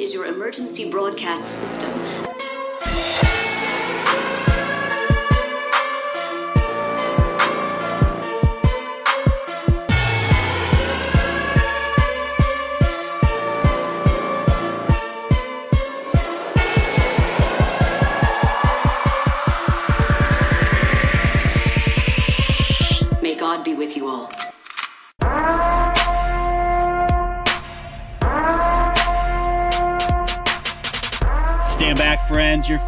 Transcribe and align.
is 0.00 0.12
your 0.14 0.26
emergency 0.26 0.88
broadcast 0.88 1.44
system. 1.44 2.27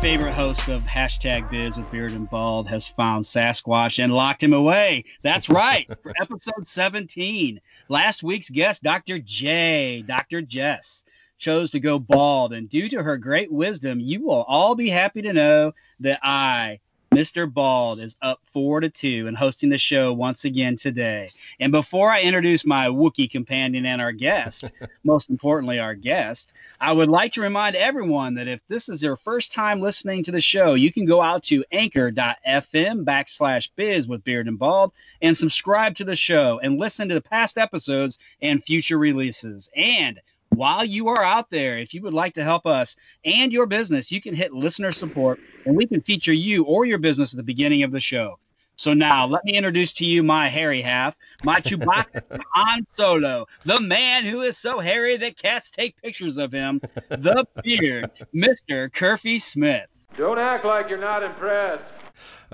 Favorite 0.00 0.32
host 0.32 0.68
of 0.68 0.80
hashtag 0.84 1.50
Biz 1.50 1.76
with 1.76 1.90
Beard 1.90 2.12
and 2.12 2.28
Bald 2.30 2.66
has 2.68 2.88
found 2.88 3.22
Sasquatch 3.22 4.02
and 4.02 4.14
locked 4.14 4.42
him 4.42 4.54
away. 4.54 5.04
That's 5.22 5.50
right, 5.50 5.86
for 6.02 6.14
episode 6.18 6.66
17. 6.66 7.60
Last 7.90 8.22
week's 8.22 8.48
guest, 8.48 8.82
Dr. 8.82 9.18
J, 9.18 10.02
Dr. 10.06 10.40
Jess, 10.40 11.04
chose 11.36 11.70
to 11.72 11.80
go 11.80 11.98
bald, 11.98 12.54
and 12.54 12.66
due 12.66 12.88
to 12.88 13.02
her 13.02 13.18
great 13.18 13.52
wisdom, 13.52 14.00
you 14.00 14.24
will 14.24 14.42
all 14.44 14.74
be 14.74 14.88
happy 14.88 15.20
to 15.20 15.34
know 15.34 15.72
that 16.00 16.20
I, 16.22 16.80
Mr. 17.14 17.52
Bald, 17.52 17.98
is 17.98 18.16
up 18.22 18.40
four 18.52 18.78
to 18.78 18.88
two 18.88 19.26
and 19.26 19.36
hosting 19.36 19.68
the 19.68 19.78
show 19.78 20.12
once 20.12 20.44
again 20.44 20.76
today. 20.76 21.28
And 21.58 21.72
before 21.72 22.08
I 22.08 22.22
introduce 22.22 22.64
my 22.64 22.86
Wookiee 22.86 23.28
companion 23.28 23.84
and 23.84 24.00
our 24.00 24.12
guest, 24.12 24.72
most 25.04 25.28
importantly, 25.28 25.80
our 25.80 25.96
guest, 25.96 26.52
I 26.80 26.92
would 26.92 27.08
like 27.08 27.32
to 27.32 27.40
remind 27.40 27.74
everyone 27.74 28.34
that 28.34 28.46
if 28.46 28.60
this 28.68 28.88
is 28.88 29.02
your 29.02 29.16
first 29.16 29.52
time 29.52 29.80
listening 29.80 30.22
to 30.24 30.30
the 30.30 30.40
show, 30.40 30.74
you 30.74 30.92
can 30.92 31.04
go 31.04 31.20
out 31.20 31.42
to 31.44 31.64
anchor.fm 31.72 33.04
backslash 33.04 33.70
biz 33.74 34.06
with 34.06 34.22
beard 34.22 34.46
and 34.46 34.58
bald 34.58 34.92
and 35.20 35.36
subscribe 35.36 35.96
to 35.96 36.04
the 36.04 36.14
show 36.14 36.60
and 36.62 36.78
listen 36.78 37.08
to 37.08 37.14
the 37.14 37.20
past 37.20 37.58
episodes 37.58 38.20
and 38.40 38.62
future 38.62 38.98
releases. 38.98 39.68
And 39.74 40.20
while 40.50 40.84
you 40.84 41.08
are 41.08 41.22
out 41.22 41.50
there, 41.50 41.78
if 41.78 41.94
you 41.94 42.02
would 42.02 42.12
like 42.12 42.34
to 42.34 42.44
help 42.44 42.66
us 42.66 42.96
and 43.24 43.52
your 43.52 43.66
business, 43.66 44.10
you 44.10 44.20
can 44.20 44.34
hit 44.34 44.52
listener 44.52 44.92
support 44.92 45.40
and 45.64 45.76
we 45.76 45.86
can 45.86 46.00
feature 46.00 46.32
you 46.32 46.64
or 46.64 46.84
your 46.84 46.98
business 46.98 47.32
at 47.32 47.36
the 47.36 47.42
beginning 47.42 47.82
of 47.82 47.92
the 47.92 48.00
show. 48.00 48.38
So 48.76 48.94
now 48.94 49.26
let 49.26 49.44
me 49.44 49.52
introduce 49.52 49.92
to 49.92 50.06
you 50.06 50.22
my 50.22 50.48
hairy 50.48 50.80
half, 50.80 51.14
my 51.44 51.60
Chewbacca 51.60 52.40
Han 52.54 52.86
Solo, 52.88 53.46
the 53.64 53.80
man 53.80 54.24
who 54.24 54.40
is 54.40 54.56
so 54.56 54.80
hairy 54.80 55.18
that 55.18 55.36
cats 55.36 55.68
take 55.68 56.00
pictures 56.00 56.38
of 56.38 56.50
him, 56.50 56.80
the 57.10 57.46
beard, 57.62 58.10
Mr. 58.34 58.90
Curfy 58.90 59.38
Smith. 59.40 59.86
Don't 60.16 60.38
act 60.38 60.64
like 60.64 60.88
you're 60.88 60.98
not 60.98 61.22
impressed. 61.22 61.92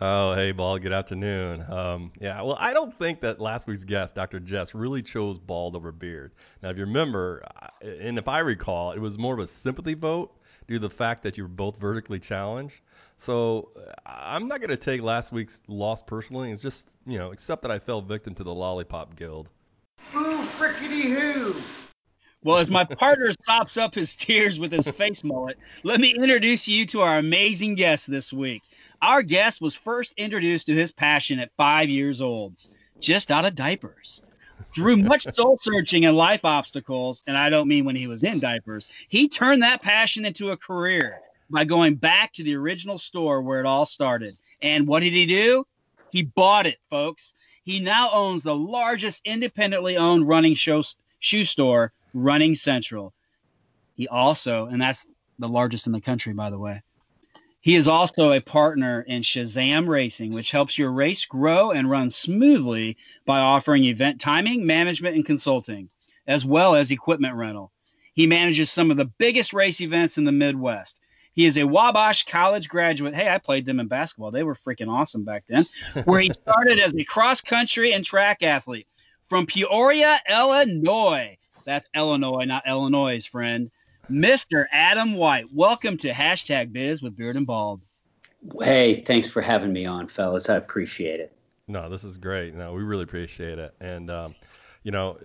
Oh, 0.01 0.35
hey, 0.35 0.53
Bald. 0.53 0.83
Good 0.83 0.93
afternoon. 0.93 1.65
Um, 1.71 2.13
yeah, 2.21 2.43
well, 2.43 2.57
I 2.61 2.73
don't 2.75 2.97
think 2.99 3.21
that 3.21 3.41
last 3.41 3.67
week's 3.67 3.85
guest, 3.85 4.15
Dr. 4.15 4.41
Jess, 4.41 4.75
really 4.75 5.03
chose 5.03 5.39
bald 5.39 5.75
over 5.75 5.93
beard. 5.93 6.33
Now, 6.63 6.71
if 6.71 6.77
you 6.77 6.85
remember, 6.85 7.43
and 7.83 8.19
if 8.19 8.29
I 8.29 8.41
recall, 8.41 8.93
it 8.93 8.99
was 8.99 9.19
more 9.19 9.35
of 9.35 9.41
a 9.41 9.47
sympathy 9.47 9.95
vote 9.95 10.37
due 10.69 10.75
to 10.75 10.81
the 10.81 10.91
fact 10.91 11.23
that 11.23 11.37
you 11.37 11.45
were 11.45 11.49
both 11.49 11.79
vertically 11.79 12.19
challenged. 12.19 12.81
So 13.17 13.71
uh, 13.77 13.93
I'm 14.05 14.49
not 14.49 14.61
going 14.61 14.71
to 14.71 14.77
take 14.77 15.03
last 15.03 15.33
week's 15.33 15.63
loss 15.69 16.03
personally. 16.03 16.51
It's 16.51 16.63
just, 16.63 16.85
you 17.07 17.19
know, 17.19 17.33
except 17.33 17.63
that 17.63 17.71
I 17.71 17.79
fell 17.79 18.03
victim 18.03 18.35
to 18.35 18.45
the 18.45 18.55
Lollipop 18.55 19.17
Guild. 19.17 19.49
Boo 20.13 20.47
frickety 20.59 21.03
who. 21.03 21.57
Well, 22.45 22.59
as 22.59 22.71
my 22.71 22.85
partner 22.85 23.33
sops 23.43 23.77
up 23.77 23.95
his 23.95 24.15
tears 24.15 24.61
with 24.61 24.71
his 24.71 24.89
face 24.89 25.25
mullet, 25.25 25.59
let 25.83 25.99
me 25.99 26.15
introduce 26.15 26.69
you 26.69 26.87
to 26.87 27.01
our 27.01 27.19
amazing 27.19 27.75
guest 27.75 28.09
this 28.09 28.33
week. 28.33 28.63
Our 29.03 29.23
guest 29.23 29.61
was 29.61 29.75
first 29.75 30.15
introduced 30.17 30.67
to 30.67 30.75
his 30.75 30.93
passion 30.93 31.39
at 31.39 31.51
five 31.57 31.89
years 31.89 32.21
old, 32.21 32.55
just 33.01 33.31
out 33.31 33.45
of 33.45 33.55
diapers. 33.55 34.23
Through 34.75 34.97
much 34.97 35.23
soul 35.25 35.57
searching 35.59 36.05
and 36.07 36.17
life 36.17 36.45
obstacles, 36.45 37.23
and 37.27 37.37
I 37.37 37.51
don't 37.51 37.69
mean 37.69 37.85
when 37.85 37.97
he 37.97 38.07
was 38.07 38.25
in 38.25 38.41
diapers, 38.41 38.89
he 39.09 39.29
turned 39.29 39.63
that 39.63 39.83
passion 39.83 40.25
into 40.25 40.51
a 40.51 40.57
career 40.57 41.21
by 41.51 41.65
going 41.65 41.95
back 41.95 42.33
to 42.35 42.43
the 42.43 42.57
original 42.57 42.99
store 42.99 43.43
where 43.43 43.61
it 43.61 43.67
all 43.67 43.87
started. 43.87 44.33
And 44.63 44.87
what 44.87 45.01
did 45.01 45.13
he 45.13 45.27
do? 45.27 45.67
He 46.11 46.23
bought 46.23 46.67
it, 46.67 46.79
folks. 46.91 47.35
He 47.65 47.81
now 47.81 48.11
owns 48.13 48.43
the 48.43 48.57
largest 48.57 49.23
independently 49.25 49.97
owned 49.97 50.27
running 50.27 50.55
show, 50.55 50.83
shoe 51.21 51.45
store, 51.45 51.93
Running 52.15 52.55
Central. 52.55 53.13
He 53.95 54.09
also, 54.09 54.67
and 54.67 54.81
that's 54.81 55.07
the 55.39 55.49
largest 55.49 55.87
in 55.87 55.93
the 55.93 56.01
country, 56.01 56.33
by 56.33 56.49
the 56.49 56.59
way. 56.59 56.83
He 57.67 57.75
is 57.75 57.89
also 57.89 58.31
a 58.31 58.41
partner 58.41 59.01
in 59.01 59.23
Shazam 59.23 59.89
Racing, 59.89 60.33
which 60.33 60.53
helps 60.53 60.79
your 60.79 60.93
race 60.93 61.25
grow 61.25 61.73
and 61.73 61.91
run 61.91 62.11
smoothly 62.11 62.97
by 63.25 63.41
offering 63.41 63.83
event 63.83 64.21
timing, 64.21 64.65
management, 64.65 65.17
and 65.17 65.27
consulting, 65.27 65.89
as 66.29 66.45
well 66.45 66.77
as 66.77 66.93
equipment 66.93 67.35
rental. 67.35 67.73
He 68.15 68.29
manages 68.29 68.71
some 68.71 68.93
of 68.93 68.97
the 68.97 69.11
biggest 69.19 69.53
race 69.53 69.81
events 69.81 70.17
in 70.17 70.23
the 70.23 70.31
Midwest. 70.31 71.01
He 71.33 71.45
is 71.45 71.59
a 71.59 71.67
Wabash 71.67 72.27
College 72.27 72.69
graduate. 72.69 73.17
Hey, 73.17 73.29
I 73.29 73.39
played 73.39 73.67
them 73.67 73.81
in 73.81 73.89
basketball. 73.89 74.31
They 74.31 74.45
were 74.45 74.55
freaking 74.55 74.89
awesome 74.89 75.25
back 75.25 75.43
then. 75.49 75.65
Where 76.05 76.21
he 76.21 76.33
started 76.33 76.79
as 76.79 76.95
a 76.95 77.03
cross 77.03 77.41
country 77.41 77.95
and 77.95 78.05
track 78.05 78.45
athlete 78.45 78.87
from 79.29 79.45
Peoria, 79.45 80.21
Illinois. 80.31 81.37
That's 81.65 81.91
Illinois, 81.97 82.45
not 82.45 82.69
Illinois, 82.69 83.27
friend. 83.27 83.73
Mr. 84.11 84.67
Adam 84.71 85.15
White, 85.15 85.47
welcome 85.53 85.97
to 85.99 86.13
hashtag 86.13 86.73
Biz 86.73 87.03
with 87.03 87.17
Beard 87.17 87.35
and 87.35 87.47
Bald. 87.47 87.81
Hey, 88.63 89.03
thanks 89.03 89.29
for 89.29 89.43
having 89.43 89.73
me 89.73 89.85
on, 89.85 90.07
fellas. 90.07 90.49
I 90.49 90.57
appreciate 90.57 91.19
it. 91.19 91.37
No, 91.67 91.89
this 91.89 92.05
is 92.05 92.17
great. 92.17 92.55
No, 92.55 92.73
we 92.73 92.85
really 92.85 93.03
appreciate 93.03 93.59
it. 93.59 93.75
And, 93.81 94.09
um, 94.11 94.37
you 94.85 94.93
know, 94.93 95.19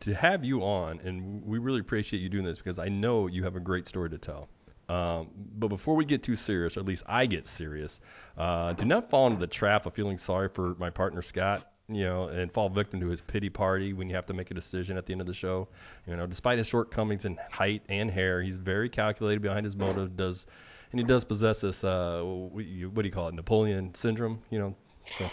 to 0.00 0.14
have 0.14 0.44
you 0.44 0.62
on, 0.62 1.00
and 1.00 1.42
we 1.44 1.58
really 1.58 1.80
appreciate 1.80 2.20
you 2.20 2.28
doing 2.28 2.44
this 2.44 2.58
because 2.58 2.78
I 2.78 2.88
know 2.88 3.26
you 3.26 3.42
have 3.44 3.56
a 3.56 3.60
great 3.60 3.88
story 3.88 4.10
to 4.10 4.18
tell. 4.18 4.50
Um, 4.90 5.30
but 5.56 5.68
before 5.68 5.94
we 5.94 6.04
get 6.04 6.22
too 6.22 6.36
serious, 6.36 6.76
or 6.76 6.80
at 6.80 6.86
least 6.86 7.04
I 7.06 7.24
get 7.24 7.46
serious, 7.46 8.00
uh, 8.36 8.74
do 8.74 8.84
not 8.84 9.08
fall 9.08 9.28
into 9.28 9.38
the 9.38 9.46
trap 9.46 9.86
of 9.86 9.94
feeling 9.94 10.18
sorry 10.18 10.50
for 10.50 10.74
my 10.78 10.90
partner 10.90 11.22
Scott. 11.22 11.71
You 11.94 12.04
know, 12.04 12.28
and 12.28 12.52
fall 12.52 12.68
victim 12.68 13.00
to 13.00 13.08
his 13.08 13.20
pity 13.20 13.48
party 13.48 13.92
when 13.92 14.08
you 14.08 14.14
have 14.14 14.26
to 14.26 14.34
make 14.34 14.50
a 14.50 14.54
decision 14.54 14.96
at 14.96 15.06
the 15.06 15.12
end 15.12 15.20
of 15.20 15.26
the 15.26 15.34
show. 15.34 15.68
You 16.06 16.16
know, 16.16 16.26
despite 16.26 16.58
his 16.58 16.66
shortcomings 16.66 17.24
in 17.24 17.38
height 17.50 17.82
and 17.88 18.10
hair, 18.10 18.42
he's 18.42 18.56
very 18.56 18.88
calculated 18.88 19.42
behind 19.42 19.64
his 19.64 19.76
motive. 19.76 20.16
Does 20.16 20.46
and 20.92 21.00
he 21.00 21.06
does 21.06 21.24
possess 21.24 21.60
this 21.60 21.84
uh, 21.84 22.22
what 22.22 22.64
do 22.64 22.70
you 22.70 22.90
what 22.90 23.02
do 23.02 23.08
you 23.08 23.12
call 23.12 23.28
it, 23.28 23.34
Napoleon 23.34 23.94
syndrome? 23.94 24.40
You 24.50 24.58
know, 24.58 24.76
so, 25.06 25.24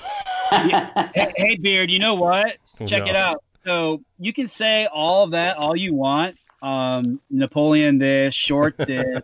Hey, 0.51 1.31
hey, 1.37 1.55
Beard, 1.57 1.91
you 1.91 1.99
know 1.99 2.15
what? 2.15 2.57
Check 2.87 3.03
No. 3.03 3.09
it 3.09 3.15
out. 3.15 3.43
So 3.65 4.01
you 4.17 4.33
can 4.33 4.47
say 4.47 4.87
all 4.91 5.23
of 5.23 5.31
that 5.31 5.57
all 5.57 5.75
you 5.75 5.93
want. 5.93 6.37
Um, 6.61 7.21
Napoleon 7.29 7.99
this, 7.99 8.33
short 8.33 8.75
this, 8.87 9.21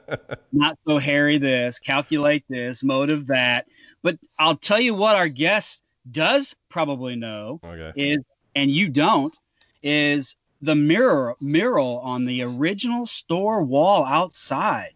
not 0.54 0.78
so 0.88 0.98
hairy 0.98 1.38
this, 1.38 1.80
calculate 1.80 2.46
this, 2.48 2.84
motive 2.84 3.28
that. 3.28 3.66
But 4.04 4.18
I'll 4.40 4.56
tell 4.56 4.80
you 4.80 4.94
what 4.94 5.16
our 5.16 5.28
guest 5.28 5.82
does 6.12 6.56
probably 6.70 7.16
know 7.16 7.60
okay. 7.64 7.92
is, 7.96 8.20
and 8.56 8.72
you 8.72 8.90
don't, 8.90 9.38
is 9.84 10.36
the 10.62 10.76
mirror 10.76 11.36
mural 11.42 12.00
on 12.00 12.26
the 12.26 12.44
original 12.44 13.06
store 13.06 13.62
wall 13.62 14.06
outside. 14.06 14.92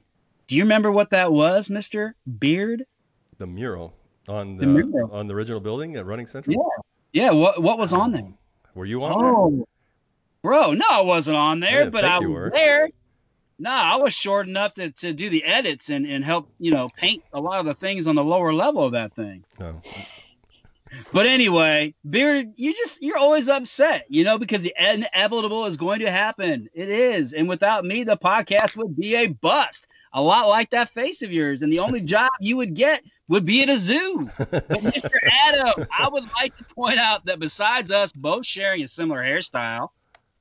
Do 0.48 0.56
you 0.56 0.64
remember 0.64 0.92
what 0.92 1.12
that 1.12 1.32
was, 1.32 1.70
Mister 1.70 2.16
Beard? 2.40 2.86
The 3.38 3.48
mural 3.48 3.94
on 4.28 4.58
the, 4.58 4.66
The 4.66 4.72
mural. 4.72 5.12
on 5.12 5.28
the 5.28 5.36
original 5.36 5.60
building 5.60 5.96
at 5.96 6.06
Running 6.06 6.28
Central. 6.28 6.56
Yeah. 7.14 7.24
Yeah. 7.26 7.32
What 7.32 7.62
What 7.62 7.78
was 7.78 7.94
on 7.94 8.12
there? 8.12 8.24
Oh, 8.24 8.34
were 8.76 8.86
you 8.86 9.04
on 9.04 9.14
oh. 9.14 9.22
there? 9.22 9.34
Oh, 9.34 9.68
bro, 10.42 10.74
no, 10.74 10.88
I 10.90 11.02
wasn't 11.02 11.38
on 11.38 11.60
there, 11.60 11.80
didn't 11.80 11.94
but 11.94 12.06
I 12.06 12.20
was 12.20 12.28
were. 12.28 12.52
there. 12.54 12.90
No, 13.62 13.72
I 13.72 13.98
was 13.98 14.14
short 14.14 14.48
enough 14.48 14.76
to, 14.76 14.90
to 14.90 15.12
do 15.12 15.30
the 15.30 15.44
edits 15.44 15.90
and, 15.90 16.06
and 16.06 16.24
help, 16.24 16.50
you 16.60 16.72
know, 16.72 16.88
paint 16.96 17.24
a 17.34 17.42
lot 17.42 17.60
of 17.60 17.66
the 17.66 17.74
things 17.74 18.08
on 18.08 18.16
the 18.16 18.24
lower 18.24 18.54
level 18.54 18.86
of 18.86 18.94
that 18.94 19.14
thing. 19.16 19.44
No. 19.60 19.82
But 21.14 21.26
anyway, 21.26 21.94
Beard, 22.10 22.54
you 22.56 22.74
just 22.74 23.02
you're 23.02 23.18
always 23.18 23.48
upset, 23.50 24.06
you 24.10 24.24
know, 24.24 24.38
because 24.38 24.62
the 24.62 24.74
inevitable 24.80 25.66
is 25.66 25.78
going 25.78 26.00
to 26.00 26.12
happen. 26.12 26.68
It 26.74 26.90
is, 26.90 27.34
and 27.34 27.48
without 27.48 27.86
me, 27.86 28.04
the 28.04 28.18
podcast 28.18 28.76
would 28.78 28.96
be 28.98 29.16
a 29.16 29.28
bust. 29.28 29.88
A 30.14 30.22
lot 30.22 30.48
like 30.48 30.72
that 30.72 30.90
face 30.92 31.22
of 31.22 31.32
yours, 31.32 31.62
and 31.62 31.72
the 31.72 31.80
only 31.80 32.02
job 32.16 32.30
you 32.40 32.58
would 32.58 32.74
get 32.74 33.04
would 33.28 33.46
be 33.46 33.62
at 33.62 33.70
a 33.70 33.78
zoo. 33.78 34.32
But 34.38 34.82
Mr. 34.82 35.12
Adam, 35.48 35.74
I 36.00 36.10
would 36.10 36.24
like 36.40 36.56
to 36.58 36.66
point 36.76 37.00
out 37.00 37.26
that 37.26 37.40
besides 37.40 37.92
us 37.92 38.12
both 38.12 38.46
sharing 38.46 38.84
a 38.84 38.88
similar 38.88 39.22
hairstyle, 39.22 39.90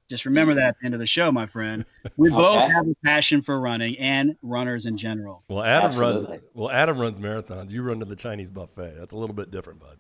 just 0.09 0.25
remember 0.25 0.55
that 0.55 0.65
at 0.69 0.77
the 0.81 0.87
end 0.87 0.95
of 0.95 1.01
the 1.01 1.07
show, 1.07 1.31
my 1.31 1.47
friend, 1.47 1.85
we 2.17 2.31
both 2.31 2.65
Okay. 2.65 2.73
have 2.73 2.87
a 2.87 2.95
passion 3.05 3.43
for 3.43 3.61
running 3.61 3.99
and 3.99 4.37
runners 4.43 4.87
in 4.87 4.97
general. 4.97 5.45
Well, 5.51 5.63
Adam 5.63 5.91
Absolutely. 5.91 6.29
runs. 6.31 6.43
Well, 6.55 6.71
Adam 6.71 6.99
runs 6.99 7.21
marathons. 7.21 7.71
You 7.71 7.83
run 7.83 8.01
to 8.01 8.07
the 8.07 8.17
Chinese 8.17 8.51
buffet. 8.51 8.95
That's 8.99 9.13
a 9.13 9.17
little 9.17 9.35
bit 9.35 9.51
different, 9.51 9.81
bud. 9.81 9.99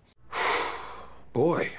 Boy, 1.32 1.70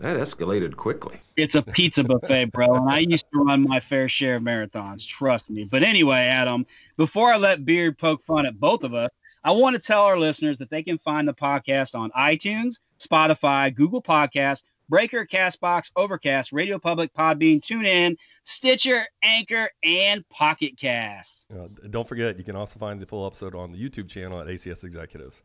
That 0.00 0.16
escalated 0.16 0.76
quickly. 0.76 1.20
It's 1.36 1.54
a 1.54 1.62
pizza 1.62 2.04
buffet, 2.04 2.46
bro, 2.52 2.74
and 2.74 2.88
I 2.88 3.00
used 3.00 3.26
to 3.32 3.40
run 3.40 3.66
my 3.66 3.80
fair 3.80 4.08
share 4.08 4.36
of 4.36 4.42
marathons. 4.42 5.06
Trust 5.06 5.50
me. 5.50 5.64
But 5.70 5.82
anyway, 5.82 6.20
Adam, 6.20 6.66
before 6.96 7.32
I 7.32 7.36
let 7.36 7.64
Beard 7.64 7.98
poke 7.98 8.22
fun 8.22 8.46
at 8.46 8.58
both 8.58 8.84
of 8.84 8.94
us, 8.94 9.10
I 9.44 9.52
want 9.52 9.74
to 9.74 9.82
tell 9.82 10.02
our 10.02 10.18
listeners 10.18 10.58
that 10.58 10.70
they 10.70 10.82
can 10.82 10.98
find 10.98 11.26
the 11.26 11.34
podcast 11.34 11.94
on 11.94 12.10
iTunes, 12.10 12.80
Spotify, 12.98 13.74
Google 13.74 14.02
Podcasts, 14.02 14.62
Breaker, 14.88 15.26
Castbox, 15.26 15.90
Overcast, 15.96 16.52
Radio 16.52 16.78
Public, 16.78 17.12
Podbean, 17.12 17.60
TuneIn, 17.60 18.16
Stitcher, 18.44 19.06
Anchor, 19.22 19.68
and 19.84 20.26
Pocket 20.30 20.78
Cast. 20.78 21.46
Uh, 21.52 21.68
don't 21.90 22.08
forget, 22.08 22.38
you 22.38 22.44
can 22.44 22.56
also 22.56 22.78
find 22.78 23.00
the 23.00 23.06
full 23.06 23.26
episode 23.26 23.54
on 23.54 23.70
the 23.70 23.78
YouTube 23.78 24.08
channel 24.08 24.40
at 24.40 24.46
ACS 24.46 24.84
Executives. 24.84 25.42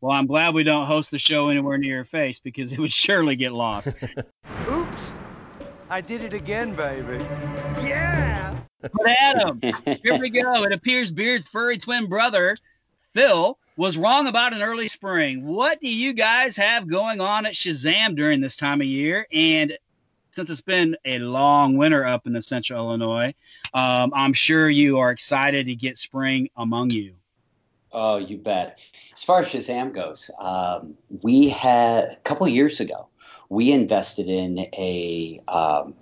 Well, 0.00 0.12
I'm 0.12 0.26
glad 0.26 0.54
we 0.54 0.64
don't 0.64 0.86
host 0.86 1.10
the 1.10 1.18
show 1.18 1.48
anywhere 1.48 1.78
near 1.78 1.96
your 1.96 2.04
face 2.04 2.38
because 2.38 2.72
it 2.72 2.78
would 2.78 2.92
surely 2.92 3.36
get 3.36 3.52
lost. 3.52 3.88
Oops. 4.68 5.10
I 5.90 6.00
did 6.00 6.22
it 6.22 6.34
again, 6.34 6.74
baby. 6.74 7.24
Yeah. 7.86 8.58
But 8.80 9.06
Adam, 9.06 9.60
here 10.02 10.18
we 10.18 10.28
go. 10.28 10.64
It 10.64 10.72
appears 10.72 11.10
Beard's 11.10 11.48
furry 11.48 11.78
twin 11.78 12.08
brother, 12.08 12.56
Phil, 13.12 13.58
was 13.76 13.96
wrong 13.96 14.26
about 14.26 14.52
an 14.52 14.62
early 14.62 14.88
spring. 14.88 15.46
What 15.46 15.80
do 15.80 15.88
you 15.88 16.12
guys 16.12 16.56
have 16.56 16.88
going 16.88 17.20
on 17.20 17.46
at 17.46 17.54
Shazam 17.54 18.14
during 18.14 18.40
this 18.40 18.56
time 18.56 18.80
of 18.80 18.86
year? 18.86 19.26
And 19.32 19.76
since 20.32 20.50
it's 20.50 20.60
been 20.60 20.96
a 21.04 21.18
long 21.18 21.76
winter 21.76 22.04
up 22.04 22.26
in 22.26 22.32
the 22.32 22.42
central 22.42 22.88
Illinois, 22.88 23.34
um, 23.72 24.12
I'm 24.14 24.32
sure 24.32 24.68
you 24.68 24.98
are 24.98 25.10
excited 25.10 25.66
to 25.66 25.74
get 25.74 25.96
spring 25.96 26.50
among 26.56 26.90
you. 26.90 27.14
Oh, 27.94 28.16
you 28.16 28.36
bet. 28.36 28.80
As 29.14 29.22
far 29.22 29.38
as 29.38 29.46
Shazam 29.46 29.92
goes, 29.92 30.28
um, 30.40 30.94
we 31.22 31.48
had 31.48 32.04
a 32.04 32.16
couple 32.24 32.48
years 32.48 32.80
ago, 32.80 33.06
we 33.48 33.70
invested 33.70 34.28
in 34.28 34.58
a 34.58 35.38
um, 35.46 35.94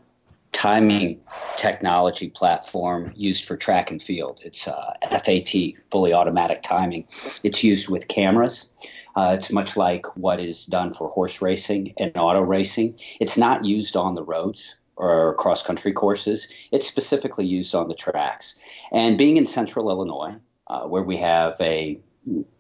timing 0.53 1.21
technology 1.59 2.31
platform 2.31 3.13
used 3.15 3.45
for 3.45 3.59
track 3.59 3.91
and 3.91 4.01
field. 4.01 4.41
It's 4.43 4.67
uh, 4.67 4.95
FAT, 5.11 5.53
fully 5.91 6.15
automatic 6.15 6.63
timing. 6.63 7.05
It's 7.43 7.63
used 7.63 7.91
with 7.91 8.09
cameras. 8.09 8.71
Uh, 9.15 9.35
it's 9.37 9.53
much 9.53 9.77
like 9.77 10.07
what 10.17 10.41
is 10.41 10.65
done 10.65 10.95
for 10.95 11.11
horse 11.11 11.43
racing 11.43 11.93
and 11.99 12.17
auto 12.17 12.41
racing. 12.41 12.99
It's 13.21 13.37
not 13.37 13.67
used 13.67 13.97
on 13.97 14.15
the 14.15 14.25
roads 14.25 14.77
or 14.97 15.35
cross 15.35 15.63
country 15.63 15.93
courses. 15.93 16.49
It's 16.71 16.87
specifically 16.87 17.45
used 17.45 17.75
on 17.75 17.89
the 17.89 17.95
tracks. 17.95 18.59
And 18.91 19.19
being 19.19 19.37
in 19.37 19.45
central 19.45 19.91
Illinois, 19.91 20.37
uh, 20.73 20.87
where 20.87 21.03
we 21.03 21.19
have 21.19 21.61
a 21.61 22.01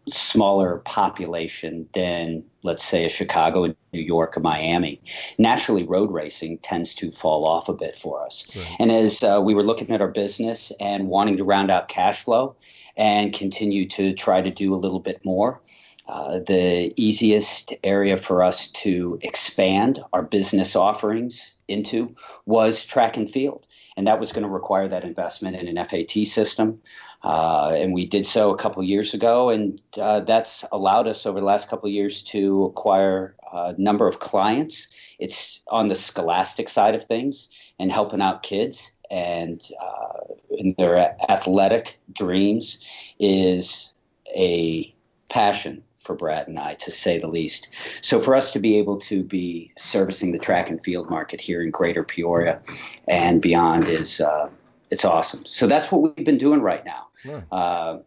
smaller 0.06 0.78
population 0.78 1.88
than, 1.94 2.44
let's 2.62 2.84
say, 2.84 3.06
a 3.06 3.08
Chicago, 3.08 3.64
and 3.64 3.76
New 3.92 4.02
York, 4.02 4.36
or 4.36 4.40
Miami, 4.40 5.00
naturally 5.38 5.84
road 5.84 6.12
racing 6.12 6.58
tends 6.58 6.94
to 6.94 7.10
fall 7.10 7.46
off 7.46 7.70
a 7.70 7.72
bit 7.72 7.96
for 7.96 8.22
us. 8.22 8.46
Right. 8.54 8.76
And 8.80 8.92
as 8.92 9.22
uh, 9.22 9.40
we 9.42 9.54
were 9.54 9.62
looking 9.62 9.90
at 9.92 10.02
our 10.02 10.10
business 10.10 10.72
and 10.78 11.08
wanting 11.08 11.38
to 11.38 11.44
round 11.44 11.70
out 11.70 11.88
cash 11.88 12.24
flow 12.24 12.56
and 12.96 13.32
continue 13.32 13.88
to 13.88 14.12
try 14.12 14.42
to 14.42 14.50
do 14.50 14.74
a 14.74 14.76
little 14.76 15.00
bit 15.00 15.24
more, 15.24 15.62
uh, 16.06 16.40
the 16.40 16.92
easiest 16.96 17.72
area 17.82 18.18
for 18.18 18.42
us 18.42 18.68
to 18.68 19.18
expand 19.22 20.00
our 20.12 20.22
business 20.22 20.76
offerings 20.76 21.54
into 21.66 22.14
was 22.44 22.84
track 22.84 23.16
and 23.16 23.30
field. 23.30 23.66
And 23.96 24.06
that 24.06 24.20
was 24.20 24.32
going 24.32 24.44
to 24.44 24.48
require 24.48 24.88
that 24.88 25.04
investment 25.04 25.56
in 25.56 25.68
an 25.68 25.84
FAT 25.84 26.10
system. 26.26 26.80
Uh, 27.22 27.72
and 27.74 27.92
we 27.92 28.06
did 28.06 28.26
so 28.26 28.50
a 28.50 28.56
couple 28.56 28.82
years 28.82 29.14
ago. 29.14 29.50
And 29.50 29.80
uh, 30.00 30.20
that's 30.20 30.64
allowed 30.72 31.08
us 31.08 31.26
over 31.26 31.40
the 31.40 31.46
last 31.46 31.68
couple 31.68 31.88
years 31.90 32.22
to 32.24 32.64
acquire 32.64 33.36
a 33.52 33.74
number 33.76 34.06
of 34.06 34.18
clients. 34.18 34.88
It's 35.18 35.60
on 35.68 35.88
the 35.88 35.94
scholastic 35.94 36.68
side 36.68 36.94
of 36.94 37.04
things 37.04 37.48
and 37.78 37.92
helping 37.92 38.22
out 38.22 38.42
kids 38.42 38.92
and 39.10 39.60
uh, 39.78 40.34
in 40.50 40.74
their 40.78 41.16
athletic 41.30 42.00
dreams 42.10 42.82
is 43.18 43.92
a 44.34 44.94
passion 45.28 45.84
for 46.02 46.14
Brad 46.14 46.48
and 46.48 46.58
I, 46.58 46.74
to 46.74 46.90
say 46.90 47.18
the 47.18 47.28
least. 47.28 47.68
So 48.04 48.20
for 48.20 48.34
us 48.34 48.52
to 48.52 48.58
be 48.58 48.78
able 48.78 48.98
to 49.00 49.22
be 49.22 49.72
servicing 49.76 50.32
the 50.32 50.38
track 50.38 50.70
and 50.70 50.82
field 50.82 51.08
market 51.08 51.40
here 51.40 51.62
in 51.62 51.70
Greater 51.70 52.04
Peoria 52.04 52.60
and 53.08 53.40
beyond 53.40 53.88
is 53.88 54.20
uh, 54.20 54.50
it's 54.90 55.04
awesome. 55.04 55.46
So 55.46 55.66
that's 55.66 55.90
what 55.90 56.02
we've 56.02 56.26
been 56.26 56.38
doing 56.38 56.60
right 56.60 56.84
now. 56.84 57.06
Yeah. 57.24 57.40
Uh, 57.50 57.98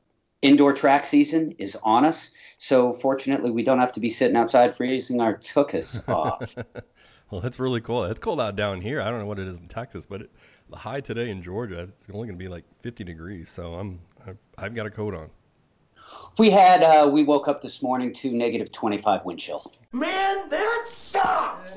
indoor 0.41 0.73
track 0.73 1.05
season 1.05 1.55
is 1.57 1.75
on 1.81 2.05
us. 2.05 2.31
So 2.57 2.93
fortunately, 2.93 3.51
we 3.51 3.63
don't 3.63 3.79
have 3.79 3.93
to 3.93 3.99
be 3.99 4.09
sitting 4.09 4.37
outside 4.37 4.75
freezing 4.75 5.19
our 5.19 5.35
tuchus 5.35 6.01
off. 6.07 6.55
well, 7.31 7.41
that's 7.41 7.59
really 7.59 7.81
cool. 7.81 8.03
It's 8.05 8.19
cold 8.19 8.39
out 8.39 8.55
down 8.55 8.81
here. 8.81 9.01
I 9.01 9.09
don't 9.09 9.19
know 9.19 9.25
what 9.25 9.39
it 9.39 9.47
is 9.47 9.59
in 9.59 9.67
Texas, 9.67 10.05
but 10.05 10.21
it, 10.21 10.31
the 10.69 10.77
high 10.77 11.01
today 11.01 11.29
in 11.29 11.41
Georgia, 11.41 11.79
it's 11.79 12.05
only 12.13 12.27
going 12.27 12.37
to 12.37 12.43
be 12.43 12.47
like 12.47 12.65
50 12.81 13.03
degrees. 13.03 13.49
So 13.49 13.73
I'm 13.73 13.99
I've, 14.25 14.37
I've 14.57 14.75
got 14.75 14.85
a 14.85 14.91
coat 14.91 15.13
on. 15.15 15.29
We 16.37 16.49
had 16.49 16.83
uh, 16.83 17.09
we 17.11 17.23
woke 17.23 17.47
up 17.47 17.61
this 17.61 17.81
morning 17.81 18.13
to 18.13 18.31
negative 18.31 18.71
25 18.71 19.25
wind 19.25 19.39
chill. 19.39 19.71
Man, 19.91 20.49
that 20.49 20.87
sucks. 21.11 21.73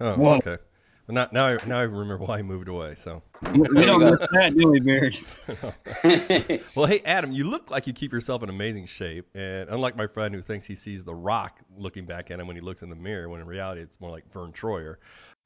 Oh, 0.00 0.14
Whoa. 0.14 0.36
okay. 0.36 0.58
Well, 1.06 1.14
now, 1.14 1.28
now, 1.32 1.46
I, 1.46 1.66
now 1.66 1.78
I 1.78 1.82
remember 1.82 2.24
why 2.24 2.38
I 2.38 2.42
moved 2.42 2.68
away. 2.68 2.94
So 2.94 3.22
we 3.52 3.84
don't 3.84 4.00
miss 4.00 4.28
that, 4.32 4.54
do 4.56 4.68
we, 4.68 4.78
Beard? 4.78 5.18
well, 6.76 6.86
hey, 6.86 7.00
Adam, 7.04 7.32
you 7.32 7.44
look 7.44 7.70
like 7.70 7.88
you 7.88 7.92
keep 7.92 8.12
yourself 8.12 8.44
in 8.44 8.48
amazing 8.48 8.86
shape, 8.86 9.26
and 9.34 9.68
unlike 9.70 9.96
my 9.96 10.06
friend 10.06 10.34
who 10.34 10.40
thinks 10.40 10.66
he 10.66 10.76
sees 10.76 11.02
The 11.02 11.14
Rock 11.14 11.58
looking 11.76 12.06
back 12.06 12.30
at 12.30 12.38
him 12.38 12.46
when 12.46 12.54
he 12.54 12.62
looks 12.62 12.82
in 12.82 12.90
the 12.90 12.96
mirror, 12.96 13.28
when 13.28 13.40
in 13.40 13.46
reality 13.48 13.80
it's 13.80 14.00
more 14.00 14.10
like 14.10 14.30
Verne 14.32 14.52
Troyer. 14.52 14.96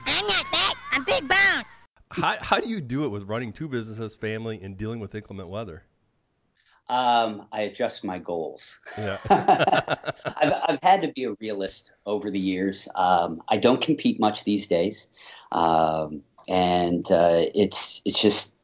I'm 0.05 0.27
not 0.27 0.45
that. 0.53 0.75
I'm 0.93 1.05
Big 1.05 1.27
Bone. 1.27 1.65
How, 2.11 2.37
how 2.41 2.61
do 2.61 2.69
you 2.69 2.83
do 2.83 3.05
it 3.05 3.09
with 3.09 3.23
running 3.25 3.53
two 3.53 3.67
businesses, 3.67 4.15
family, 4.15 4.61
and 4.63 4.77
dealing 4.77 5.01
with 5.01 5.15
inclement 5.15 5.49
weather? 5.49 5.83
Um, 6.89 7.47
I 7.51 7.63
adjust 7.63 8.05
my 8.05 8.19
goals. 8.19 8.79
Yeah. 8.99 9.17
I've, 9.31 10.53
I've 10.69 10.83
had 10.83 11.03
to 11.03 11.09
be 11.09 11.25
a 11.25 11.33
realist 11.33 11.93
over 12.05 12.31
the 12.31 12.41
years. 12.41 12.89
Um, 12.95 13.43
I 13.49 13.57
don't 13.57 13.81
compete 13.81 14.21
much 14.21 14.45
these 14.45 14.67
days, 14.67 15.09
um, 15.51 16.23
and 16.47 17.11
uh, 17.11 17.47
it's 17.55 18.03
it's 18.05 18.21
just 18.21 18.55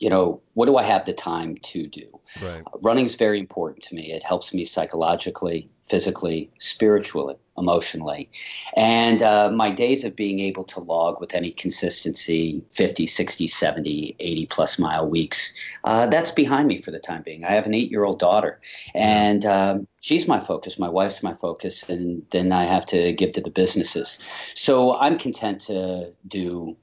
you 0.00 0.08
know, 0.08 0.40
what 0.54 0.66
do 0.66 0.76
I 0.76 0.82
have 0.82 1.04
the 1.04 1.12
time 1.12 1.58
to 1.58 1.86
do? 1.86 2.18
Right. 2.42 2.62
Uh, 2.66 2.78
running 2.80 3.04
is 3.04 3.16
very 3.16 3.38
important 3.38 3.84
to 3.84 3.94
me. 3.94 4.12
It 4.12 4.24
helps 4.24 4.52
me 4.52 4.64
psychologically, 4.64 5.68
physically, 5.90 6.52
spiritually, 6.58 7.34
emotionally. 7.58 8.30
And 8.76 9.20
uh, 9.20 9.50
my 9.50 9.72
days 9.72 10.04
of 10.04 10.14
being 10.14 10.38
able 10.38 10.62
to 10.64 10.80
log 10.80 11.20
with 11.20 11.34
any 11.34 11.50
consistency 11.50 12.62
50, 12.70 13.06
60, 13.06 13.48
70, 13.48 14.16
80 14.20 14.46
plus 14.46 14.78
mile 14.78 15.08
weeks, 15.08 15.52
uh, 15.82 16.06
that's 16.06 16.30
behind 16.30 16.68
me 16.68 16.78
for 16.78 16.92
the 16.92 17.00
time 17.00 17.22
being. 17.22 17.44
I 17.44 17.54
have 17.54 17.66
an 17.66 17.74
eight 17.74 17.90
year 17.90 18.04
old 18.04 18.20
daughter, 18.20 18.60
and 18.94 19.44
um, 19.44 19.88
she's 20.00 20.28
my 20.28 20.38
focus. 20.38 20.78
My 20.78 20.88
wife's 20.88 21.24
my 21.24 21.34
focus. 21.34 21.88
And 21.88 22.22
then 22.30 22.52
I 22.52 22.66
have 22.66 22.86
to 22.86 23.12
give 23.12 23.32
to 23.32 23.40
the 23.40 23.50
businesses. 23.50 24.20
So 24.54 24.96
I'm 24.96 25.18
content 25.18 25.62
to 25.62 26.12
do 26.26 26.76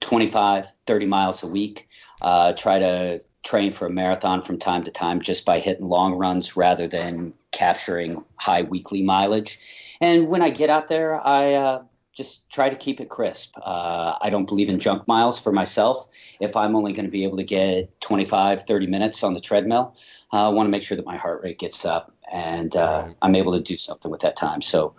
25, 0.00 0.70
30 0.86 1.06
miles 1.06 1.42
a 1.42 1.46
week. 1.46 1.88
Uh, 2.20 2.52
try 2.52 2.78
to 2.78 3.22
train 3.42 3.72
for 3.72 3.86
a 3.86 3.90
marathon 3.90 4.42
from 4.42 4.58
time 4.58 4.84
to 4.84 4.90
time 4.90 5.22
just 5.22 5.46
by 5.46 5.60
hitting 5.60 5.88
long 5.88 6.14
runs 6.14 6.58
rather 6.58 6.88
than 6.88 7.32
capturing 7.52 8.24
high 8.36 8.62
weekly 8.62 9.02
mileage. 9.02 9.96
And 10.00 10.28
when 10.28 10.42
I 10.42 10.50
get 10.50 10.70
out 10.70 10.88
there, 10.88 11.14
I 11.14 11.54
uh, 11.54 11.82
just 12.12 12.48
try 12.50 12.68
to 12.68 12.76
keep 12.76 13.00
it 13.00 13.08
crisp. 13.08 13.56
Uh, 13.56 14.16
I 14.20 14.30
don't 14.30 14.46
believe 14.46 14.68
in 14.68 14.78
junk 14.78 15.06
miles 15.08 15.38
for 15.38 15.52
myself. 15.52 16.08
If 16.40 16.56
I'm 16.56 16.76
only 16.76 16.92
going 16.92 17.06
to 17.06 17.10
be 17.10 17.24
able 17.24 17.38
to 17.38 17.44
get 17.44 18.00
25, 18.00 18.64
30 18.64 18.86
minutes 18.86 19.22
on 19.22 19.32
the 19.32 19.40
treadmill, 19.40 19.96
uh, 20.32 20.46
I 20.46 20.48
want 20.50 20.66
to 20.66 20.70
make 20.70 20.82
sure 20.82 20.96
that 20.96 21.06
my 21.06 21.16
heart 21.16 21.42
rate 21.42 21.58
gets 21.58 21.84
up 21.84 22.12
and 22.30 22.74
uh, 22.76 23.04
right. 23.06 23.16
I'm 23.22 23.34
able 23.34 23.54
to 23.54 23.60
do 23.60 23.76
something 23.76 24.10
with 24.10 24.20
that 24.20 24.36
time. 24.36 24.62
So 24.62 24.94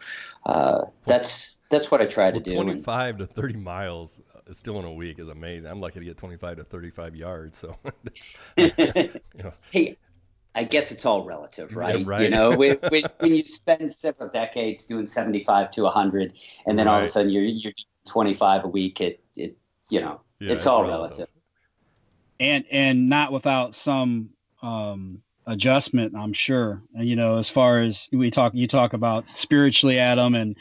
uh, 0.45 0.85
that's 1.05 1.57
that's 1.69 1.89
what 1.89 2.01
I 2.01 2.05
try 2.05 2.31
well, 2.31 2.41
to 2.41 2.49
do. 2.49 2.55
25 2.55 3.19
to 3.19 3.25
30 3.27 3.55
miles 3.55 4.21
still 4.51 4.79
in 4.79 4.85
a 4.85 4.93
week 4.93 5.19
is 5.19 5.29
amazing. 5.29 5.71
I'm 5.71 5.79
lucky 5.79 5.99
to 5.99 6.05
get 6.05 6.17
25 6.17 6.57
to 6.57 6.63
35 6.63 7.15
yards. 7.15 7.57
So, 7.57 7.77
you 8.57 8.71
know. 9.35 9.51
hey, 9.71 9.97
I 10.53 10.65
guess 10.65 10.91
it's 10.91 11.05
all 11.05 11.23
relative, 11.23 11.75
right? 11.75 11.99
Yeah, 11.99 12.05
right. 12.05 12.21
You 12.21 12.29
know, 12.29 12.55
when, 12.55 12.77
when, 12.89 13.03
when, 13.19 13.33
you 13.33 13.45
spend 13.45 13.91
several 13.93 14.29
decades 14.29 14.85
doing 14.85 15.05
75 15.05 15.71
to 15.71 15.83
100, 15.83 16.33
and 16.65 16.77
then 16.77 16.87
right. 16.87 16.93
all 16.93 16.99
of 16.99 17.05
a 17.05 17.07
sudden 17.07 17.31
you're 17.31 17.43
you're 17.43 17.73
25 18.07 18.65
a 18.65 18.67
week, 18.67 19.01
it 19.01 19.23
it 19.35 19.57
you 19.89 20.01
know, 20.01 20.21
yeah, 20.39 20.51
it's, 20.51 20.61
it's, 20.61 20.67
all 20.67 20.83
relative. 20.83 21.17
relative. 21.19 21.27
And 22.39 22.65
and 22.71 23.09
not 23.09 23.31
without 23.31 23.75
some 23.75 24.31
um, 24.61 25.21
adjustment, 25.45 26.15
I'm 26.15 26.33
sure. 26.33 26.81
And, 26.95 27.07
you 27.07 27.15
know, 27.15 27.37
as 27.37 27.49
far 27.49 27.79
as 27.79 28.09
we 28.11 28.31
talk, 28.31 28.53
you 28.53 28.67
talk 28.67 28.93
about 28.93 29.29
spiritually, 29.29 29.99
Adam, 29.99 30.35
and 30.35 30.55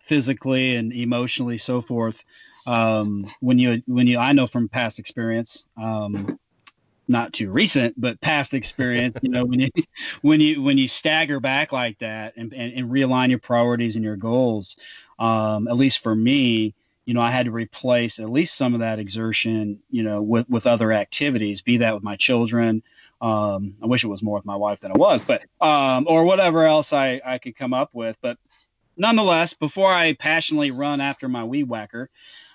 physically 0.00 0.76
and 0.76 0.92
emotionally, 0.92 1.58
so 1.58 1.80
forth 1.80 2.24
um, 2.66 3.26
when 3.40 3.58
you 3.58 3.82
when 3.86 4.06
you 4.06 4.18
I 4.18 4.32
know 4.32 4.46
from 4.46 4.68
past 4.68 4.98
experience, 4.98 5.66
um, 5.80 6.38
not 7.12 7.32
too 7.32 7.50
recent, 7.50 8.00
but 8.00 8.20
past 8.20 8.54
experience, 8.54 9.18
you 9.22 9.30
know, 9.30 9.44
when 9.44 9.60
you 9.60 9.68
when 10.22 10.40
you 10.40 10.62
when 10.62 10.78
you 10.78 10.88
stagger 10.88 11.38
back 11.38 11.72
like 11.72 11.98
that 12.00 12.36
and, 12.36 12.52
and, 12.52 12.72
and 12.72 12.90
realign 12.90 13.30
your 13.30 13.38
priorities 13.38 13.96
and 13.96 14.04
your 14.04 14.16
goals, 14.16 14.76
um, 15.18 15.68
at 15.68 15.76
least 15.76 16.00
for 16.00 16.14
me, 16.14 16.74
you 17.04 17.14
know, 17.14 17.20
I 17.20 17.30
had 17.30 17.46
to 17.46 17.52
replace 17.52 18.18
at 18.18 18.30
least 18.30 18.56
some 18.56 18.74
of 18.74 18.80
that 18.80 18.98
exertion, 18.98 19.80
you 19.90 20.02
know, 20.02 20.22
with, 20.22 20.48
with 20.48 20.66
other 20.66 20.92
activities, 20.92 21.62
be 21.62 21.78
that 21.78 21.94
with 21.94 22.02
my 22.02 22.16
children. 22.16 22.82
Um, 23.20 23.76
I 23.82 23.86
wish 23.86 24.02
it 24.02 24.08
was 24.08 24.22
more 24.22 24.36
with 24.36 24.44
my 24.44 24.56
wife 24.56 24.80
than 24.80 24.90
it 24.90 24.96
was, 24.96 25.20
but, 25.24 25.42
um, 25.60 26.06
or 26.08 26.24
whatever 26.24 26.64
else 26.64 26.92
I, 26.92 27.20
I 27.24 27.38
could 27.38 27.54
come 27.56 27.72
up 27.72 27.90
with. 27.92 28.16
But 28.20 28.36
nonetheless, 28.96 29.54
before 29.54 29.92
I 29.92 30.14
passionately 30.14 30.70
run 30.70 31.00
after 31.00 31.28
my 31.28 31.44
weed 31.44 31.64
whacker, 31.64 32.10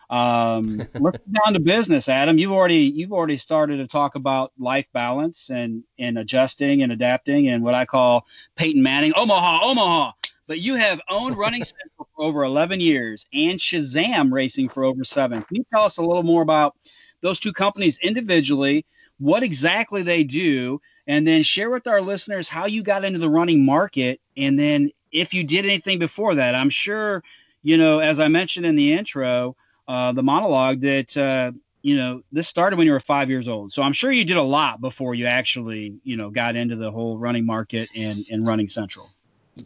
um, 0.10 0.78
let's 1.00 1.18
get 1.18 1.34
down 1.44 1.54
to 1.54 1.60
business, 1.60 2.10
Adam. 2.10 2.38
You've 2.38 2.52
already 2.52 2.92
you've 2.96 3.14
already 3.14 3.38
started 3.38 3.78
to 3.78 3.88
talk 3.88 4.16
about 4.16 4.52
life 4.58 4.88
balance 4.94 5.50
and 5.50 5.84
and 6.00 6.18
adjusting 6.18 6.84
and 6.84 6.92
adapting 6.92 7.50
and 7.50 7.64
what 7.64 7.74
I 7.74 7.86
call 7.86 8.26
Peyton 8.56 8.82
Manning, 8.82 9.14
Omaha, 9.16 9.60
Omaha. 9.64 10.12
But 10.48 10.60
you 10.60 10.76
have 10.76 11.02
owned 11.10 11.38
Running 11.38 11.64
Central 11.64 12.08
for 12.16 12.24
over 12.24 12.44
11 12.44 12.80
years 12.80 13.28
and 13.34 13.60
Shazam 13.60 14.32
Racing 14.32 14.70
for 14.70 14.86
over 14.86 15.04
seven. 15.04 15.42
Can 15.42 15.58
you 15.58 15.66
tell 15.74 15.84
us 15.84 15.98
a 15.98 16.02
little 16.04 16.24
more 16.24 16.42
about 16.42 16.76
those 17.22 17.40
two 17.40 17.52
companies 17.52 17.98
individually, 18.00 18.86
what 19.20 19.44
exactly 19.44 20.04
they 20.04 20.24
do, 20.24 20.80
and 21.08 21.28
then 21.28 21.44
share 21.44 21.70
with 21.70 21.88
our 21.88 22.02
listeners 22.02 22.48
how 22.48 22.66
you 22.66 22.84
got 22.84 23.04
into 23.04 23.20
the 23.20 23.30
running 23.30 23.66
market, 23.66 24.22
and 24.38 24.58
then 24.58 24.92
if 25.12 25.34
you 25.34 25.44
did 25.44 25.66
anything 25.66 26.00
before 26.00 26.36
that. 26.36 26.56
I'm 26.56 26.70
sure, 26.70 27.24
you 27.64 27.78
know, 27.78 28.00
as 28.00 28.20
I 28.20 28.28
mentioned 28.28 28.66
in 28.66 28.76
the 28.76 28.94
intro 28.94 29.56
uh, 29.88 30.12
the 30.12 30.24
monologue 30.24 30.82
that 30.82 31.16
uh, 31.18 31.52
you 31.82 31.96
know 31.96 32.22
this 32.32 32.48
started 32.48 32.78
when 32.78 32.86
you 32.86 32.94
were 32.94 33.00
five 33.00 33.30
years 33.30 33.48
old. 33.48 33.72
So 33.72 33.82
I'm 33.82 33.94
sure 33.94 34.12
you 34.12 34.26
did 34.26 34.38
a 34.38 34.44
lot 34.44 34.82
before 34.82 35.16
you 35.16 35.26
actually 35.26 35.96
you 36.04 36.18
know 36.18 36.30
got 36.30 36.56
into 36.56 36.76
the 36.76 36.92
whole 36.92 37.18
running 37.18 37.46
market 37.46 37.90
and, 37.96 38.20
and 38.30 38.46
running 38.46 38.70
central. 38.70 39.10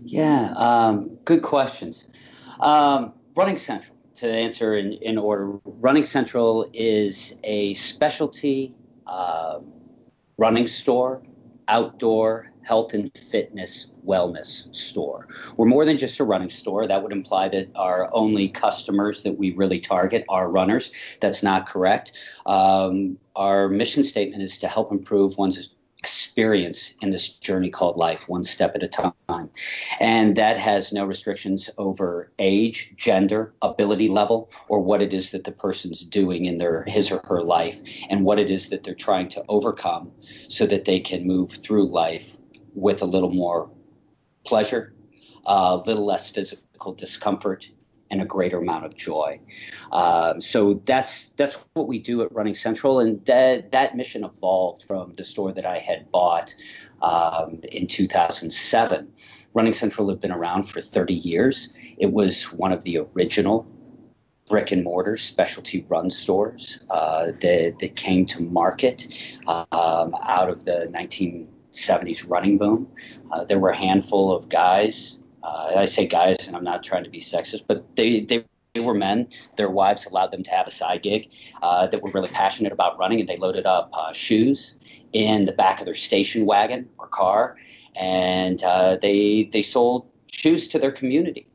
Yeah, 0.03 0.53
um, 0.55 1.17
good 1.25 1.41
questions. 1.41 2.07
Um, 2.59 3.13
running 3.35 3.57
central 3.57 3.97
to 4.21 4.31
answer 4.31 4.77
in, 4.77 4.93
in 4.93 5.17
order. 5.17 5.57
Running 5.65 6.05
Central 6.05 6.69
is 6.73 7.37
a 7.43 7.73
specialty 7.73 8.75
uh, 9.07 9.59
running 10.37 10.67
store, 10.67 11.23
outdoor 11.67 12.50
health 12.63 12.93
and 12.93 13.15
fitness 13.17 13.91
wellness 14.05 14.73
store. 14.75 15.27
We're 15.57 15.67
more 15.67 15.85
than 15.85 15.97
just 15.97 16.19
a 16.19 16.23
running 16.23 16.49
store. 16.49 16.87
That 16.87 17.03
would 17.03 17.11
imply 17.11 17.49
that 17.49 17.69
our 17.75 18.09
only 18.13 18.49
customers 18.49 19.23
that 19.23 19.37
we 19.37 19.51
really 19.51 19.79
target 19.79 20.25
are 20.29 20.49
runners. 20.49 20.91
That's 21.21 21.43
not 21.43 21.67
correct. 21.67 22.13
Um, 22.45 23.17
our 23.35 23.67
mission 23.69 24.03
statement 24.03 24.43
is 24.43 24.59
to 24.59 24.67
help 24.67 24.91
improve 24.91 25.37
one's 25.37 25.69
experience 26.01 26.95
in 26.99 27.11
this 27.11 27.27
journey 27.27 27.69
called 27.69 27.95
life, 27.95 28.27
one 28.27 28.43
step 28.43 28.75
at 28.75 28.81
a 28.81 28.87
time. 28.87 29.51
And 29.99 30.35
that 30.37 30.57
has 30.57 30.91
no 30.91 31.05
restrictions 31.05 31.69
over 31.77 32.31
age, 32.39 32.93
gender, 32.97 33.53
ability 33.61 34.07
level, 34.07 34.49
or 34.67 34.79
what 34.79 35.03
it 35.03 35.13
is 35.13 35.31
that 35.31 35.43
the 35.43 35.51
person's 35.51 36.03
doing 36.03 36.45
in 36.45 36.57
their 36.57 36.83
his 36.87 37.11
or 37.11 37.21
her 37.25 37.43
life 37.43 37.81
and 38.09 38.25
what 38.25 38.39
it 38.39 38.49
is 38.49 38.69
that 38.69 38.83
they're 38.83 38.95
trying 38.95 39.29
to 39.29 39.45
overcome 39.47 40.11
so 40.49 40.65
that 40.65 40.85
they 40.85 40.99
can 41.01 41.27
move 41.27 41.51
through 41.51 41.87
life 41.91 42.35
with 42.73 43.01
a 43.01 43.05
little 43.05 43.31
more 43.31 43.69
pleasure, 44.45 44.93
a 45.45 45.77
little 45.77 46.05
less 46.05 46.29
physical 46.29 46.93
discomfort, 46.93 47.69
and 48.09 48.21
a 48.21 48.25
greater 48.25 48.59
amount 48.59 48.85
of 48.85 48.93
joy. 48.93 49.39
Um, 49.91 50.41
so 50.41 50.81
that's 50.85 51.27
that's 51.29 51.57
what 51.73 51.87
we 51.87 51.99
do 51.99 52.21
at 52.23 52.33
Running 52.33 52.55
Central, 52.55 52.99
and 52.99 53.25
that 53.25 53.71
that 53.71 53.95
mission 53.95 54.23
evolved 54.23 54.83
from 54.83 55.13
the 55.13 55.23
store 55.23 55.53
that 55.53 55.65
I 55.65 55.79
had 55.79 56.11
bought 56.11 56.53
um, 57.01 57.61
in 57.71 57.87
2007. 57.87 59.13
Running 59.53 59.73
Central 59.73 60.09
had 60.09 60.19
been 60.19 60.31
around 60.31 60.63
for 60.63 60.81
30 60.81 61.13
years. 61.13 61.69
It 61.97 62.11
was 62.11 62.51
one 62.51 62.73
of 62.73 62.83
the 62.83 62.99
original 62.99 63.65
brick 64.47 64.71
and 64.71 64.83
mortar 64.83 65.15
specialty 65.17 65.85
run 65.87 66.09
stores 66.09 66.83
uh, 66.89 67.27
that, 67.27 67.75
that 67.79 67.95
came 67.95 68.25
to 68.25 68.43
market 68.43 69.07
um, 69.47 70.15
out 70.21 70.49
of 70.49 70.65
the 70.65 70.87
19 70.91 71.47
70s 71.71 72.29
running 72.29 72.57
boom. 72.57 72.87
Uh, 73.31 73.43
there 73.45 73.59
were 73.59 73.69
a 73.69 73.75
handful 73.75 74.35
of 74.35 74.49
guys. 74.49 75.19
Uh, 75.43 75.73
I 75.77 75.85
say 75.85 76.05
guys, 76.05 76.47
and 76.47 76.55
I'm 76.55 76.63
not 76.63 76.83
trying 76.83 77.03
to 77.03 77.09
be 77.09 77.19
sexist, 77.19 77.63
but 77.67 77.95
they, 77.95 78.21
they 78.21 78.45
they 78.73 78.79
were 78.79 78.93
men. 78.93 79.27
Their 79.57 79.69
wives 79.69 80.05
allowed 80.05 80.31
them 80.31 80.43
to 80.43 80.51
have 80.51 80.67
a 80.67 80.71
side 80.71 81.01
gig 81.01 81.33
uh, 81.61 81.87
that 81.87 82.01
were 82.01 82.11
really 82.11 82.29
passionate 82.29 82.71
about 82.71 82.97
running, 82.97 83.19
and 83.19 83.27
they 83.27 83.37
loaded 83.37 83.65
up 83.65 83.89
uh, 83.93 84.13
shoes 84.13 84.77
in 85.11 85.45
the 85.45 85.51
back 85.51 85.79
of 85.79 85.85
their 85.85 85.95
station 85.95 86.45
wagon 86.45 86.89
or 86.97 87.07
car, 87.07 87.57
and 87.95 88.63
uh, 88.63 88.95
they 89.01 89.43
they 89.51 89.61
sold 89.61 90.09
shoes 90.31 90.69
to 90.69 90.79
their 90.79 90.91
community. 90.91 91.47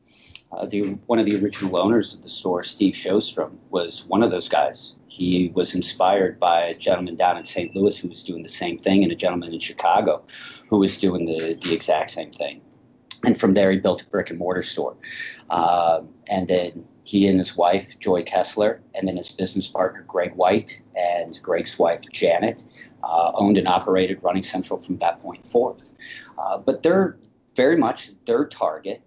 Uh, 0.52 0.66
the 0.66 0.82
one 1.06 1.18
of 1.18 1.26
the 1.26 1.36
original 1.36 1.76
owners 1.76 2.14
of 2.14 2.22
the 2.22 2.28
store, 2.28 2.62
Steve 2.62 2.94
Showstrom, 2.94 3.56
was 3.70 4.04
one 4.04 4.22
of 4.22 4.30
those 4.30 4.48
guys. 4.48 4.95
He 5.08 5.52
was 5.54 5.74
inspired 5.74 6.38
by 6.40 6.62
a 6.64 6.74
gentleman 6.74 7.16
down 7.16 7.36
in 7.36 7.44
St. 7.44 7.74
Louis 7.74 7.98
who 7.98 8.08
was 8.08 8.22
doing 8.22 8.42
the 8.42 8.48
same 8.48 8.78
thing, 8.78 9.02
and 9.02 9.12
a 9.12 9.16
gentleman 9.16 9.52
in 9.52 9.60
Chicago 9.60 10.24
who 10.68 10.78
was 10.78 10.98
doing 10.98 11.24
the 11.26 11.54
the 11.54 11.72
exact 11.72 12.10
same 12.10 12.32
thing. 12.32 12.60
And 13.24 13.38
from 13.38 13.54
there, 13.54 13.70
he 13.70 13.78
built 13.78 14.02
a 14.02 14.06
brick 14.06 14.30
and 14.30 14.38
mortar 14.38 14.62
store. 14.62 14.96
Uh, 15.48 16.02
and 16.26 16.46
then 16.46 16.84
he 17.04 17.26
and 17.28 17.38
his 17.38 17.56
wife, 17.56 17.98
Joy 17.98 18.22
Kessler, 18.24 18.82
and 18.94 19.08
then 19.08 19.16
his 19.16 19.30
business 19.30 19.68
partner, 19.68 20.04
Greg 20.06 20.34
White, 20.34 20.82
and 20.94 21.38
Greg's 21.42 21.78
wife, 21.78 22.02
Janet, 22.12 22.64
uh, 23.02 23.32
owned 23.34 23.58
and 23.58 23.68
operated 23.68 24.22
Running 24.22 24.42
Central 24.42 24.78
from 24.78 24.98
that 24.98 25.22
point 25.22 25.46
forth. 25.46 25.94
Uh, 26.38 26.58
but 26.58 26.82
they're 26.82 27.16
very 27.54 27.76
much 27.76 28.10
their 28.26 28.44
target 28.44 29.02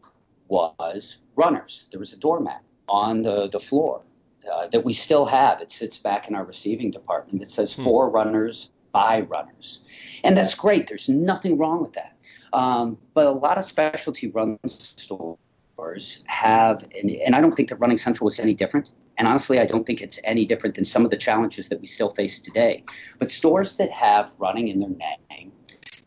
was 0.48 1.20
runners. 1.36 1.88
There 1.92 2.00
was 2.00 2.14
a 2.14 2.18
doormat 2.18 2.64
on 2.88 3.22
the, 3.22 3.48
the 3.50 3.60
floor 3.60 4.02
uh, 4.50 4.68
that 4.68 4.84
we 4.84 4.94
still 4.94 5.26
have. 5.26 5.62
It 5.62 5.72
sits 5.72 5.98
back 5.98 6.28
in 6.28 6.36
our 6.36 6.44
receiving 6.44 6.92
department. 6.92 7.42
It 7.42 7.52
says 7.52 7.74
hmm. 7.74 7.84
for 7.84 8.10
runners 8.10 8.72
by 8.92 9.22
runners. 9.22 9.82
And 10.24 10.36
that's 10.36 10.56
great. 10.56 10.88
There's 10.88 11.10
nothing 11.10 11.58
wrong 11.58 11.82
with 11.82 11.94
that. 11.94 12.16
Um, 12.52 12.98
but 13.14 13.28
a 13.28 13.32
lot 13.32 13.58
of 13.58 13.66
specialty 13.66 14.28
run 14.30 14.58
stores 14.68 16.24
have, 16.26 16.88
and, 16.98 17.10
and 17.10 17.36
I 17.36 17.42
don't 17.42 17.52
think 17.52 17.70
that 17.70 17.76
Running 17.76 17.98
Central 17.98 18.26
was 18.26 18.40
any 18.40 18.56
different. 18.56 18.92
And 19.18 19.28
honestly, 19.28 19.60
I 19.60 19.66
don't 19.66 19.86
think 19.86 20.02
it's 20.02 20.20
any 20.24 20.46
different 20.46 20.76
than 20.76 20.86
some 20.86 21.06
of 21.06 21.12
the 21.12 21.18
challenges 21.18 21.70
that 21.70 21.80
we 21.80 21.88
still 21.88 22.10
face 22.10 22.40
today. 22.40 22.84
But 23.20 23.32
stores 23.32 23.78
that 23.78 23.92
have 23.92 24.32
running 24.40 24.70
in 24.70 24.80
their 24.80 24.90
name 25.30 25.52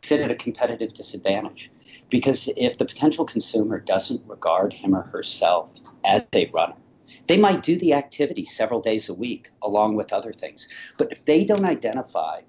sit 0.03 0.21
at 0.21 0.31
a 0.31 0.35
competitive 0.35 0.93
disadvantage 0.93 1.71
because 2.11 2.51
if 2.57 2.77
the 2.77 2.85
potential 2.85 3.25
consumer 3.25 3.79
doesn't 3.79 4.27
regard 4.27 4.73
him 4.73 4.95
or 4.95 5.03
herself 5.03 5.79
as 6.05 6.27
a 6.35 6.47
runner, 6.47 6.75
they 7.26 7.37
might 7.37 7.62
do 7.62 7.76
the 7.76 7.95
activity 7.95 8.45
several 8.45 8.81
days 8.81 9.09
a 9.09 9.14
week 9.14 9.50
along 9.62 9.97
with 9.97 10.12
other 10.12 10.33
things. 10.33 10.69
But 10.99 11.12
if 11.12 11.25
they 11.25 11.45
don't 11.45 11.64
identify 11.64 12.42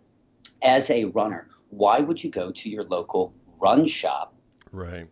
as 0.61 0.89
a 0.89 1.05
runner, 1.05 1.47
why 1.69 1.99
would 1.99 2.23
you 2.23 2.29
go 2.29 2.51
to 2.51 2.69
your 2.69 2.83
local 2.83 3.33
run 3.59 3.85
shop? 3.85 4.35
Right. 4.71 5.07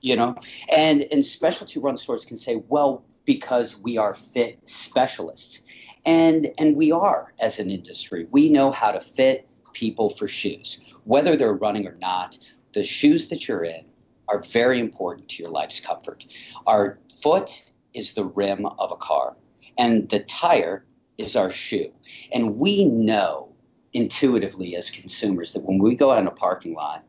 You 0.00 0.16
know, 0.16 0.36
and 0.74 1.02
and 1.02 1.26
specialty 1.26 1.80
run 1.80 1.96
stores 1.96 2.24
can 2.24 2.36
say, 2.36 2.56
well, 2.68 3.04
because 3.24 3.76
we 3.76 3.98
are 3.98 4.14
fit 4.14 4.68
specialists. 4.68 5.62
And 6.06 6.50
and 6.58 6.76
we 6.76 6.92
are 6.92 7.34
as 7.38 7.58
an 7.58 7.70
industry. 7.70 8.26
We 8.30 8.48
know 8.48 8.70
how 8.70 8.92
to 8.92 9.00
fit 9.00 9.50
people 9.72 10.08
for 10.08 10.26
shoes. 10.26 10.80
Whether 11.04 11.36
they're 11.36 11.52
running 11.52 11.86
or 11.86 11.96
not, 12.00 12.38
the 12.72 12.84
shoes 12.84 13.28
that 13.28 13.48
you're 13.48 13.64
in 13.64 13.84
are 14.28 14.40
very 14.40 14.78
important 14.78 15.28
to 15.28 15.42
your 15.42 15.52
life's 15.52 15.80
comfort. 15.80 16.24
Our 16.66 16.98
foot 17.22 17.64
is 17.98 18.12
the 18.12 18.24
rim 18.24 18.64
of 18.64 18.92
a 18.92 18.96
car, 18.96 19.36
and 19.76 20.08
the 20.08 20.20
tire 20.20 20.84
is 21.18 21.36
our 21.36 21.50
shoe. 21.50 21.92
And 22.32 22.56
we 22.56 22.84
know 22.84 23.52
intuitively 23.92 24.76
as 24.76 24.90
consumers 24.90 25.52
that 25.52 25.64
when 25.64 25.78
we 25.78 25.96
go 25.96 26.12
out 26.12 26.20
in 26.20 26.26
a 26.26 26.32
parking 26.32 26.74
lot, 26.74 27.04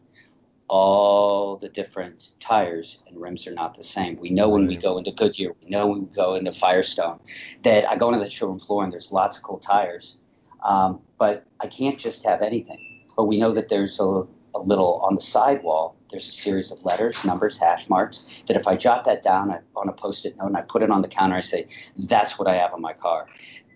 all 0.67 1.57
the 1.57 1.69
different 1.69 2.33
tires 2.39 3.03
and 3.07 3.19
rims 3.19 3.47
are 3.47 3.53
not 3.53 3.75
the 3.75 3.83
same. 3.83 4.17
We 4.19 4.29
know 4.29 4.49
when 4.49 4.67
we 4.67 4.75
go 4.75 4.97
into 4.97 5.11
Goodyear, 5.11 5.53
we 5.63 5.69
know 5.69 5.87
when 5.87 6.01
we 6.01 6.15
go 6.15 6.35
into 6.35 6.51
Firestone, 6.51 7.19
that 7.63 7.89
I 7.89 7.95
go 7.95 8.09
into 8.09 8.23
the 8.23 8.29
showroom 8.29 8.59
floor 8.59 8.83
and 8.83 8.91
there's 8.91 9.11
lots 9.11 9.37
of 9.37 9.43
cool 9.43 9.57
tires, 9.57 10.17
um, 10.63 11.01
but 11.17 11.45
I 11.59 11.67
can't 11.67 11.97
just 11.97 12.25
have 12.25 12.41
anything. 12.41 13.05
But 13.15 13.25
we 13.25 13.39
know 13.39 13.51
that 13.51 13.69
there's 13.69 13.99
a, 13.99 14.23
a 14.55 14.59
little 14.59 15.01
on 15.03 15.15
the 15.15 15.21
sidewall 15.21 15.98
there's 16.09 16.27
a 16.27 16.31
series 16.31 16.71
of 16.71 16.85
letters, 16.85 17.23
numbers, 17.23 17.59
hash 17.59 17.89
marks 17.89 18.43
that 18.47 18.57
if 18.57 18.67
I 18.67 18.75
jot 18.75 19.05
that 19.05 19.21
down 19.21 19.57
on 19.75 19.89
a 19.89 19.93
post 19.93 20.25
it 20.25 20.37
note 20.37 20.47
and 20.47 20.57
I 20.57 20.61
put 20.61 20.83
it 20.83 20.89
on 20.89 21.01
the 21.01 21.07
counter, 21.07 21.35
I 21.35 21.41
say, 21.41 21.67
that's 21.97 22.37
what 22.37 22.47
I 22.47 22.57
have 22.57 22.73
on 22.73 22.81
my 22.81 22.93
car. 22.93 23.27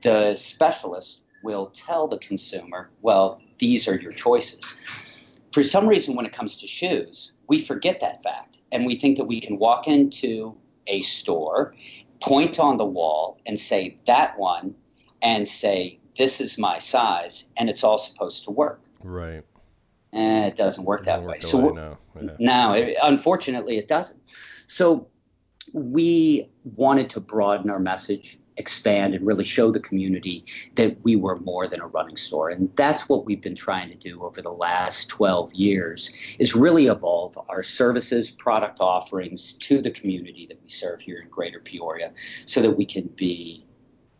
The 0.01 0.35
specialist 0.35 1.23
will 1.43 1.67
tell 1.67 2.07
the 2.07 2.17
consumer, 2.17 2.89
well, 3.01 3.41
these 3.59 3.87
are 3.87 3.95
your 3.95 4.11
choices. 4.11 5.37
For 5.51 5.63
some 5.63 5.87
reason, 5.87 6.15
when 6.15 6.25
it 6.25 6.33
comes 6.33 6.57
to 6.57 6.67
shoes, 6.67 7.33
we 7.47 7.59
forget 7.59 7.99
that 7.99 8.23
fact 8.23 8.57
and 8.71 8.85
we 8.85 8.97
think 8.97 9.17
that 9.17 9.25
we 9.25 9.39
can 9.39 9.59
walk 9.59 9.87
into 9.87 10.57
a 10.87 11.01
store, 11.01 11.75
point 12.19 12.59
on 12.59 12.77
the 12.77 12.85
wall, 12.85 13.39
and 13.45 13.59
say, 13.59 13.97
that 14.07 14.37
one, 14.37 14.75
and 15.21 15.47
say, 15.47 15.99
this 16.17 16.41
is 16.41 16.57
my 16.57 16.79
size, 16.79 17.45
and 17.55 17.69
it's 17.69 17.83
all 17.83 17.97
supposed 17.97 18.45
to 18.45 18.51
work. 18.51 18.81
Right 19.03 19.43
eh, 20.13 20.47
it 20.47 20.55
doesn't 20.55 20.83
work 20.83 21.05
that 21.05 21.23
way. 21.23 21.39
So 21.39 21.69
no, 21.69 21.97
yeah. 22.21 22.31
no 22.39 22.73
it, 22.73 22.97
unfortunately, 23.01 23.77
it 23.77 23.87
doesn't. 23.87 24.19
So 24.67 25.07
we 25.73 26.49
wanted 26.63 27.11
to 27.11 27.19
broaden 27.19 27.69
our 27.69 27.79
message 27.79 28.37
expand 28.57 29.15
and 29.15 29.25
really 29.25 29.43
show 29.43 29.71
the 29.71 29.79
community 29.79 30.45
that 30.75 31.03
we 31.03 31.15
were 31.15 31.35
more 31.37 31.67
than 31.67 31.81
a 31.81 31.87
running 31.87 32.17
store. 32.17 32.49
And 32.49 32.69
that's 32.75 33.07
what 33.09 33.25
we've 33.25 33.41
been 33.41 33.55
trying 33.55 33.89
to 33.89 33.95
do 33.95 34.23
over 34.23 34.41
the 34.41 34.51
last 34.51 35.09
12 35.09 35.53
years 35.53 36.35
is 36.39 36.55
really 36.55 36.87
evolve 36.87 37.37
our 37.49 37.63
services, 37.63 38.31
product 38.31 38.79
offerings 38.79 39.53
to 39.53 39.81
the 39.81 39.91
community 39.91 40.47
that 40.47 40.61
we 40.61 40.69
serve 40.69 41.01
here 41.01 41.19
in 41.19 41.29
Greater 41.29 41.59
Peoria 41.59 42.11
so 42.15 42.61
that 42.61 42.71
we 42.71 42.85
can 42.85 43.07
be 43.07 43.65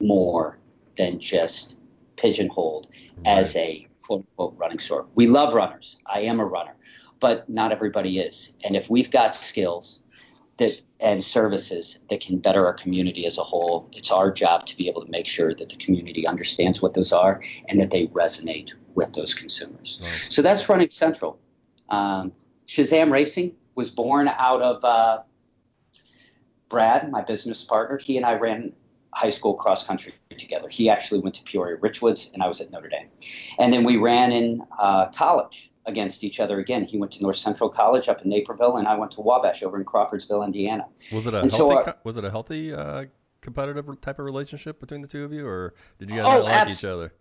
more 0.02 0.58
than 0.96 1.20
just 1.20 1.78
pigeonholed 2.16 2.88
right. 3.18 3.38
as 3.38 3.56
a 3.56 3.88
quote 4.04 4.22
unquote 4.22 4.56
running 4.58 4.80
store. 4.80 5.08
We 5.16 5.28
love 5.28 5.54
runners. 5.54 5.98
I 6.06 6.22
am 6.22 6.40
a 6.40 6.46
runner, 6.46 6.76
but 7.20 7.50
not 7.50 7.72
everybody 7.72 8.20
is. 8.20 8.54
And 8.64 8.76
if 8.76 8.90
we've 8.90 9.10
got 9.10 9.36
skills 9.36 10.02
that 10.58 10.80
and 11.00 11.24
services 11.24 12.00
that 12.10 12.22
can 12.22 12.38
better 12.38 12.66
our 12.66 12.74
community 12.74 13.26
as 13.26 13.38
a 13.38 13.44
whole, 13.44 13.90
it's 13.92 14.12
our 14.12 14.32
job 14.32 14.66
to 14.68 14.78
be 14.78 14.88
able 14.88 15.04
to 15.04 15.12
make 15.12 15.28
sure 15.28 15.54
that 15.54 15.70
the 15.70 15.76
community 15.76 16.26
understands 16.28 16.82
what 16.82 16.94
those 16.94 17.12
are 17.12 17.42
and 17.68 17.82
that 17.82 17.92
they 17.92 18.08
resonate 18.08 18.74
with 18.96 19.14
those 19.14 19.34
consumers. 19.34 20.00
Right. 20.02 20.32
So 20.32 20.42
that's 20.42 20.70
Running 20.70 20.90
Central. 20.90 21.40
Um, 21.90 22.32
Shazam 22.68 23.12
Racing 23.12 23.56
was 23.76 23.92
born 23.92 24.28
out 24.28 24.62
of 24.62 24.86
uh, 24.86 25.24
Brad, 26.70 27.12
my 27.12 27.22
business 27.22 27.64
partner. 27.64 27.98
He 27.98 28.18
and 28.18 28.26
I 28.26 28.36
ran 28.36 28.74
high 29.12 29.30
school 29.30 29.56
cross 29.56 29.86
country 29.86 30.14
together. 30.38 30.68
He 30.70 30.90
actually 30.90 31.20
went 31.20 31.36
to 31.36 31.44
Peoria 31.44 31.78
Richwoods, 31.78 32.32
and 32.34 32.44
I 32.44 32.48
was 32.48 32.62
at 32.62 32.72
Notre 32.72 32.90
Dame. 32.90 33.10
And 33.60 33.72
then 33.72 33.84
we 33.84 33.98
ran 33.98 34.32
in 34.32 34.62
uh, 34.80 35.08
college 35.08 35.72
against 35.86 36.24
each 36.24 36.40
other 36.40 36.60
again. 36.60 36.86
He 36.86 36.98
went 36.98 37.12
to 37.14 37.22
North 37.22 37.38
Central 37.38 37.70
College 37.70 38.08
up 38.08 38.22
in 38.22 38.30
Naperville, 38.30 38.78
and 38.78 38.88
I 38.88 38.96
went 38.96 39.12
to 39.14 39.22
Wabash 39.22 39.64
over 39.64 39.78
in 39.78 39.86
Crawfordsville, 39.86 40.44
Indiana. 40.44 40.86
Was 41.12 41.28
it 41.28 41.34
a 41.34 41.42
and 41.42 41.52
healthy? 41.52 41.58
So 41.58 41.72
our, 41.72 41.98
was 42.04 42.18
it 42.18 42.24
a 42.24 42.32
healthy 42.32 42.74
uh, 42.74 43.06
competitive 43.42 43.86
type 44.02 44.20
of 44.20 44.26
relationship 44.26 44.80
between 44.80 45.02
the 45.02 45.08
two 45.08 45.24
of 45.24 45.34
you, 45.34 45.46
or 45.46 45.74
did 46.00 46.10
you 46.10 46.18
guys 46.18 46.26
oh, 46.26 46.44
like 46.44 46.70
each 46.70 46.86
other? 46.86 47.14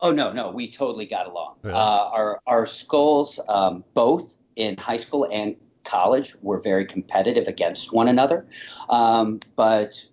Oh 0.00 0.12
no, 0.12 0.32
no, 0.32 0.50
we 0.50 0.70
totally 0.70 1.06
got 1.06 1.26
along. 1.26 1.56
Yeah. 1.64 1.70
Uh, 1.70 2.10
our 2.12 2.40
our 2.46 2.66
schools, 2.66 3.40
um, 3.48 3.84
both 3.94 4.36
in 4.56 4.76
high 4.76 4.96
school 4.96 5.28
and 5.30 5.56
college, 5.84 6.36
were 6.42 6.60
very 6.60 6.84
competitive 6.84 7.48
against 7.48 7.92
one 7.92 8.08
another, 8.08 8.46
um, 8.88 9.40
but 9.56 10.04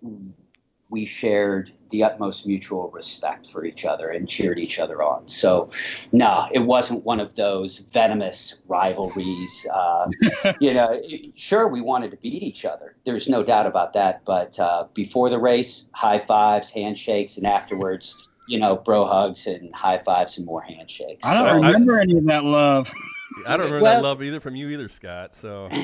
we 0.90 1.06
shared 1.06 1.72
the 1.96 2.04
utmost 2.04 2.46
mutual 2.46 2.90
respect 2.92 3.48
for 3.48 3.64
each 3.64 3.86
other 3.86 4.10
and 4.10 4.28
cheered 4.28 4.60
each 4.60 4.80
other 4.80 5.02
on. 5.02 5.26
So, 5.30 5.70
no, 6.12 6.46
it 6.52 6.60
wasn't 6.60 7.06
one 7.06 7.22
of 7.22 7.36
those 7.36 7.80
venomous 7.80 8.60
rivalries. 8.68 9.66
Uh, 9.74 10.12
you 10.60 10.74
know, 10.74 11.02
sure, 11.36 11.70
we 11.70 11.80
wanted 11.80 12.12
to 12.12 12.18
beat 12.18 12.44
each 12.44 12.66
other. 12.66 12.98
There's 13.06 13.30
no 13.30 13.44
doubt 13.44 13.66
about 13.66 13.94
that. 13.94 14.26
But 14.26 14.60
uh, 14.60 14.88
before 14.94 15.30
the 15.30 15.40
race, 15.40 15.86
high 15.94 16.20
fives, 16.20 16.70
handshakes, 16.70 17.38
and 17.38 17.48
afterwards, 17.48 18.14
you 18.50 18.60
know, 18.60 18.76
bro 18.76 19.06
hugs 19.06 19.48
and 19.48 19.74
high 19.74 19.98
fives 19.98 20.38
and 20.38 20.46
more 20.46 20.62
handshakes. 20.62 21.26
I 21.26 21.34
don't 21.34 21.48
so, 21.48 21.68
remember 21.68 21.98
I, 21.98 22.02
any 22.02 22.18
of 22.18 22.26
that 22.26 22.44
love. 22.44 22.92
I 23.48 23.56
don't 23.56 23.68
remember 23.68 23.84
well, 23.84 23.96
that 23.96 24.04
love 24.04 24.22
either 24.22 24.42
from 24.42 24.58
you 24.58 24.70
either, 24.70 24.90
Scott. 24.90 25.34
So. 25.34 25.70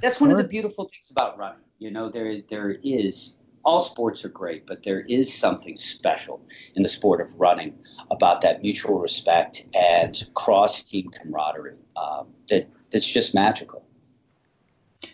That's 0.00 0.20
one 0.20 0.30
of 0.30 0.36
the 0.36 0.44
beautiful 0.44 0.84
things 0.84 1.10
about 1.10 1.38
running. 1.38 1.58
You 1.78 1.90
know, 1.90 2.08
there 2.08 2.42
there 2.48 2.76
is 2.84 3.38
all 3.66 3.80
sports 3.80 4.24
are 4.24 4.28
great, 4.28 4.64
but 4.64 4.84
there 4.84 5.00
is 5.00 5.36
something 5.36 5.74
special 5.74 6.40
in 6.76 6.84
the 6.84 6.88
sport 6.88 7.20
of 7.20 7.34
running 7.34 7.74
about 8.12 8.42
that 8.42 8.62
mutual 8.62 9.00
respect 9.00 9.66
and 9.74 10.16
cross 10.34 10.84
team 10.84 11.10
camaraderie 11.10 11.74
um, 11.96 12.28
that 12.48 12.68
that's 12.92 13.12
just 13.12 13.34
magical. 13.34 13.84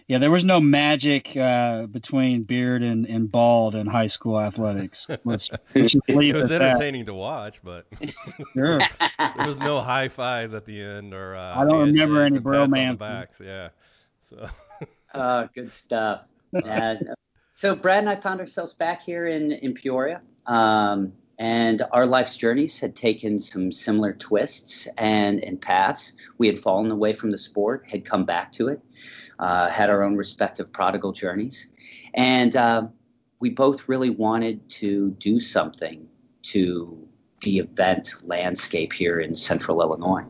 Yeah, 0.06 0.18
there 0.18 0.30
was 0.30 0.44
no 0.44 0.60
magic 0.60 1.34
uh, 1.34 1.86
between 1.86 2.42
beard 2.42 2.82
and, 2.82 3.06
and 3.06 3.32
bald 3.32 3.74
in 3.74 3.86
high 3.86 4.06
school 4.06 4.38
athletics. 4.38 5.06
Let's, 5.24 5.50
let's 5.74 5.94
it 6.06 6.34
was 6.34 6.50
entertaining 6.50 7.06
that. 7.06 7.12
to 7.12 7.14
watch, 7.14 7.60
but 7.64 7.86
sure. 8.52 8.78
there 9.18 9.46
was 9.46 9.58
no 9.60 9.80
high 9.80 10.08
fives 10.08 10.52
at 10.52 10.66
the 10.66 10.78
end 10.78 11.14
or 11.14 11.34
uh, 11.34 11.58
I 11.58 11.64
don't 11.64 11.86
remember 11.86 12.22
any 12.22 12.38
bromance. 12.38 12.98
Backs. 12.98 13.40
Yeah, 13.42 13.70
so. 14.20 14.46
uh, 15.14 15.46
good 15.54 15.72
stuff. 15.72 16.28
And 16.52 17.14
so 17.52 17.74
Brad 17.76 18.00
and 18.00 18.08
I 18.08 18.16
found 18.16 18.40
ourselves 18.40 18.74
back 18.74 19.02
here 19.02 19.26
in 19.26 19.52
in 19.52 19.74
Peoria, 19.74 20.22
um, 20.46 21.12
and 21.38 21.82
our 21.92 22.06
life's 22.06 22.36
journeys 22.36 22.78
had 22.78 22.96
taken 22.96 23.38
some 23.38 23.70
similar 23.72 24.12
twists 24.12 24.88
and 24.96 25.42
and 25.44 25.60
paths. 25.60 26.14
We 26.38 26.46
had 26.46 26.58
fallen 26.58 26.90
away 26.90 27.12
from 27.12 27.30
the 27.30 27.38
sport, 27.38 27.84
had 27.88 28.04
come 28.04 28.24
back 28.24 28.52
to 28.52 28.68
it, 28.68 28.80
uh, 29.38 29.68
had 29.70 29.90
our 29.90 30.02
own 30.02 30.16
respective 30.16 30.72
prodigal 30.72 31.12
journeys, 31.12 31.68
and 32.14 32.54
uh, 32.56 32.86
we 33.38 33.50
both 33.50 33.88
really 33.88 34.10
wanted 34.10 34.70
to 34.70 35.10
do 35.10 35.38
something 35.38 36.08
to 36.42 37.08
the 37.42 37.58
event 37.58 38.14
landscape 38.22 38.92
here 38.92 39.18
in 39.18 39.34
Central 39.34 39.82
Illinois. 39.82 40.24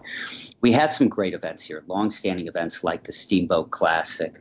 We 0.62 0.72
had 0.72 0.92
some 0.92 1.08
great 1.08 1.34
events 1.34 1.62
here, 1.62 1.84
long-standing 1.86 2.46
events 2.46 2.82
like 2.82 3.04
the 3.04 3.12
Steamboat 3.12 3.70
Classic, 3.70 4.40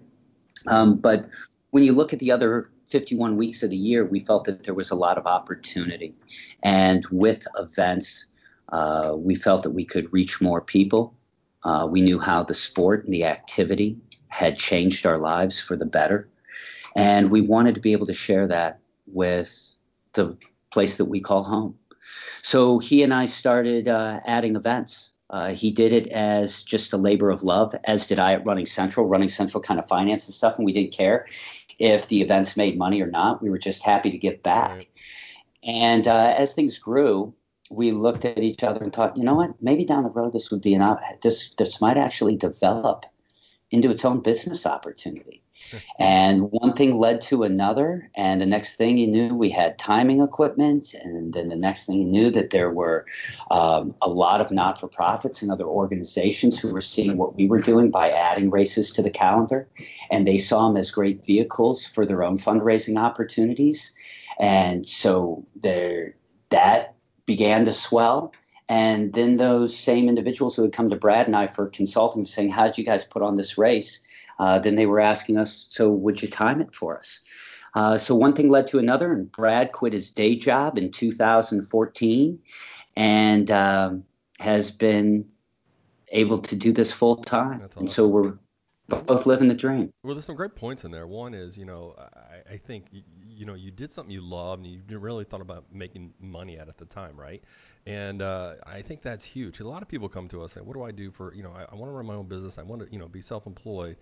um, 0.68 0.98
but 0.98 1.30
when 1.72 1.84
you 1.84 1.94
look 1.94 2.14
at 2.14 2.20
the 2.20 2.32
other 2.32 2.70
51 2.88 3.38
weeks 3.38 3.64
of 3.64 3.70
the 3.70 3.78
year, 3.78 4.06
we 4.06 4.20
felt 4.20 4.44
that 4.46 4.64
there 4.64 4.74
was 4.74 4.92
a 4.92 4.96
lot 4.96 5.18
of 5.18 5.26
opportunity. 5.26 6.14
And 6.62 7.06
with 7.10 7.48
events, 7.58 8.28
uh, 8.70 9.14
we 9.18 9.36
felt 9.36 9.64
that 9.64 9.72
we 9.72 9.86
could 9.86 10.12
reach 10.14 10.42
more 10.42 10.62
people. 10.62 11.16
Uh, 11.64 11.88
we 11.90 12.02
knew 12.02 12.20
how 12.20 12.44
the 12.44 12.54
sport 12.54 13.06
and 13.06 13.14
the 13.14 13.26
activity 13.26 13.98
had 14.28 14.58
changed 14.58 15.06
our 15.06 15.18
lives 15.18 15.60
for 15.60 15.76
the 15.76 15.86
better. 15.86 16.30
And 16.96 17.32
we 17.32 17.42
wanted 17.42 17.76
to 17.76 17.82
be 17.82 17.94
able 17.94 18.08
to 18.08 18.14
share 18.14 18.48
that 18.48 18.80
with 19.08 19.76
the 20.14 20.38
place 20.72 20.98
that 20.98 21.06
we 21.06 21.22
call 21.22 21.44
home. 21.44 21.78
So 22.42 22.80
he 22.80 23.04
and 23.04 23.14
I 23.14 23.26
started 23.26 23.88
uh, 23.88 24.20
adding 24.26 24.56
events. 24.56 25.12
Uh, 25.30 25.54
he 25.54 25.72
did 25.72 25.94
it 25.94 26.08
as 26.08 26.62
just 26.62 26.92
a 26.92 26.98
labor 26.98 27.30
of 27.30 27.44
love, 27.44 27.74
as 27.86 28.08
did 28.08 28.20
I 28.20 28.34
at 28.34 28.46
Running 28.46 28.66
Central. 28.66 29.08
Running 29.08 29.30
Central 29.30 29.62
kind 29.64 29.80
of 29.80 29.88
financed 29.88 30.28
the 30.28 30.34
stuff, 30.34 30.58
and 30.58 30.66
we 30.66 30.74
didn't 30.74 30.92
care 30.92 31.26
if 31.82 32.08
the 32.08 32.22
events 32.22 32.56
made 32.56 32.78
money 32.78 33.02
or 33.02 33.08
not. 33.08 33.42
We 33.42 33.50
were 33.50 33.58
just 33.58 33.84
happy 33.84 34.12
to 34.12 34.18
give 34.18 34.44
back. 34.44 34.70
Right. 34.70 34.90
And 35.64 36.08
uh, 36.08 36.34
as 36.38 36.54
things 36.54 36.78
grew, 36.78 37.34
we 37.72 37.92
looked 37.92 38.24
at 38.24 38.38
each 38.38 38.64
other 38.64 38.84
and 38.84 38.94
thought, 38.94 39.18
you 39.18 39.24
know 39.24 39.34
what? 39.34 39.62
Maybe 39.62 39.84
down 39.84 40.04
the 40.04 40.12
road 40.12 40.34
this 40.34 40.52
would 40.52 40.62
be 40.62 40.76
an 40.76 40.98
this 41.22 41.52
this 41.58 41.82
might 41.82 41.98
actually 41.98 42.36
develop 42.36 43.06
into 43.72 43.90
its 43.90 44.06
own 44.06 44.20
business 44.20 44.66
opportunity. 44.66 45.41
and 46.00 46.52
one 46.52 46.74
thing 46.74 46.98
led 46.98 47.22
to 47.22 47.44
another, 47.44 48.10
and 48.16 48.40
the 48.42 48.46
next 48.46 48.76
thing 48.76 48.98
you 48.98 49.08
knew, 49.08 49.34
we 49.34 49.50
had 49.50 49.78
timing 49.78 50.22
equipment, 50.22 50.94
and 50.94 51.34
then 51.34 51.50
the 51.50 51.56
next 51.56 51.86
thing 51.86 52.00
you 52.00 52.06
knew, 52.06 52.32
that 52.32 52.50
there 52.50 52.72
were 52.72 53.06
um, 53.50 53.96
a 54.02 54.10
lot 54.10 54.42
of 54.42 54.52
not 54.52 54.80
for 54.80 54.88
profits 54.88 55.42
and 55.42 55.52
other 55.52 55.66
organizations 55.66 56.60
who 56.60 56.72
were 56.72 56.82
seeing 56.82 57.18
what 57.18 57.36
we 57.36 57.48
were 57.48 57.62
doing 57.62 57.92
by 57.92 58.12
adding 58.12 58.50
races 58.50 58.92
to 58.92 59.02
the 59.02 59.10
calendar, 59.10 59.68
and 60.10 60.26
they 60.26 60.38
saw 60.38 60.68
them 60.68 60.78
as 60.78 60.92
great 60.92 61.26
vehicles 61.26 61.86
for 61.86 62.06
their 62.06 62.24
own 62.24 62.38
fundraising 62.38 63.00
opportunities. 63.00 63.94
And 64.40 64.86
so 64.86 65.46
there, 65.56 66.16
that 66.50 66.96
began 67.26 67.66
to 67.66 67.72
swell. 67.72 68.34
And 68.68 69.12
then 69.12 69.36
those 69.36 69.78
same 69.78 70.08
individuals 70.08 70.56
who 70.56 70.62
had 70.62 70.72
come 70.72 70.92
to 70.92 70.96
Brad 70.96 71.28
and 71.28 71.36
I 71.36 71.48
for 71.48 71.68
consulting, 71.68 72.24
saying, 72.26 72.52
"How 72.52 72.66
did 72.68 72.78
you 72.78 72.86
guys 72.86 73.04
put 73.04 73.22
on 73.22 73.36
this 73.36 73.58
race?" 73.58 74.00
Uh, 74.42 74.58
then 74.60 74.76
they 74.76 74.88
were 74.88 75.00
asking 75.00 75.38
us, 75.38 75.68
"So 75.70 75.90
would 75.90 76.22
you 76.22 76.28
time 76.28 76.60
it 76.62 76.74
for 76.74 76.98
us?" 76.98 77.22
Uh, 77.76 77.98
so 77.98 78.16
one 78.16 78.34
thing 78.34 78.50
led 78.50 78.68
to 78.68 78.80
another, 78.80 79.14
and 79.14 79.32
Brad 79.32 79.72
quit 79.72 79.94
his 79.94 80.12
day 80.12 80.36
job 80.36 80.78
in 80.78 80.92
2014, 80.92 82.40
and 82.98 83.52
um, 83.52 84.04
has 84.40 84.72
been 84.72 85.26
able 86.10 86.40
to 86.40 86.56
do 86.56 86.74
this 86.74 86.92
full 86.92 87.16
time. 87.18 87.62
Awesome. 87.64 87.82
And 87.82 87.92
so 87.92 88.08
we're 88.08 88.34
both 88.88 89.26
living 89.26 89.48
the 89.48 89.56
dream. 89.56 89.94
Well, 90.04 90.16
there's 90.16 90.26
some 90.26 90.36
great 90.36 90.56
points 90.56 90.84
in 90.84 90.92
there. 90.92 91.08
One 91.08 91.34
is, 91.34 91.58
you 91.58 91.66
know, 91.66 91.96
I, 91.98 92.54
I 92.54 92.58
think, 92.58 92.88
you, 92.92 93.02
you 93.26 93.46
know, 93.46 93.54
you 93.54 93.72
did 93.72 93.92
something 93.92 94.12
you 94.12 94.22
loved 94.22 94.66
and 94.66 94.74
you 94.74 95.00
really 95.00 95.24
thought 95.24 95.42
about 95.42 95.64
making 95.72 96.14
money 96.20 96.58
at 96.58 96.68
at 96.68 96.78
the 96.78 96.86
time, 96.86 97.16
right? 97.16 97.42
And 97.86 98.22
uh, 98.22 98.56
I 98.66 98.82
think 98.82 99.02
that's 99.02 99.24
huge. 99.24 99.60
A 99.60 99.68
lot 99.68 99.82
of 99.82 99.88
people 99.88 100.10
come 100.10 100.28
to 100.30 100.42
us 100.42 100.58
and, 100.58 100.66
what 100.66 100.74
do 100.74 100.84
I 100.84 100.92
do 100.92 101.10
for, 101.12 101.34
you 101.34 101.44
know, 101.44 101.52
I, 101.52 101.66
I 101.72 101.76
want 101.76 101.90
to 101.90 101.94
run 101.94 102.06
my 102.06 102.16
own 102.16 102.28
business. 102.28 102.58
I 102.58 102.64
want 102.64 102.82
to, 102.82 102.92
you 102.92 103.00
know, 103.00 103.08
be 103.08 103.22
self-employed. 103.22 103.98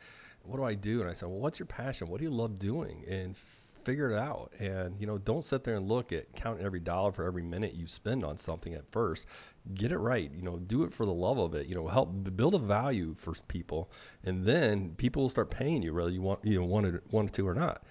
What 0.49 0.57
do 0.57 0.63
I 0.63 0.73
do? 0.73 1.01
And 1.01 1.09
I 1.09 1.13
said, 1.13 1.29
well, 1.29 1.39
what's 1.39 1.59
your 1.59 1.67
passion? 1.67 2.07
What 2.07 2.17
do 2.17 2.23
you 2.23 2.31
love 2.31 2.57
doing? 2.57 3.05
And 3.07 3.35
figure 3.83 4.11
it 4.11 4.17
out. 4.17 4.51
And, 4.59 4.99
you 4.99 5.07
know, 5.07 5.17
don't 5.17 5.45
sit 5.45 5.63
there 5.63 5.75
and 5.75 5.87
look 5.87 6.11
at 6.11 6.33
counting 6.35 6.65
every 6.65 6.79
dollar 6.79 7.11
for 7.11 7.23
every 7.23 7.43
minute 7.43 7.73
you 7.73 7.87
spend 7.87 8.25
on 8.25 8.37
something 8.37 8.73
at 8.73 8.91
first. 8.91 9.25
Get 9.75 9.91
it 9.91 9.97
right. 9.97 10.31
You 10.33 10.41
know, 10.41 10.57
do 10.57 10.83
it 10.83 10.93
for 10.93 11.05
the 11.05 11.13
love 11.13 11.37
of 11.37 11.53
it. 11.53 11.67
You 11.67 11.75
know, 11.75 11.87
help 11.87 12.11
build 12.35 12.55
a 12.55 12.59
value 12.59 13.15
for 13.17 13.33
people. 13.47 13.91
And 14.23 14.43
then 14.43 14.95
people 14.97 15.23
will 15.23 15.29
start 15.29 15.49
paying 15.49 15.81
you 15.81 15.93
whether 15.93 16.09
you 16.09 16.21
want, 16.21 16.43
you 16.43 16.59
know, 16.59 16.65
wanted, 16.65 17.01
wanted 17.11 17.33
to 17.33 17.47
or 17.47 17.53
not. 17.53 17.83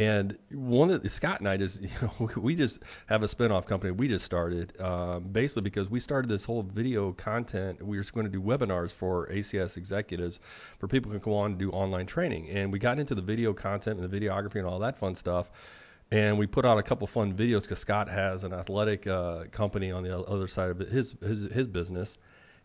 And 0.00 0.38
one 0.50 0.90
of 0.90 1.02
the, 1.02 1.10
Scott 1.10 1.40
and 1.40 1.48
I 1.48 1.58
just, 1.58 1.82
you 1.82 1.90
know, 2.00 2.30
we 2.38 2.56
just 2.56 2.82
have 3.06 3.22
a 3.22 3.26
spinoff 3.26 3.66
company 3.66 3.92
we 3.92 4.08
just 4.08 4.24
started, 4.24 4.80
um, 4.80 5.24
basically 5.24 5.60
because 5.60 5.90
we 5.90 6.00
started 6.00 6.30
this 6.30 6.42
whole 6.42 6.62
video 6.62 7.12
content. 7.12 7.82
We 7.82 7.98
were 7.98 8.04
going 8.14 8.24
to 8.24 8.32
do 8.32 8.40
webinars 8.40 8.92
for 8.92 9.28
ACS 9.28 9.76
executives, 9.76 10.40
for 10.78 10.88
people 10.88 11.12
who 11.12 11.18
can 11.18 11.30
go 11.32 11.36
on 11.36 11.50
and 11.50 11.58
do 11.58 11.70
online 11.72 12.06
training. 12.06 12.48
And 12.48 12.72
we 12.72 12.78
got 12.78 12.98
into 12.98 13.14
the 13.14 13.20
video 13.20 13.52
content 13.52 14.00
and 14.00 14.10
the 14.10 14.20
videography 14.20 14.56
and 14.56 14.66
all 14.66 14.78
that 14.78 14.98
fun 14.98 15.14
stuff. 15.14 15.50
and 16.10 16.38
we 16.38 16.46
put 16.46 16.64
out 16.64 16.78
a 16.78 16.82
couple 16.82 17.06
fun 17.06 17.34
videos 17.34 17.62
because 17.62 17.78
Scott 17.78 18.08
has 18.08 18.42
an 18.42 18.54
athletic 18.54 19.06
uh, 19.06 19.44
company 19.52 19.92
on 19.92 20.02
the 20.02 20.18
other 20.18 20.48
side 20.48 20.70
of 20.70 20.78
his 20.78 21.14
his 21.20 21.52
his 21.52 21.66
business, 21.68 22.16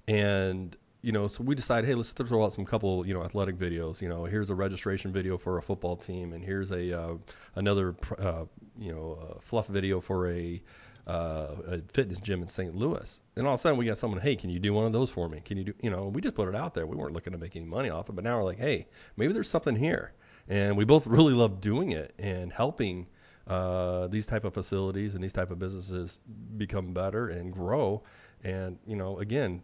and 0.08 0.78
you 1.06 1.12
know, 1.12 1.28
so 1.28 1.44
we 1.44 1.54
decided, 1.54 1.88
hey, 1.88 1.94
let's 1.94 2.12
throw 2.13 2.44
out 2.44 2.52
some 2.52 2.65
couple, 2.65 3.06
you 3.06 3.13
know, 3.13 3.24
athletic 3.24 3.60
videos. 3.60 4.02
You 4.02 4.10
know, 4.10 4.26
here's 4.26 4.50
a 4.50 4.56
registration 4.56 5.13
video 5.13 5.38
for 5.38 5.60
a 5.60 5.62
football 5.62 5.96
team, 5.96 6.34
and 6.34 6.44
here's 6.44 6.72
a 6.72 7.00
uh, 7.00 7.13
another, 7.54 7.96
uh, 8.18 8.46
you 8.80 8.91
know, 8.91 9.20
uh, 9.22 9.39
fluff 9.39 9.68
video 9.68 10.02
for 10.02 10.32
a, 10.32 10.60
uh, 11.06 11.58
a 11.68 11.82
fitness 11.94 12.20
gym 12.20 12.41
in 12.41 12.48
St. 12.48 12.74
Louis. 12.74 13.22
And 13.36 13.46
all 13.46 13.54
of 13.54 13.60
a 13.60 13.62
sudden, 13.62 13.78
we 13.78 13.86
got 13.86 14.00
someone, 14.00 14.20
hey, 14.20 14.36
can 14.36 14.50
you 14.50 14.58
do 14.58 14.74
one 14.74 14.84
of 14.84 14.94
those 14.94 15.12
for 15.12 15.30
me? 15.30 15.41
Can 15.46 15.60
you 15.60 15.65
do, 15.65 15.74
you 15.80 15.91
know, 15.91 16.08
we 16.08 16.22
just 16.22 16.34
put 16.34 16.50
it 16.50 16.56
out 16.56 16.74
there. 16.74 16.88
We 16.88 16.98
weren't 16.98 17.13
looking 17.13 17.34
to 17.34 17.39
make 17.39 17.56
any 17.56 17.65
money 17.65 17.91
off 17.91 18.10
it, 18.10 18.13
but 18.13 18.24
now 18.24 18.39
we're 18.39 18.44
like, 18.46 18.58
hey, 18.58 18.88
maybe 19.15 19.32
there's 19.32 19.50
something 19.50 19.76
here, 19.76 20.12
and 20.50 20.76
we 20.76 20.86
both 20.86 21.06
really 21.06 21.34
love 21.34 21.62
doing 21.62 21.91
it 21.91 22.13
and 22.18 22.52
helping. 22.52 23.06
Uh, 23.48 24.08
these 24.08 24.26
type 24.26 24.44
of 24.44 24.56
facilities 24.56 25.13
and 25.13 25.24
these 25.24 25.32
type 25.32 25.52
of 25.52 25.60
businesses 25.60 26.20
become 26.58 26.94
better 26.94 27.30
and 27.30 27.54
grow 27.54 28.02
and 28.44 28.80
you 28.88 28.96
know 28.96 29.20
again 29.20 29.62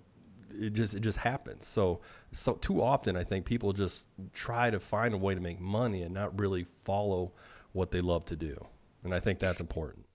it 0.60 0.74
just 0.74 0.94
it 0.94 1.02
just 1.02 1.18
happens. 1.18 1.66
So 1.66 2.02
so 2.32 2.54
too 2.54 2.82
often 2.82 3.16
I 3.16 3.24
think 3.24 3.46
people 3.46 3.74
just 3.74 4.08
try 4.34 4.70
to 4.70 4.80
find 4.80 5.14
a 5.14 5.18
way 5.18 5.36
to 5.36 5.42
make 5.42 5.60
money 5.60 6.04
and 6.04 6.14
not 6.14 6.40
really 6.40 6.66
follow 6.84 7.34
what 7.74 7.92
they 7.92 8.02
love 8.02 8.26
to 8.26 8.36
do. 8.36 8.66
And 9.04 9.14
I 9.14 9.20
think 9.20 9.40
that's 9.40 9.60
important. 9.60 10.06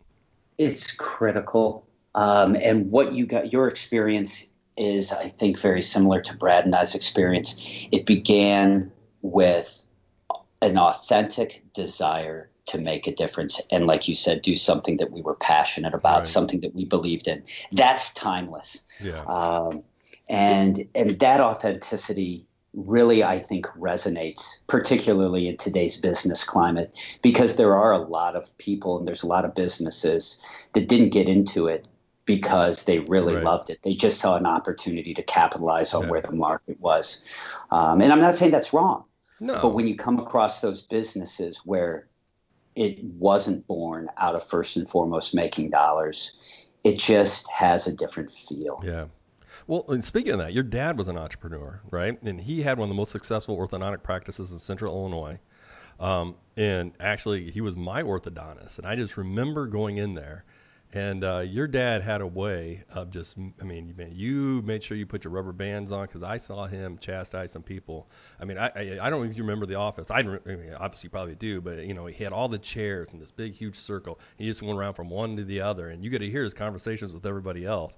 It's 0.59 0.93
critical. 0.93 1.87
Um, 2.15 2.57
and 2.57 2.91
what 2.91 3.13
you 3.13 3.27
got, 3.27 3.53
your 3.53 3.69
experience 3.69 4.47
is, 4.77 5.13
I 5.13 5.29
think, 5.29 5.59
very 5.59 5.83
similar 5.83 6.21
to 6.23 6.37
Brad 6.37 6.65
and 6.65 6.75
I's 6.75 6.95
experience. 6.95 7.87
It 7.93 8.07
began 8.07 8.93
with 9.23 9.87
an 10.63 10.79
authentic 10.79 11.65
desire 11.75 12.51
to 12.67 12.79
make 12.79 13.07
a 13.07 13.15
difference 13.15 13.61
and 13.71 13.87
like 13.87 14.09
you 14.09 14.15
said 14.15 14.43
do 14.43 14.57
something 14.57 14.97
that 14.97 15.13
we 15.13 15.23
were 15.23 15.35
passionate 15.37 15.95
about 15.95 16.19
right. 16.19 16.27
something 16.27 16.61
that 16.61 16.75
we 16.75 16.85
believed 16.85 17.29
in 17.29 17.45
that's 17.71 18.13
timeless 18.13 18.83
yeah. 19.01 19.23
Um, 19.23 19.85
and 20.29 20.89
and 20.95 21.19
that 21.21 21.41
authenticity 21.41 22.47
really 22.75 23.25
I 23.25 23.39
think 23.39 23.67
resonates 23.69 24.59
particularly 24.67 25.49
in 25.49 25.57
today's 25.57 25.97
business 25.97 26.45
climate 26.45 27.19
because 27.23 27.57
there 27.57 27.75
are 27.75 27.93
a 27.93 27.99
lot 27.99 28.37
of 28.37 28.57
people 28.59 28.99
and 28.99 29.09
there's 29.09 29.23
a 29.23 29.27
lot 29.27 29.45
of 29.45 29.55
businesses 29.55 30.39
that 30.75 30.89
didn't 30.89 31.11
get 31.11 31.29
into 31.29 31.69
it 31.69 31.87
because 32.27 32.85
they 32.85 32.99
really 32.99 33.35
right. 33.35 33.45
loved 33.45 33.71
it. 33.71 33.79
They 33.83 33.95
just 33.95 34.21
saw 34.21 34.37
an 34.37 34.47
opportunity 34.47 35.15
to 35.15 35.23
capitalize 35.23 35.95
on 35.95 36.05
yeah. 36.05 36.11
where 36.11 36.21
the 36.21 36.33
market 36.33 36.79
was. 36.81 37.33
Um, 37.71 38.01
and 38.01 38.13
I'm 38.13 38.21
not 38.21 38.37
saying 38.37 38.51
that's 38.51 38.73
wrong. 38.73 39.05
No. 39.41 39.61
But 39.63 39.75
when 39.75 39.87
you 39.87 39.97
come 39.97 40.19
across 40.19 40.61
those 40.61 40.83
businesses 40.83 41.59
where 41.65 42.09
it 42.75 43.03
wasn't 43.03 43.67
born 43.67 44.09
out 44.19 44.35
of 44.35 44.43
first 44.43 44.77
and 44.77 44.89
foremost 44.89 45.35
making 45.35 45.71
dollars, 45.71 46.67
it 46.85 46.99
just 46.99 47.49
has 47.51 47.87
a 47.87 47.93
different 47.93 48.31
feel. 48.31 48.81
Yeah. 48.85 49.07
Well, 49.69 49.85
and 49.89 50.05
speaking 50.05 50.33
of 50.33 50.39
that, 50.39 50.53
your 50.53 50.63
dad 50.63 50.97
was 50.97 51.09
an 51.09 51.19
entrepreneur, 51.19 51.81
right? 51.91 52.21
And 52.23 52.41
he 52.41 52.63
had 52.63 52.79
one 52.79 52.87
of 52.87 52.91
the 52.91 52.97
most 52.97 53.11
successful 53.11 53.57
orthodontic 53.57 54.03
practices 54.03 54.53
in 54.53 54.59
Central 54.61 54.95
Illinois. 54.95 55.41
Um, 55.99 56.37
and 56.57 56.93
actually, 57.01 57.51
he 57.51 57.61
was 57.61 57.77
my 57.77 58.03
orthodontist, 58.03 58.79
and 58.79 58.87
I 58.87 58.95
just 58.95 59.17
remember 59.17 59.67
going 59.67 59.97
in 59.97 60.15
there. 60.15 60.45
And 60.93 61.25
uh, 61.25 61.41
your 61.41 61.67
dad 61.67 62.03
had 62.03 62.21
a 62.21 62.27
way 62.27 62.85
of 62.91 63.11
just, 63.11 63.37
I 63.61 63.65
mean, 63.65 63.93
man, 63.97 64.13
you 64.15 64.63
made 64.65 64.85
sure 64.85 64.97
you 64.97 65.05
put 65.05 65.25
your 65.25 65.33
rubber 65.33 65.53
bands 65.53 65.91
on 65.91 66.07
because 66.07 66.23
I 66.23 66.37
saw 66.37 66.67
him 66.67 66.97
chastise 66.99 67.51
some 67.51 67.65
people. 67.65 68.09
I 68.41 68.45
mean, 68.45 68.57
I, 68.57 68.71
I, 68.75 68.99
I 69.03 69.11
don't 69.11 69.35
you 69.35 69.43
remember 69.43 69.67
the 69.67 69.75
office. 69.75 70.13
I, 70.13 70.21
I 70.21 70.23
mean, 70.23 70.73
obviously 70.79 71.11
probably 71.11 71.35
do, 71.35 71.61
but 71.61 71.85
you 71.85 71.93
know, 71.93 72.07
he 72.07 72.23
had 72.23 72.33
all 72.33 72.49
the 72.49 72.59
chairs 72.59 73.13
in 73.13 73.19
this 73.19 73.33
big, 73.33 73.53
huge 73.53 73.75
circle. 73.75 74.21
He 74.39 74.47
just 74.47 74.63
went 74.63 74.79
around 74.79 74.95
from 74.95 75.11
one 75.11 75.37
to 75.37 75.45
the 75.45 75.61
other, 75.61 75.89
and 75.89 76.05
you 76.05 76.11
get 76.11 76.21
to 76.21 76.31
hear 76.31 76.45
his 76.45 76.55
conversations 76.55 77.13
with 77.13 77.27
everybody 77.27 77.65
else. 77.67 77.97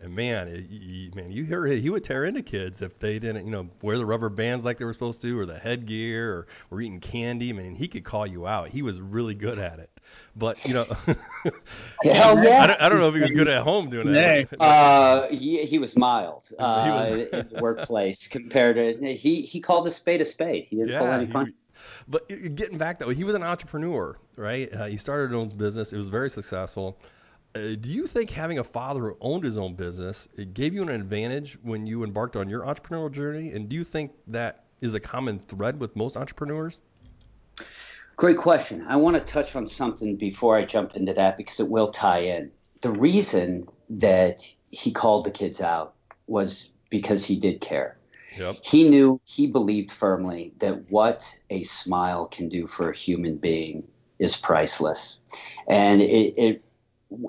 And 0.00 0.14
man, 0.14 0.46
it, 0.46 0.64
you, 0.70 1.10
man, 1.14 1.32
you 1.32 1.44
hear 1.44 1.66
he 1.66 1.90
would 1.90 2.04
tear 2.04 2.24
into 2.24 2.40
kids 2.40 2.82
if 2.82 2.98
they 3.00 3.18
didn't, 3.18 3.44
you 3.44 3.50
know, 3.50 3.68
wear 3.82 3.98
the 3.98 4.06
rubber 4.06 4.28
bands 4.28 4.64
like 4.64 4.78
they 4.78 4.84
were 4.84 4.92
supposed 4.92 5.20
to, 5.22 5.38
or 5.38 5.44
the 5.44 5.58
headgear, 5.58 6.30
or, 6.30 6.46
were 6.70 6.80
eating 6.80 7.00
candy. 7.00 7.50
I 7.50 7.52
mean, 7.52 7.74
he 7.74 7.88
could 7.88 8.04
call 8.04 8.26
you 8.26 8.46
out. 8.46 8.68
He 8.68 8.82
was 8.82 9.00
really 9.00 9.34
good 9.34 9.58
at 9.58 9.80
it. 9.80 9.90
But 10.36 10.64
you 10.64 10.74
know, 10.74 10.84
hell 12.04 12.42
yeah. 12.42 12.62
I 12.62 12.66
don't, 12.66 12.80
I 12.80 12.88
don't, 12.88 12.98
know 13.00 13.08
if 13.08 13.14
he 13.14 13.20
was 13.20 13.32
good 13.32 13.48
at 13.48 13.62
home 13.62 13.90
doing 13.90 14.12
that. 14.12 14.48
Uh, 14.60 15.26
he, 15.28 15.64
he 15.64 15.78
was 15.78 15.96
mild 15.96 16.48
uh, 16.58 16.84
he 16.84 16.90
was... 16.90 17.28
in 17.32 17.48
the 17.52 17.62
workplace 17.62 18.28
compared 18.28 18.76
to 18.76 19.14
he 19.14 19.42
he 19.42 19.60
called 19.60 19.86
a 19.86 19.90
spade 19.90 20.20
a 20.20 20.24
spade. 20.24 20.64
He 20.64 20.76
didn't 20.76 20.90
yeah, 20.90 20.98
pull 20.98 21.08
any 21.08 21.26
punches. 21.26 21.54
But 22.06 22.28
getting 22.54 22.78
back 22.78 22.98
though, 22.98 23.08
he 23.08 23.24
was 23.24 23.34
an 23.34 23.42
entrepreneur, 23.42 24.16
right? 24.36 24.72
Uh, 24.72 24.86
he 24.86 24.96
started 24.96 25.30
his 25.30 25.38
own 25.38 25.48
business. 25.56 25.92
It 25.92 25.96
was 25.96 26.08
very 26.08 26.30
successful. 26.30 26.98
Uh, 27.54 27.74
do 27.80 27.88
you 27.88 28.06
think 28.06 28.30
having 28.30 28.58
a 28.58 28.64
father 28.64 29.00
who 29.00 29.16
owned 29.20 29.42
his 29.42 29.56
own 29.56 29.74
business 29.74 30.28
it 30.36 30.52
gave 30.52 30.74
you 30.74 30.82
an 30.82 30.90
advantage 30.90 31.58
when 31.62 31.86
you 31.86 32.04
embarked 32.04 32.36
on 32.36 32.48
your 32.48 32.62
entrepreneurial 32.62 33.10
journey? 33.10 33.50
And 33.52 33.68
do 33.68 33.76
you 33.76 33.84
think 33.84 34.12
that 34.28 34.64
is 34.80 34.94
a 34.94 35.00
common 35.00 35.40
thread 35.48 35.80
with 35.80 35.96
most 35.96 36.16
entrepreneurs? 36.16 36.80
Great 38.16 38.36
question. 38.36 38.84
I 38.88 38.96
want 38.96 39.16
to 39.16 39.20
touch 39.20 39.54
on 39.56 39.66
something 39.66 40.16
before 40.16 40.56
I 40.56 40.64
jump 40.64 40.96
into 40.96 41.14
that 41.14 41.36
because 41.36 41.60
it 41.60 41.68
will 41.68 41.88
tie 41.88 42.20
in. 42.20 42.50
The 42.80 42.90
reason 42.90 43.68
that 43.90 44.42
he 44.70 44.92
called 44.92 45.24
the 45.24 45.30
kids 45.30 45.60
out 45.60 45.94
was 46.26 46.70
because 46.90 47.24
he 47.24 47.36
did 47.36 47.60
care. 47.60 47.96
Yep. 48.36 48.56
He 48.64 48.88
knew, 48.88 49.20
he 49.24 49.46
believed 49.46 49.90
firmly 49.90 50.52
that 50.58 50.90
what 50.90 51.38
a 51.50 51.62
smile 51.62 52.26
can 52.26 52.48
do 52.48 52.66
for 52.66 52.90
a 52.90 52.94
human 52.94 53.36
being 53.36 53.88
is 54.18 54.36
priceless. 54.36 55.18
And 55.66 56.00
it, 56.00 56.34
it 56.36 56.62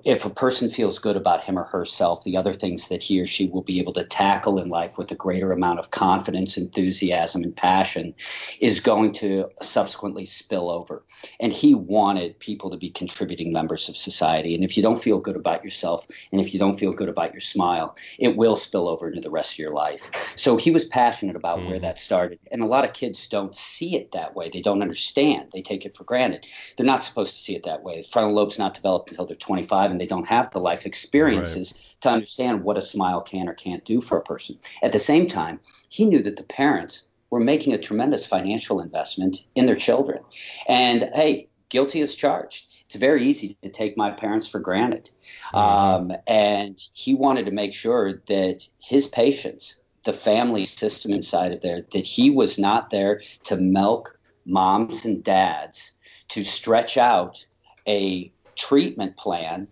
if 0.03 0.25
a 0.25 0.29
person 0.29 0.69
feels 0.69 0.99
good 0.99 1.15
about 1.15 1.43
him 1.43 1.57
or 1.57 1.63
herself, 1.63 2.23
the 2.23 2.35
other 2.35 2.53
things 2.53 2.89
that 2.89 3.01
he 3.01 3.21
or 3.21 3.25
she 3.25 3.47
will 3.47 3.61
be 3.61 3.79
able 3.79 3.93
to 3.93 4.03
tackle 4.03 4.59
in 4.59 4.67
life 4.67 4.97
with 4.97 5.09
a 5.11 5.15
greater 5.15 5.53
amount 5.53 5.79
of 5.79 5.89
confidence, 5.89 6.57
enthusiasm, 6.57 7.43
and 7.43 7.55
passion 7.55 8.13
is 8.59 8.81
going 8.81 9.13
to 9.13 9.49
subsequently 9.61 10.25
spill 10.25 10.69
over. 10.69 11.03
And 11.39 11.53
he 11.53 11.75
wanted 11.75 12.39
people 12.39 12.71
to 12.71 12.77
be 12.77 12.89
contributing 12.89 13.53
members 13.53 13.87
of 13.87 13.95
society. 13.95 14.53
And 14.53 14.65
if 14.65 14.75
you 14.75 14.83
don't 14.83 15.01
feel 15.01 15.19
good 15.19 15.37
about 15.37 15.63
yourself 15.63 16.05
and 16.33 16.41
if 16.41 16.53
you 16.53 16.59
don't 16.59 16.77
feel 16.77 16.91
good 16.91 17.09
about 17.09 17.31
your 17.33 17.39
smile, 17.39 17.95
it 18.17 18.35
will 18.35 18.57
spill 18.57 18.89
over 18.89 19.07
into 19.07 19.21
the 19.21 19.31
rest 19.31 19.53
of 19.53 19.59
your 19.59 19.71
life. 19.71 20.11
So 20.35 20.57
he 20.57 20.71
was 20.71 20.83
passionate 20.83 21.37
about 21.37 21.59
mm. 21.59 21.69
where 21.69 21.79
that 21.79 21.99
started. 21.99 22.39
And 22.51 22.61
a 22.61 22.67
lot 22.67 22.83
of 22.83 22.91
kids 22.91 23.29
don't 23.29 23.55
see 23.55 23.95
it 23.95 24.11
that 24.11 24.35
way. 24.35 24.49
They 24.49 24.61
don't 24.61 24.81
understand. 24.81 25.51
They 25.53 25.61
take 25.61 25.85
it 25.85 25.95
for 25.95 26.03
granted. 26.03 26.47
They're 26.75 26.85
not 26.85 27.05
supposed 27.05 27.35
to 27.35 27.41
see 27.41 27.55
it 27.55 27.63
that 27.63 27.81
way. 27.81 28.01
The 28.01 28.07
frontal 28.07 28.33
lobe's 28.33 28.59
not 28.59 28.73
developed 28.73 29.11
until 29.11 29.25
they're 29.25 29.37
20 29.37 29.68
25 29.69 29.91
and 29.91 30.01
they 30.01 30.05
don't 30.05 30.27
have 30.27 30.51
the 30.51 30.59
life 30.59 30.85
experiences 30.85 31.73
right. 31.73 32.01
to 32.01 32.09
understand 32.09 32.63
what 32.63 32.77
a 32.77 32.81
smile 32.81 33.21
can 33.21 33.47
or 33.47 33.53
can't 33.53 33.85
do 33.85 34.01
for 34.01 34.17
a 34.17 34.23
person. 34.23 34.57
At 34.81 34.91
the 34.91 34.99
same 34.99 35.27
time, 35.27 35.59
he 35.89 36.05
knew 36.05 36.21
that 36.21 36.37
the 36.37 36.43
parents 36.43 37.05
were 37.29 37.39
making 37.39 37.73
a 37.73 37.77
tremendous 37.77 38.25
financial 38.25 38.79
investment 38.81 39.37
in 39.55 39.65
their 39.65 39.75
children. 39.75 40.23
And 40.67 41.09
hey, 41.13 41.49
guilty 41.69 42.01
as 42.01 42.15
charged. 42.15 42.65
It's 42.85 42.95
very 42.95 43.27
easy 43.27 43.55
to 43.61 43.69
take 43.69 43.95
my 43.95 44.09
parents 44.09 44.47
for 44.47 44.59
granted. 44.59 45.11
Um, 45.53 46.11
and 46.25 46.81
he 46.95 47.13
wanted 47.13 47.45
to 47.45 47.51
make 47.51 47.75
sure 47.75 48.23
that 48.25 48.67
his 48.79 49.05
patients, 49.05 49.79
the 50.03 50.13
family 50.13 50.65
system 50.65 51.13
inside 51.13 51.53
of 51.53 51.61
there, 51.61 51.85
that 51.91 52.05
he 52.05 52.31
was 52.31 52.57
not 52.57 52.89
there 52.89 53.21
to 53.43 53.57
milk 53.57 54.17
moms 54.43 55.05
and 55.05 55.23
dads 55.23 55.91
to 56.29 56.43
stretch 56.43 56.97
out 56.97 57.45
a 57.87 58.31
treatment 58.59 59.15
plan 59.17 59.67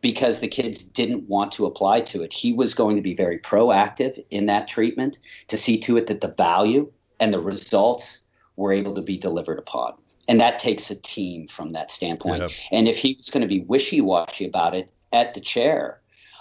because 0.00 0.40
the 0.40 0.48
kids 0.48 0.82
didn't 0.82 1.28
want 1.28 1.52
to 1.52 1.66
apply 1.66 2.00
to 2.00 2.22
it. 2.22 2.32
He 2.32 2.52
was 2.54 2.74
going 2.74 2.96
to 2.96 3.02
be 3.02 3.14
very 3.14 3.38
proactive 3.38 4.18
in 4.30 4.46
that 4.46 4.66
treatment 4.66 5.18
to 5.48 5.58
see 5.58 5.78
to 5.80 5.98
it 5.98 6.06
that 6.06 6.22
the 6.22 6.28
value 6.32 6.90
and 7.18 7.34
the 7.34 7.40
results 7.40 8.18
were 8.56 8.72
able 8.72 8.94
to 8.94 9.02
be 9.02 9.18
delivered 9.18 9.58
upon. 9.58 9.94
And 10.26 10.40
that 10.40 10.58
takes 10.58 10.90
a 10.90 10.96
team 10.96 11.48
from 11.48 11.70
that 11.70 11.90
standpoint. 11.90 12.42
Yep. 12.42 12.50
And 12.72 12.88
if 12.88 12.98
he 12.98 13.14
was 13.16 13.30
going 13.30 13.42
to 13.42 13.48
be 13.48 13.60
wishy 13.60 14.00
washy 14.00 14.46
about 14.46 14.74
it 14.74 14.90
at 15.12 15.34
the 15.34 15.40
chair, 15.40 16.00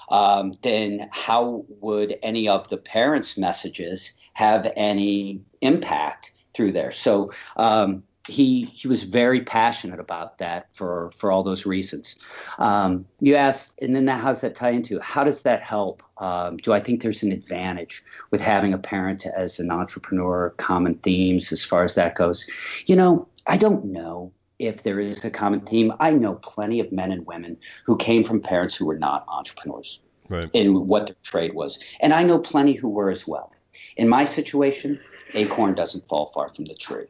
um, 0.09 0.53
then 0.61 1.09
how 1.11 1.65
would 1.67 2.17
any 2.23 2.47
of 2.47 2.69
the 2.69 2.77
parents' 2.77 3.37
messages 3.37 4.13
have 4.33 4.71
any 4.75 5.41
impact 5.61 6.33
through 6.53 6.71
there? 6.71 6.91
So, 6.91 7.31
um, 7.57 8.03
he 8.29 8.65
he 8.73 8.87
was 8.87 9.03
very 9.03 9.41
passionate 9.41 9.99
about 9.99 10.37
that 10.37 10.67
for 10.73 11.11
for 11.11 11.31
all 11.31 11.43
those 11.43 11.65
reasons. 11.65 12.17
Um, 12.57 13.05
you 13.19 13.35
asked, 13.35 13.73
and 13.81 13.95
then 13.95 14.05
that, 14.05 14.21
how 14.21 14.29
does 14.29 14.41
that 14.41 14.55
tie 14.55 14.71
into? 14.71 14.99
How 14.99 15.23
does 15.23 15.43
that 15.43 15.61
help? 15.61 16.03
Um, 16.17 16.57
do 16.57 16.73
I 16.73 16.79
think 16.79 17.01
there's 17.01 17.23
an 17.23 17.31
advantage 17.31 18.03
with 18.31 18.41
having 18.41 18.73
a 18.73 18.77
parent 18.77 19.25
as 19.25 19.59
an 19.59 19.71
entrepreneur? 19.71 20.51
Common 20.57 20.95
themes 20.95 21.51
as 21.51 21.63
far 21.63 21.83
as 21.83 21.95
that 21.95 22.15
goes. 22.15 22.45
You 22.85 22.95
know, 22.95 23.27
I 23.47 23.57
don't 23.57 23.85
know 23.85 24.31
if 24.59 24.83
there 24.83 24.99
is 24.99 25.23
a 25.23 25.31
common 25.31 25.61
theme. 25.61 25.93
I 25.99 26.11
know 26.11 26.35
plenty 26.35 26.79
of 26.79 26.91
men 26.91 27.11
and 27.11 27.25
women 27.25 27.57
who 27.85 27.97
came 27.97 28.23
from 28.23 28.41
parents 28.41 28.75
who 28.75 28.85
were 28.85 28.99
not 28.99 29.25
entrepreneurs 29.27 30.01
right. 30.27 30.49
in 30.53 30.87
what 30.87 31.07
their 31.07 31.15
trade 31.23 31.53
was, 31.53 31.79
and 32.01 32.13
I 32.13 32.23
know 32.23 32.39
plenty 32.39 32.73
who 32.73 32.89
were 32.89 33.09
as 33.09 33.27
well. 33.27 33.53
In 33.95 34.09
my 34.09 34.23
situation, 34.23 34.99
acorn 35.33 35.75
doesn't 35.75 36.07
fall 36.07 36.25
far 36.27 36.49
from 36.49 36.65
the 36.65 36.75
tree. 36.75 37.07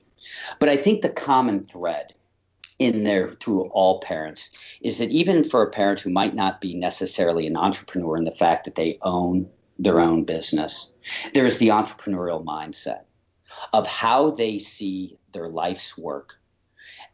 But 0.60 0.70
I 0.70 0.78
think 0.78 1.02
the 1.02 1.10
common 1.10 1.64
thread 1.64 2.14
in 2.78 3.04
there 3.04 3.28
through 3.28 3.64
all 3.66 4.00
parents 4.00 4.52
is 4.82 5.00
that 5.00 5.10
even 5.10 5.44
for 5.44 5.62
a 5.62 5.70
parent 5.70 6.00
who 6.00 6.10
might 6.10 6.34
not 6.34 6.62
be 6.62 6.76
necessarily 6.76 7.46
an 7.46 7.58
entrepreneur 7.58 8.18
in 8.18 8.24
the 8.24 8.32
fact 8.32 8.66
that 8.66 8.76
they 8.76 8.98
own 9.02 9.50
their 9.78 10.00
own 10.00 10.24
business, 10.24 10.90
there 11.34 11.46
is 11.46 11.58
the 11.58 11.70
entrepreneurial 11.70 12.44
mindset 12.44 13.02
of 13.74 13.88
how 13.88 14.32
they 14.32 14.58
see 14.58 15.18
their 15.34 15.50
life's 15.50 15.98
work 15.98 16.40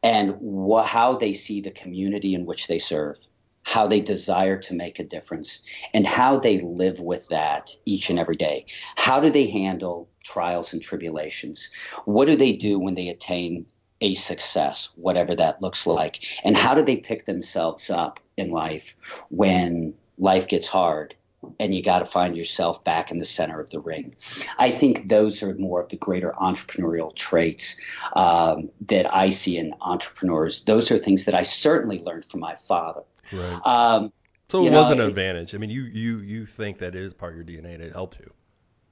and 0.04 0.36
wh- 0.42 0.86
how 0.86 1.18
they 1.18 1.34
see 1.34 1.62
the 1.62 1.72
community 1.72 2.36
in 2.36 2.46
which 2.46 2.68
they 2.68 2.80
serve, 2.80 3.18
how 3.66 3.88
they 3.88 4.00
desire 4.00 4.58
to 4.58 4.74
make 4.74 5.00
a 5.00 5.04
difference, 5.04 5.64
and 5.94 6.08
how 6.08 6.38
they 6.38 6.60
live 6.60 7.00
with 7.00 7.28
that 7.30 7.72
each 7.86 8.10
and 8.10 8.20
every 8.20 8.36
day. 8.36 8.66
How 8.96 9.20
do 9.20 9.30
they 9.30 9.48
handle 9.48 10.08
trials 10.24 10.72
and 10.74 10.82
tribulations? 10.82 11.72
What 12.06 12.28
do 12.28 12.36
they 12.36 12.54
do 12.54 12.80
when 12.80 12.94
they 12.94 13.10
attain 13.10 13.66
a 14.02 14.14
success, 14.14 14.92
whatever 14.96 15.36
that 15.36 15.62
looks 15.62 15.88
like? 15.88 16.24
And 16.44 16.56
how 16.56 16.76
do 16.76 16.84
they 16.84 16.98
pick 16.98 17.26
themselves 17.26 17.90
up 17.90 18.20
in 18.38 18.52
life 18.52 18.96
when 19.30 19.96
life 20.18 20.48
gets 20.48 20.68
hard 20.68 21.16
and 21.60 21.74
you 21.74 21.84
got 21.84 22.00
to 22.00 22.06
find 22.06 22.36
yourself 22.36 22.84
back 22.84 23.12
in 23.12 23.18
the 23.18 23.26
center 23.26 23.60
of 23.60 23.70
the 23.70 23.80
ring. 23.80 24.16
I 24.58 24.72
think 24.72 25.08
those 25.08 25.44
are 25.44 25.54
more 25.56 25.82
of 25.82 25.90
the 25.90 25.98
greater 25.98 26.32
entrepreneurial 26.32 27.14
traits 27.14 27.78
um, 28.14 28.70
that 28.88 29.14
I 29.14 29.30
see 29.32 29.58
in 29.58 29.74
entrepreneurs. 29.82 30.64
Those 30.64 30.92
are 30.92 30.98
things 30.98 31.26
that 31.26 31.36
I 31.36 31.44
certainly 31.44 32.00
learned 32.00 32.26
from 32.26 32.40
my 32.40 32.56
father. 32.56 33.02
Right. 33.32 33.60
Um, 33.66 34.14
So 34.48 34.66
it 34.66 34.72
was 34.72 34.90
know, 34.96 35.04
an 35.04 35.10
advantage. 35.10 35.56
I 35.56 35.58
mean, 35.58 35.72
you 35.72 35.84
you 35.84 36.20
you 36.20 36.46
think 36.46 36.80
that 36.80 36.96
is 36.96 37.14
part 37.14 37.34
of 37.34 37.38
your 37.38 37.46
DNA 37.46 37.84
to 37.84 37.92
help 37.92 38.20
you. 38.20 38.32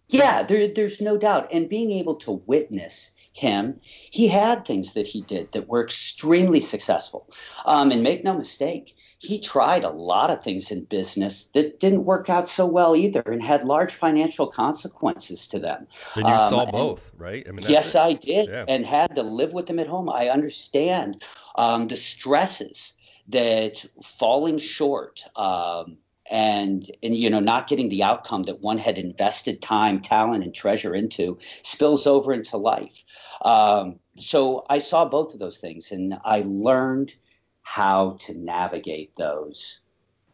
Yeah, 0.10 0.44
there, 0.44 0.68
there's 0.68 1.02
no 1.02 1.18
doubt. 1.18 1.48
And 1.54 1.70
being 1.70 1.92
able 1.92 2.16
to 2.18 2.32
witness 2.46 3.13
him, 3.34 3.80
he 3.84 4.28
had 4.28 4.66
things 4.66 4.94
that 4.94 5.08
he 5.08 5.22
did 5.22 5.52
that 5.52 5.68
were 5.68 5.84
extremely 5.84 6.60
successful. 6.60 7.28
Um, 7.66 7.92
and 7.92 8.04
make 8.04 8.24
no 8.24 8.36
mistake, 8.36 8.96
he 9.18 9.40
tried 9.40 9.84
a 9.84 9.90
lot 9.90 10.30
of 10.30 10.44
things 10.44 10.70
in 10.72 10.86
business 10.86 11.50
that 11.54 11.80
didn't 11.80 12.06
work 12.06 12.30
out 12.30 12.48
so 12.48 12.66
well 12.66 12.96
either 12.96 13.22
and 13.22 13.42
had 13.42 13.64
large 13.64 13.94
financial 13.94 14.48
consequences 14.48 15.48
to 15.48 15.60
them. 15.60 15.88
And 16.16 16.28
you 16.28 16.34
Um, 16.34 16.50
saw 16.50 16.66
both, 16.72 17.12
right? 17.18 17.46
I 17.48 17.52
mean, 17.52 17.66
yes, 17.68 17.96
it. 17.96 18.00
I 18.00 18.14
did, 18.14 18.50
Yeah. 18.50 18.66
and 18.68 18.86
had 18.86 19.16
to 19.16 19.24
live 19.24 19.54
with 19.54 19.66
them 19.66 19.80
at 19.80 19.88
home. 19.88 20.10
I 20.10 20.30
understand 20.30 21.24
um, 21.56 21.86
the 21.86 21.96
stresses 21.96 22.94
that 23.30 23.84
falling 24.04 24.60
short 24.60 25.24
um, 25.36 25.98
and 26.30 26.90
and 27.02 27.16
you 27.16 27.30
know 27.30 27.40
not 27.40 27.68
getting 27.68 27.90
the 27.90 28.04
outcome 28.04 28.44
that 28.44 28.62
one 28.62 28.78
had 28.78 28.98
invested 28.98 29.62
time, 29.62 30.02
talent, 30.02 30.44
and 30.44 30.54
treasure 30.54 30.96
into 30.96 31.38
spills 31.42 32.08
over 32.08 32.34
into 32.34 32.58
life. 32.58 33.04
Um, 33.42 34.00
so 34.18 34.66
I 34.70 34.80
saw 34.80 35.06
both 35.06 35.34
of 35.34 35.40
those 35.40 35.58
things, 35.58 35.92
and 35.92 36.18
I 36.24 36.44
learned 36.46 37.14
how 37.62 38.18
to 38.22 38.34
navigate 38.34 39.16
those 39.16 39.80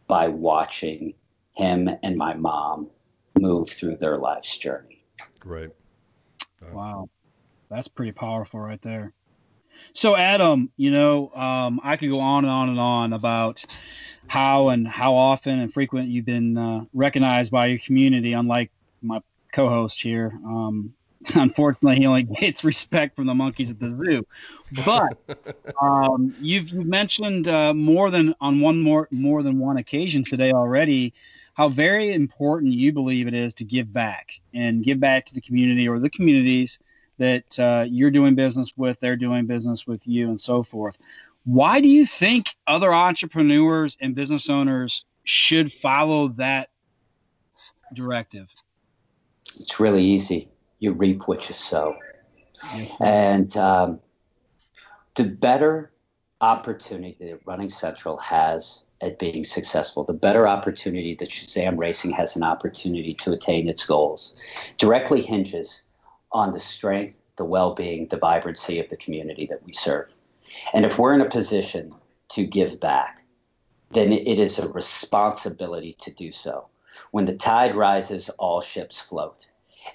by 0.08 0.28
watching 0.28 1.14
him 1.54 1.90
and 2.04 2.18
my 2.18 2.34
mom 2.34 2.90
move 3.38 3.70
through 3.70 3.98
their 3.98 4.16
life's 4.16 4.58
journey. 4.58 5.06
Right. 5.44 5.70
Wow, 6.72 7.10
that's 7.70 7.88
pretty 7.88 8.12
powerful 8.12 8.60
right 8.60 8.82
there. 8.82 9.14
So 9.94 10.16
Adam, 10.16 10.72
you 10.78 10.92
know, 10.92 11.30
um, 11.34 11.80
I 11.84 11.98
could 11.98 12.10
go 12.10 12.20
on 12.20 12.44
and 12.44 12.52
on 12.52 12.70
and 12.70 12.80
on 12.80 13.14
about 13.14 13.66
how 14.30 14.70
and 14.70 14.88
how 14.88 15.16
often 15.16 15.60
and 15.60 15.74
frequent 15.74 16.08
you've 16.08 16.26
been 16.26 16.58
uh, 16.58 16.86
recognized 16.94 17.52
by 17.52 17.66
your 17.66 17.80
community, 17.80 18.34
unlike 18.34 18.72
my 19.02 19.22
co-host 19.52 20.02
here. 20.02 20.32
Um, 20.46 20.94
unfortunately, 21.34 21.98
he 21.98 22.06
only 22.06 22.24
gets 22.40 22.64
respect 22.64 23.16
from 23.16 23.26
the 23.26 23.34
monkeys 23.34 23.72
at 23.72 23.80
the 23.80 23.90
zoo. 23.90 24.26
But 24.86 25.18
um, 25.82 26.36
you've, 26.40 26.70
you've 26.70 26.86
mentioned 26.86 27.48
uh, 27.48 27.74
more 27.74 28.12
than 28.12 28.36
on 28.40 28.62
one 28.62 28.82
more 28.82 29.08
more 29.12 29.44
than 29.44 29.60
one 29.60 29.78
occasion 29.78 30.24
today 30.24 30.52
already 30.52 31.14
how 31.56 31.68
very 31.68 32.14
important 32.14 32.72
you 32.72 32.94
believe 32.94 33.28
it 33.28 33.34
is 33.34 33.54
to 33.56 33.66
give 33.66 33.92
back 33.92 34.32
and 34.54 34.82
give 34.82 34.98
back 34.98 35.26
to 35.26 35.34
the 35.34 35.42
community 35.42 35.90
or 35.90 36.00
the 36.00 36.10
communities 36.10 36.80
that 37.18 37.60
uh, 37.60 37.86
you're 37.86 38.12
doing 38.12 38.34
business 38.34 38.72
with, 38.78 38.98
they're 39.02 39.18
doing 39.18 39.46
business 39.46 39.86
with 39.86 40.08
you, 40.08 40.30
and 40.30 40.40
so 40.40 40.64
forth. 40.64 40.98
Why 41.46 41.82
do 41.82 41.88
you 41.88 42.06
think 42.06 42.48
other 42.68 42.94
entrepreneurs 42.94 43.98
and 44.00 44.16
business 44.16 44.50
owners 44.50 45.06
should 45.24 45.72
follow 45.72 46.30
that 46.30 46.70
directive? 47.94 48.48
It's 49.60 49.80
really 49.80 50.04
easy. 50.04 50.50
You 50.80 50.94
reap 50.94 51.28
what 51.28 51.48
you 51.48 51.54
sow. 51.54 51.96
And 53.00 53.56
um, 53.58 54.00
the 55.16 55.26
better 55.26 55.92
opportunity 56.42 57.18
that 57.20 57.40
Running 57.46 57.70
Central 57.70 58.18
has 58.18 58.84
at 59.02 59.18
being 59.18 59.44
successful, 59.44 60.04
the 60.04 60.14
better 60.14 60.48
opportunity 60.48 61.16
that 61.16 61.30
Shazam 61.30 61.78
Racing 61.78 62.12
has 62.12 62.36
an 62.36 62.44
opportunity 62.44 63.14
to 63.16 63.32
attain 63.32 63.68
its 63.68 63.86
goals, 63.86 64.34
directly 64.78 65.22
hinges 65.22 65.84
on 66.32 66.52
the 66.52 66.60
strength, 66.60 67.22
the 67.38 67.46
well 67.46 67.74
being, 67.74 68.08
the 68.08 68.18
vibrancy 68.18 68.80
of 68.80 68.90
the 68.90 68.98
community 68.98 69.48
that 69.50 69.64
we 69.66 69.74
serve. 69.74 70.14
And 70.74 70.86
if 70.86 70.98
we're 70.98 71.14
in 71.14 71.22
a 71.22 71.30
position 71.30 71.94
to 72.30 72.46
give 72.46 72.80
back, 72.80 73.24
then 73.92 74.12
it 74.12 74.40
is 74.40 74.60
a 74.60 74.70
responsibility 74.70 75.96
to 76.00 76.12
do 76.12 76.32
so. 76.32 76.68
When 77.12 77.26
the 77.26 77.36
tide 77.36 77.76
rises, 77.76 78.30
all 78.30 78.62
ships 78.62 79.00
float 79.00 79.48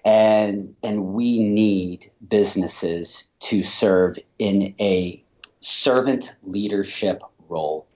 and 0.05 0.75
and 0.83 1.15
we 1.15 1.39
need 1.39 2.11
businesses 2.27 3.29
to 3.41 3.63
serve 3.63 4.19
in 4.39 4.75
a 4.81 5.23
servant 5.61 6.35
leadership 6.43 7.23
role 7.49 7.87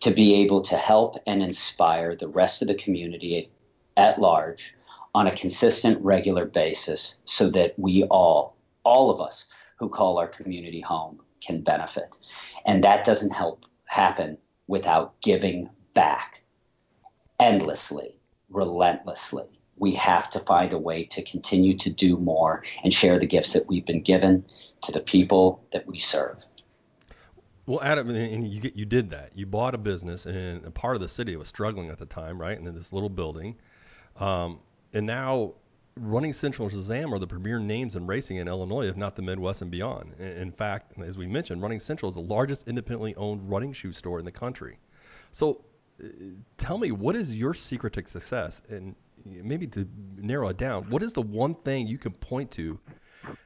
to 0.00 0.10
be 0.10 0.42
able 0.42 0.60
to 0.60 0.76
help 0.76 1.16
and 1.26 1.42
inspire 1.42 2.14
the 2.14 2.28
rest 2.28 2.62
of 2.62 2.68
the 2.68 2.74
community 2.74 3.50
at 3.96 4.20
large 4.20 4.74
on 5.14 5.26
a 5.26 5.34
consistent 5.34 6.02
regular 6.02 6.44
basis 6.44 7.18
so 7.24 7.50
that 7.50 7.78
we 7.78 8.04
all 8.04 8.56
all 8.84 9.10
of 9.10 9.20
us 9.20 9.46
who 9.78 9.88
call 9.88 10.18
our 10.18 10.28
community 10.28 10.80
home 10.80 11.20
can 11.44 11.62
benefit 11.62 12.16
and 12.64 12.84
that 12.84 13.04
doesn't 13.04 13.32
help 13.32 13.64
happen 13.84 14.38
without 14.66 15.20
giving 15.20 15.68
back 15.94 16.42
endlessly 17.38 18.16
relentlessly 18.48 19.48
we 19.76 19.94
have 19.94 20.30
to 20.30 20.38
find 20.38 20.72
a 20.72 20.78
way 20.78 21.04
to 21.04 21.22
continue 21.22 21.76
to 21.78 21.90
do 21.90 22.16
more 22.16 22.62
and 22.84 22.94
share 22.94 23.18
the 23.18 23.26
gifts 23.26 23.54
that 23.54 23.66
we've 23.66 23.84
been 23.84 24.02
given 24.02 24.44
to 24.82 24.92
the 24.92 25.00
people 25.00 25.64
that 25.72 25.88
we 25.88 25.98
serve. 25.98 26.44
Well, 27.66 27.80
Adam, 27.82 28.08
and- 28.10 28.46
you 28.46 28.70
you 28.74 28.84
did 28.84 29.10
that. 29.10 29.36
You 29.36 29.46
bought 29.46 29.74
a 29.74 29.78
business 29.78 30.26
in 30.26 30.62
a 30.64 30.70
part 30.70 30.94
of 30.94 31.02
the 31.02 31.08
city 31.08 31.32
that 31.32 31.38
was 31.38 31.48
struggling 31.48 31.90
at 31.90 31.98
the 31.98 32.06
time, 32.06 32.40
right? 32.40 32.56
And 32.56 32.66
in 32.66 32.74
this 32.74 32.92
little 32.92 33.08
building, 33.08 33.56
um, 34.20 34.60
and 34.92 35.06
now 35.06 35.54
Running 35.96 36.32
Central 36.32 36.68
and 36.68 36.76
Shazam 36.76 37.12
are 37.12 37.18
the 37.18 37.26
premier 37.26 37.58
names 37.58 37.96
in 37.96 38.06
racing 38.06 38.38
in 38.38 38.48
Illinois, 38.48 38.86
if 38.86 38.96
not 38.96 39.14
the 39.14 39.22
Midwest 39.22 39.60
and 39.60 39.70
beyond. 39.70 40.14
In 40.18 40.50
fact, 40.50 40.98
as 40.98 41.18
we 41.18 41.26
mentioned, 41.26 41.60
Running 41.60 41.80
Central 41.80 42.08
is 42.08 42.14
the 42.14 42.22
largest 42.22 42.66
independently 42.66 43.14
owned 43.16 43.50
running 43.50 43.72
shoe 43.72 43.92
store 43.92 44.18
in 44.18 44.24
the 44.24 44.32
country. 44.32 44.78
So, 45.32 45.64
uh, 46.02 46.06
tell 46.56 46.78
me, 46.78 46.92
what 46.92 47.14
is 47.14 47.36
your 47.36 47.52
secret 47.52 47.92
to 47.94 48.06
success? 48.06 48.62
And 48.70 48.94
maybe 49.26 49.66
to 49.68 49.86
narrow 50.16 50.48
it 50.48 50.56
down, 50.56 50.88
what 50.88 51.02
is 51.02 51.12
the 51.12 51.22
one 51.22 51.54
thing 51.54 51.86
you 51.86 51.98
can 51.98 52.12
point 52.12 52.50
to 52.52 52.78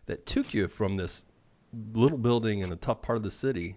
that 0.07 0.25
took 0.25 0.55
you 0.55 0.69
from 0.69 0.97
this 0.97 1.25
little 1.95 2.19
building 2.19 2.61
in 2.61 2.71
a 2.71 2.77
tough 2.77 3.03
part 3.03 3.17
of 3.17 3.25
the 3.25 3.31
city 3.31 3.77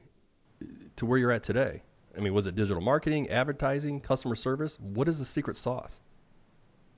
to 0.96 1.08
where 1.08 1.18
you're 1.18 1.32
at 1.32 1.44
today? 1.44 1.82
I 2.16 2.22
mean, 2.22 2.36
was 2.36 2.46
it 2.46 2.56
digital 2.56 2.82
marketing, 2.82 3.30
advertising, 3.30 4.00
customer 4.00 4.36
service? 4.36 4.80
What 4.80 5.08
is 5.08 5.18
the 5.18 5.26
secret 5.26 5.58
sauce? 5.58 6.02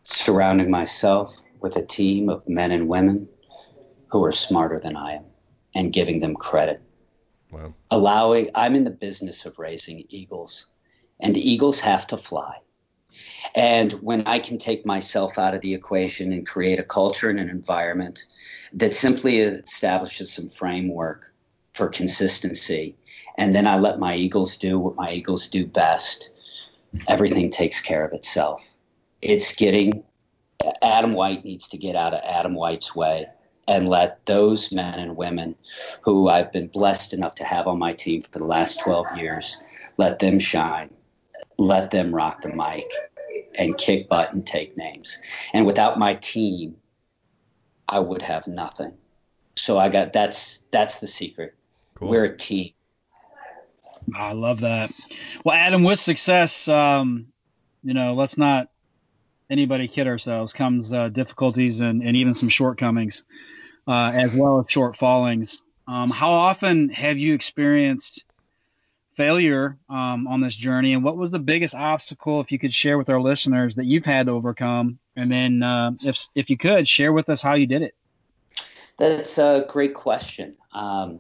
Surrounding 0.03 0.69
myself 0.69 1.41
with 1.62 1.76
a 1.76 1.86
team 1.86 2.30
of 2.30 2.47
men 2.47 2.71
and 2.71 2.88
women 2.88 3.28
who 4.08 4.24
are 4.24 4.32
smarter 4.32 4.80
than 4.80 4.95
I 4.97 5.15
am 5.15 5.26
and 5.74 5.93
giving 5.93 6.19
them 6.19 6.36
credit. 6.36 6.82
Wow. 7.52 7.74
Allowing, 7.89 8.50
I'm 8.56 8.76
in 8.76 8.84
the 8.84 8.91
business 8.91 9.45
of 9.45 9.60
raising 9.60 10.06
eagles, 10.10 10.69
and 11.19 11.38
eagles 11.38 11.80
have 11.82 12.08
to 12.08 12.17
fly. 12.17 12.58
And 13.56 13.91
when 13.93 14.28
I 14.28 14.39
can 14.39 14.58
take 14.58 14.86
myself 14.86 15.38
out 15.38 15.54
of 15.54 15.62
the 15.62 15.74
equation 15.74 16.32
and 16.32 16.47
create 16.47 16.80
a 16.80 16.84
culture 16.84 17.30
and 17.30 17.39
an 17.39 17.50
environment 17.50 18.24
that 18.74 18.95
simply 18.95 19.39
establishes 19.39 20.32
some 20.34 20.47
framework 20.47 21.34
for 21.74 21.89
consistency, 21.89 22.95
and 23.38 23.54
then 23.54 23.67
I 23.67 23.78
let 23.78 24.00
my 24.00 24.15
eagles 24.15 24.58
do 24.58 24.80
what 24.80 24.95
my 24.95 25.12
eagles 25.12 25.47
do 25.47 25.65
best, 25.65 26.32
everything 27.08 27.50
takes 27.50 27.82
care 27.82 28.06
of 28.06 28.13
itself. 28.13 28.76
It's 29.21 29.56
getting, 29.56 30.04
Adam 30.82 31.13
White 31.13 31.43
needs 31.43 31.69
to 31.69 31.78
get 31.78 31.95
out 31.95 32.13
of 32.13 32.21
Adam 32.24 32.56
White's 32.56 32.95
way 32.95 33.28
and 33.67 33.88
let 33.88 34.26
those 34.26 34.71
men 34.71 35.00
and 35.00 35.15
women 35.15 35.56
who 36.02 36.28
I've 36.28 36.52
been 36.52 36.67
blessed 36.67 37.13
enough 37.13 37.36
to 37.36 37.43
have 37.43 37.67
on 37.67 37.80
my 37.80 37.93
team 37.93 38.21
for 38.21 38.39
the 38.39 38.45
last 38.45 38.82
12 38.82 39.17
years, 39.17 39.58
let 39.97 40.19
them 40.19 40.39
shine. 40.39 40.89
Let 41.58 41.91
them 41.91 42.13
rock 42.13 42.41
the 42.41 42.50
mic 42.50 42.91
and 43.56 43.78
kick 43.78 44.10
butt 44.10 44.34
and 44.34 44.45
take 44.45 44.78
names. 44.78 45.19
And 45.54 45.65
without 45.65 46.00
my 46.00 46.15
team, 46.15 46.78
I 47.88 48.00
would 48.00 48.21
have 48.21 48.47
nothing. 48.47 48.93
So 49.56 49.78
I 49.78 49.89
got 49.89 50.13
that's 50.13 50.63
that's 50.71 51.00
the 51.00 51.08
secret. 51.08 51.56
Cool. 51.95 52.10
We're 52.10 52.24
a 52.26 52.38
team. 52.38 52.71
I 54.15 54.34
love 54.34 54.62
that. 54.62 54.91
Well, 55.45 55.56
Adam, 55.56 55.84
with 55.84 56.00
success, 56.00 56.67
um, 56.67 57.28
you 57.84 57.93
know, 57.93 58.13
let's 58.15 58.38
not 58.38 58.69
anybody 59.52 59.88
kid 59.88 60.08
ourselves. 60.08 60.54
Comes 60.54 60.92
uh, 60.92 61.10
difficulties 61.10 61.82
and, 61.82 62.02
and 62.02 62.16
even 62.16 62.34
some 62.34 62.50
shortcomings, 62.50 63.24
uh, 63.88 64.12
as 64.16 64.34
well 64.34 64.60
as 64.60 64.66
short 64.72 64.98
fallings. 64.98 65.62
Um, 65.88 66.10
how 66.10 66.32
often 66.32 66.90
have 66.90 67.18
you 67.18 67.34
experienced 67.34 68.24
failure 69.18 69.78
um, 69.90 70.26
on 70.28 70.40
this 70.40 70.56
journey, 70.56 70.94
and 70.94 71.04
what 71.04 71.18
was 71.18 71.30
the 71.30 71.40
biggest 71.40 71.76
obstacle, 71.76 72.40
if 72.40 72.52
you 72.52 72.58
could 72.58 72.74
share 72.74 72.98
with 72.98 73.10
our 73.10 73.20
listeners, 73.20 73.76
that 73.76 73.86
you've 73.86 74.06
had 74.06 74.28
to 74.28 74.32
overcome? 74.32 74.98
And 75.16 75.30
then, 75.30 75.62
uh, 75.62 75.92
if 76.02 76.26
if 76.34 76.50
you 76.50 76.58
could 76.58 76.88
share 76.88 77.12
with 77.12 77.30
us 77.30 77.42
how 77.42 77.56
you 77.56 77.68
did 77.68 77.82
it. 77.82 77.94
That's 78.98 79.38
a 79.38 79.66
great 79.68 79.94
question. 79.94 80.56
Um, 80.74 81.20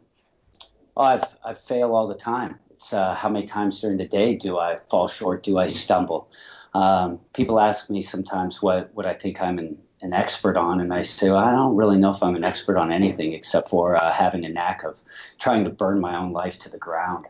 oh, 0.95 1.01
I've 1.03 1.35
I 1.43 1.53
fail 1.53 1.93
all 1.93 2.07
the 2.07 2.15
time. 2.15 2.59
It's 2.71 2.93
uh, 2.93 3.13
how 3.13 3.27
many 3.29 3.45
times 3.45 3.81
during 3.81 3.97
the 3.97 4.07
day 4.07 4.35
do 4.35 4.57
I 4.57 4.79
fall 4.89 5.07
short? 5.07 5.43
Do 5.43 5.57
I 5.57 5.67
stumble? 5.67 6.29
Um, 6.73 7.19
people 7.33 7.59
ask 7.59 7.89
me 7.89 8.01
sometimes 8.01 8.61
what 8.61 8.91
what 8.93 9.05
I 9.05 9.13
think 9.13 9.41
I'm 9.41 9.59
an, 9.59 9.77
an 10.01 10.13
expert 10.13 10.57
on, 10.57 10.79
and 10.79 10.93
I 10.93 11.01
say 11.01 11.29
well, 11.29 11.39
I 11.39 11.51
don't 11.51 11.75
really 11.75 11.97
know 11.97 12.11
if 12.11 12.23
I'm 12.23 12.35
an 12.35 12.43
expert 12.43 12.77
on 12.77 12.91
anything 12.91 13.33
except 13.33 13.69
for 13.69 13.95
uh, 13.95 14.11
having 14.11 14.45
a 14.45 14.49
knack 14.49 14.83
of 14.83 14.99
trying 15.37 15.65
to 15.65 15.69
burn 15.69 15.99
my 15.99 16.17
own 16.17 16.31
life 16.31 16.59
to 16.59 16.69
the 16.69 16.77
ground. 16.77 17.25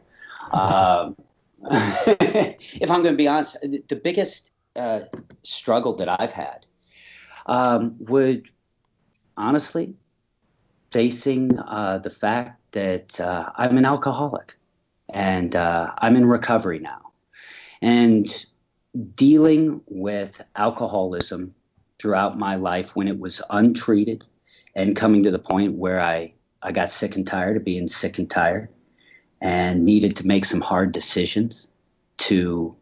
Um, 0.51 1.15
if 1.69 2.89
I'm 2.91 3.01
going 3.03 3.13
to 3.13 3.17
be 3.17 3.27
honest, 3.27 3.57
the 3.61 3.99
biggest 4.01 4.51
uh, 4.75 5.01
struggle 5.43 5.95
that 5.95 6.09
I've 6.09 6.31
had 6.31 6.65
um, 7.45 7.95
would 7.99 8.49
honestly 9.37 9.95
facing 10.91 11.57
uh, 11.59 11.99
the 11.99 12.09
fact 12.09 12.59
that 12.73 13.19
uh, 13.19 13.49
I'm 13.55 13.77
an 13.77 13.85
alcoholic 13.85 14.55
and 15.09 15.55
uh, 15.55 15.93
I'm 15.97 16.15
in 16.15 16.25
recovery 16.25 16.79
now. 16.79 17.11
And 17.81 18.27
dealing 19.15 19.81
with 19.87 20.41
alcoholism 20.55 21.55
throughout 21.99 22.37
my 22.37 22.55
life 22.55 22.95
when 22.95 23.07
it 23.07 23.19
was 23.19 23.41
untreated 23.49 24.25
and 24.75 24.95
coming 24.95 25.23
to 25.23 25.31
the 25.31 25.39
point 25.39 25.77
where 25.77 26.01
I, 26.01 26.33
I 26.61 26.71
got 26.71 26.91
sick 26.91 27.15
and 27.15 27.25
tired 27.25 27.57
of 27.57 27.63
being 27.63 27.87
sick 27.87 28.17
and 28.19 28.29
tired 28.29 28.69
and 29.39 29.85
needed 29.85 30.17
to 30.17 30.27
make 30.27 30.45
some 30.45 30.61
hard 30.61 30.91
decisions 30.91 31.67
to 32.17 32.75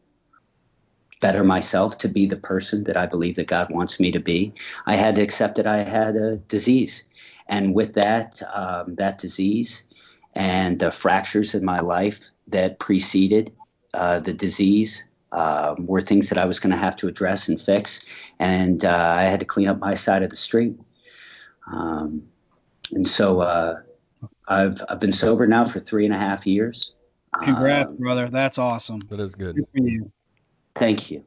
better 1.22 1.44
myself 1.44 1.98
to 2.00 2.08
be 2.08 2.26
the 2.26 2.38
person 2.38 2.86
that 2.86 2.98
I 2.98 3.06
believe 3.06 3.36
that 3.36 3.48
God 3.48 3.70
wants 3.70 4.00
me 4.00 4.12
to 4.12 4.20
be. 4.20 4.54
I 4.86 4.96
had 4.96 5.16
to 5.16 5.22
accept 5.22 5.56
that 5.56 5.68
I 5.68 5.84
had 5.84 6.16
a 6.16 6.38
disease, 6.38 7.04
and 7.48 7.74
with 7.74 7.94
that, 7.94 8.42
um, 8.54 8.96
that 8.96 9.18
disease 9.18 9.84
and 10.34 10.80
the 10.80 10.92
fractures 10.92 11.56
in 11.56 11.66
my 11.66 11.80
life 11.82 12.30
that 12.48 12.80
preceded 12.80 13.52
uh, 13.94 14.20
the 14.20 14.34
disease 14.34 15.06
uh, 15.32 15.76
were 15.78 16.02
things 16.02 16.30
that 16.30 16.38
I 16.38 16.46
was 16.46 16.60
going 16.60 16.72
to 16.72 16.78
have 16.78 16.96
to 16.98 17.08
address 17.08 17.48
and 17.48 17.60
fix, 17.62 18.06
and 18.40 18.84
uh, 18.84 19.14
I 19.18 19.24
had 19.24 19.40
to 19.42 19.46
clean 19.46 19.68
up 19.68 19.80
my 19.80 19.94
side 19.94 20.24
of 20.24 20.30
the 20.30 20.36
street. 20.36 20.80
Um, 21.72 22.24
and 22.92 23.08
so 23.08 23.42
uh, 23.42 23.82
I've 24.48 24.82
I've 24.90 25.00
been 25.00 25.12
sober 25.12 25.46
now 25.46 25.66
for 25.66 25.80
three 25.80 26.06
and 26.06 26.14
a 26.14 26.18
half 26.18 26.48
years. 26.48 26.96
Congrats, 27.44 27.92
um, 27.92 27.98
brother. 27.98 28.30
That's 28.30 28.58
awesome. 28.58 29.00
That 29.10 29.20
is 29.20 29.36
good. 29.36 29.56
Good 29.56 29.68
for 29.72 29.84
you. 29.84 30.12
Thank 30.76 31.12
you, 31.12 31.24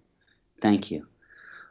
thank 0.60 0.90
you. 0.90 1.06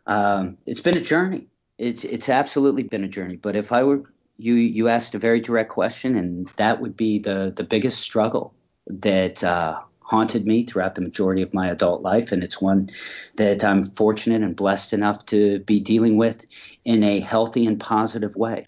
Um, 0.08 0.58
it's 0.66 0.82
been 0.82 0.98
a 0.98 1.02
journey. 1.02 1.48
It's 1.78 2.04
it's 2.06 2.30
absolutely 2.30 2.84
been 2.84 3.04
a 3.04 3.10
journey. 3.10 3.36
But 3.36 3.56
if 3.56 3.72
I 3.72 3.84
were 3.84 4.04
you, 4.38 4.54
you 4.56 4.88
asked 4.88 5.16
a 5.16 5.20
very 5.20 5.42
direct 5.42 5.70
question, 5.70 6.16
and 6.16 6.50
that 6.56 6.80
would 6.80 6.96
be 6.96 7.20
the 7.20 7.52
the 7.56 7.64
biggest 7.64 8.00
struggle 8.00 8.54
that 8.88 9.44
uh, 9.44 9.82
haunted 10.12 10.46
me 10.46 10.66
throughout 10.66 10.94
the 10.94 11.02
majority 11.02 11.42
of 11.42 11.54
my 11.54 11.70
adult 11.70 12.02
life, 12.02 12.34
and 12.34 12.44
it's 12.44 12.60
one 12.62 12.90
that 13.38 13.64
I'm 13.64 13.86
fortunate 13.86 14.42
and 14.44 14.58
blessed 14.58 14.92
enough 14.92 15.26
to 15.28 15.60
be 15.60 15.80
dealing 15.80 16.18
with 16.18 16.46
in 16.84 17.02
a 17.06 17.22
healthy 17.22 17.66
and 17.66 17.80
positive 17.80 18.36
way 18.36 18.68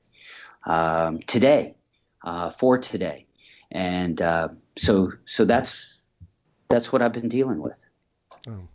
um, 0.65 1.19
today 1.19 1.75
uh, 2.23 2.49
for 2.49 2.77
today, 2.77 3.27
and 3.69 4.21
uh, 4.21 4.47
so 4.77 5.12
so 5.25 5.43
that's 5.43 5.99
that's 6.69 6.93
what 6.93 7.01
I've 7.01 7.12
been 7.12 7.27
dealing 7.27 7.62
with. 7.62 7.77
Oh, 8.47 8.69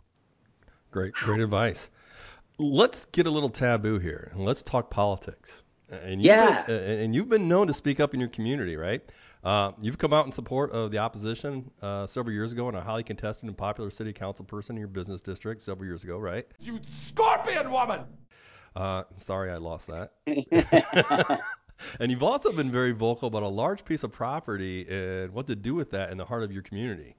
great, 0.91 1.13
great 1.13 1.41
advice. 1.41 1.89
Let's 2.59 3.05
get 3.05 3.25
a 3.25 3.31
little 3.31 3.49
taboo 3.49 3.97
here 3.97 4.29
and 4.33 4.45
let's 4.45 4.61
talk 4.61 4.91
politics. 4.91 5.63
And 5.89 6.23
yeah, 6.23 6.65
been, 6.67 6.99
and 6.99 7.15
you've 7.15 7.29
been 7.29 7.47
known 7.47 7.65
to 7.65 7.73
speak 7.73 7.99
up 7.99 8.13
in 8.13 8.19
your 8.19 8.29
community, 8.29 8.75
right? 8.75 9.01
Uh, 9.43 9.71
you've 9.79 9.97
come 9.97 10.11
out 10.11 10.25
in 10.25 10.31
support 10.31 10.71
of 10.71 10.91
the 10.91 10.97
opposition 10.97 11.71
uh, 11.81 12.05
several 12.05 12.33
years 12.33 12.51
ago 12.51 12.67
and 12.67 12.75
a 12.75 12.81
highly 12.81 13.03
contested 13.03 13.47
and 13.47 13.57
popular 13.57 13.89
city 13.89 14.11
council 14.11 14.43
person 14.43 14.75
in 14.75 14.79
your 14.79 14.89
business 14.89 15.21
district 15.21 15.61
several 15.61 15.85
years 15.85 16.03
ago, 16.03 16.17
right? 16.17 16.45
You 16.59 16.79
scorpion 17.07 17.71
woman! 17.71 18.01
Uh, 18.75 19.03
sorry, 19.15 19.51
I 19.51 19.57
lost 19.57 19.87
that. 19.87 20.09
and 21.99 22.11
you've 22.11 22.23
also 22.23 22.51
been 22.51 22.69
very 22.69 22.91
vocal 22.91 23.29
about 23.29 23.43
a 23.43 23.47
large 23.47 23.85
piece 23.85 24.03
of 24.03 24.11
property 24.11 24.85
and 24.89 25.31
what 25.31 25.47
to 25.47 25.55
do 25.55 25.73
with 25.73 25.91
that 25.91 26.11
in 26.11 26.17
the 26.17 26.25
heart 26.25 26.43
of 26.43 26.51
your 26.51 26.61
community. 26.61 27.15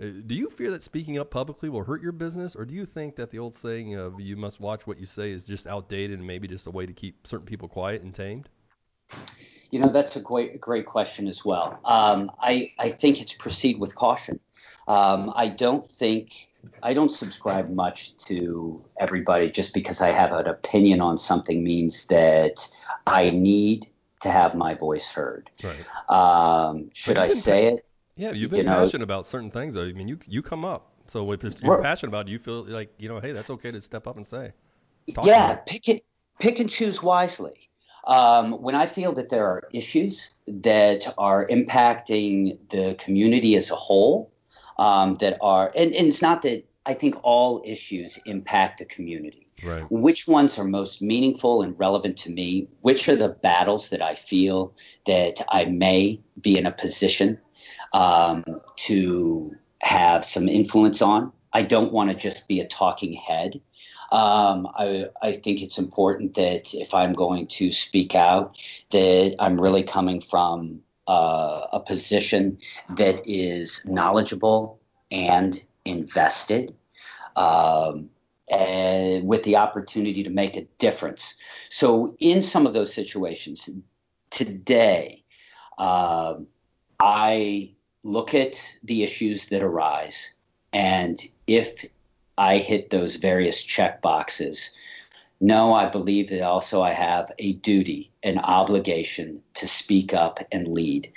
Uh, 0.00 0.06
do 0.26 0.34
you 0.34 0.50
fear 0.50 0.70
that 0.70 0.82
speaking 0.82 1.18
up 1.18 1.30
publicly 1.30 1.68
will 1.68 1.82
hurt 1.82 2.02
your 2.02 2.12
business, 2.12 2.54
or 2.54 2.64
do 2.64 2.74
you 2.74 2.84
think 2.84 3.16
that 3.16 3.30
the 3.30 3.38
old 3.38 3.54
saying 3.54 3.94
of 3.94 4.20
"you 4.20 4.36
must 4.36 4.60
watch 4.60 4.86
what 4.86 4.98
you 4.98 5.06
say" 5.06 5.30
is 5.30 5.46
just 5.46 5.66
outdated 5.66 6.18
and 6.18 6.26
maybe 6.26 6.46
just 6.46 6.66
a 6.66 6.70
way 6.70 6.86
to 6.86 6.92
keep 6.92 7.26
certain 7.26 7.46
people 7.46 7.66
quiet 7.66 8.02
and 8.02 8.14
tamed? 8.14 8.48
You 9.70 9.80
know, 9.80 9.88
that's 9.88 10.16
a 10.16 10.20
great, 10.20 10.60
great 10.60 10.86
question 10.86 11.26
as 11.26 11.44
well. 11.44 11.78
Um, 11.84 12.30
I, 12.40 12.72
I 12.78 12.90
think 12.90 13.20
it's 13.20 13.32
proceed 13.32 13.78
with 13.78 13.94
caution. 13.94 14.40
Um, 14.88 15.32
I 15.34 15.48
don't 15.48 15.84
think 15.84 16.48
I 16.82 16.94
don't 16.94 17.12
subscribe 17.12 17.70
much 17.70 18.16
to 18.26 18.84
everybody 18.98 19.50
just 19.50 19.74
because 19.74 20.00
I 20.00 20.12
have 20.12 20.32
an 20.32 20.46
opinion 20.46 21.00
on 21.00 21.18
something 21.18 21.62
means 21.62 22.06
that 22.06 22.68
I 23.06 23.30
need 23.30 23.86
to 24.20 24.30
have 24.30 24.54
my 24.54 24.74
voice 24.74 25.10
heard. 25.10 25.50
Right. 25.62 26.10
Um, 26.10 26.90
should 26.92 27.18
I 27.18 27.28
say 27.28 27.66
it? 27.66 27.86
Yeah, 28.16 28.32
you've 28.32 28.50
been 28.50 28.60
You 28.60 28.64
know- 28.64 28.84
passionate 28.84 29.04
about 29.04 29.26
certain 29.26 29.50
things. 29.50 29.74
Though. 29.74 29.84
I 29.84 29.92
mean, 29.92 30.08
you 30.08 30.18
you 30.26 30.42
come 30.42 30.64
up. 30.64 30.92
So 31.08 31.30
if 31.32 31.42
you're 31.62 31.82
passionate 31.82 32.08
about 32.08 32.26
it, 32.28 32.32
you 32.32 32.38
feel 32.38 32.64
like 32.64 32.92
you 32.98 33.08
know, 33.08 33.20
hey, 33.20 33.32
that's 33.32 33.50
okay 33.50 33.70
to 33.70 33.80
step 33.80 34.06
up 34.06 34.16
and 34.16 34.26
say. 34.26 34.52
Yeah, 35.22 35.54
pick 35.66 35.88
it, 35.88 36.04
pick 36.40 36.58
and 36.58 36.68
choose 36.68 37.02
wisely. 37.02 37.65
Um, 38.06 38.52
when 38.52 38.74
I 38.74 38.86
feel 38.86 39.12
that 39.14 39.28
there 39.28 39.46
are 39.46 39.68
issues 39.72 40.30
that 40.46 41.12
are 41.18 41.46
impacting 41.46 42.58
the 42.70 42.94
community 42.94 43.56
as 43.56 43.70
a 43.70 43.76
whole, 43.76 44.32
um, 44.78 45.14
that 45.16 45.38
are, 45.40 45.72
and, 45.74 45.94
and 45.94 46.06
it's 46.06 46.22
not 46.22 46.42
that 46.42 46.64
I 46.84 46.94
think 46.94 47.16
all 47.22 47.62
issues 47.64 48.18
impact 48.26 48.78
the 48.78 48.84
community. 48.84 49.48
Right. 49.64 49.90
Which 49.90 50.28
ones 50.28 50.58
are 50.58 50.64
most 50.64 51.00
meaningful 51.00 51.62
and 51.62 51.78
relevant 51.78 52.18
to 52.18 52.30
me? 52.30 52.68
Which 52.82 53.08
are 53.08 53.16
the 53.16 53.30
battles 53.30 53.88
that 53.88 54.02
I 54.02 54.14
feel 54.14 54.74
that 55.06 55.40
I 55.48 55.64
may 55.64 56.20
be 56.40 56.58
in 56.58 56.66
a 56.66 56.70
position 56.70 57.38
um, 57.92 58.44
to 58.76 59.56
have 59.80 60.24
some 60.24 60.48
influence 60.48 61.00
on? 61.00 61.32
I 61.52 61.62
don't 61.62 61.90
want 61.90 62.10
to 62.10 62.16
just 62.16 62.48
be 62.48 62.60
a 62.60 62.66
talking 62.66 63.14
head. 63.14 63.60
Um, 64.12 64.68
I, 64.74 65.06
I 65.20 65.32
think 65.32 65.62
it's 65.62 65.78
important 65.78 66.34
that 66.34 66.74
if 66.74 66.94
I'm 66.94 67.12
going 67.12 67.48
to 67.48 67.72
speak 67.72 68.14
out, 68.14 68.56
that 68.90 69.36
I'm 69.38 69.60
really 69.60 69.82
coming 69.82 70.20
from 70.20 70.80
uh, 71.08 71.66
a 71.72 71.80
position 71.80 72.58
that 72.90 73.26
is 73.26 73.82
knowledgeable 73.84 74.80
and 75.10 75.60
invested, 75.84 76.74
um, 77.34 78.10
and 78.48 79.26
with 79.26 79.42
the 79.42 79.56
opportunity 79.56 80.22
to 80.24 80.30
make 80.30 80.56
a 80.56 80.62
difference. 80.78 81.34
So, 81.68 82.16
in 82.18 82.42
some 82.42 82.66
of 82.66 82.72
those 82.72 82.94
situations 82.94 83.68
today, 84.30 85.24
um 85.78 86.46
I 86.98 87.72
look 88.02 88.34
at 88.34 88.60
the 88.82 89.02
issues 89.02 89.46
that 89.46 89.62
arise, 89.62 90.32
and 90.72 91.20
if 91.46 91.84
I 92.36 92.58
hit 92.58 92.90
those 92.90 93.16
various 93.16 93.62
check 93.62 94.02
boxes. 94.02 94.70
No, 95.40 95.74
I 95.74 95.86
believe 95.86 96.30
that 96.30 96.42
also 96.42 96.82
I 96.82 96.92
have 96.92 97.30
a 97.38 97.52
duty, 97.52 98.10
an 98.22 98.38
obligation 98.38 99.42
to 99.54 99.68
speak 99.68 100.14
up 100.14 100.40
and 100.50 100.68
lead. 100.68 101.12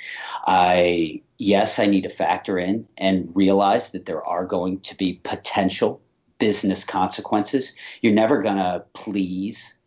I, 0.45 1.21
yes, 1.37 1.79
I 1.79 1.85
need 1.85 2.03
to 2.03 2.09
factor 2.09 2.57
in 2.59 2.87
and 2.97 3.31
realize 3.33 3.91
that 3.91 4.05
there 4.05 4.25
are 4.25 4.45
going 4.45 4.81
to 4.81 4.95
be 4.95 5.13
potential 5.23 6.01
business 6.37 6.83
consequences. 6.83 7.73
You're 8.01 8.13
never 8.13 8.41
going 8.41 8.57
to 8.57 8.83
please 8.93 9.77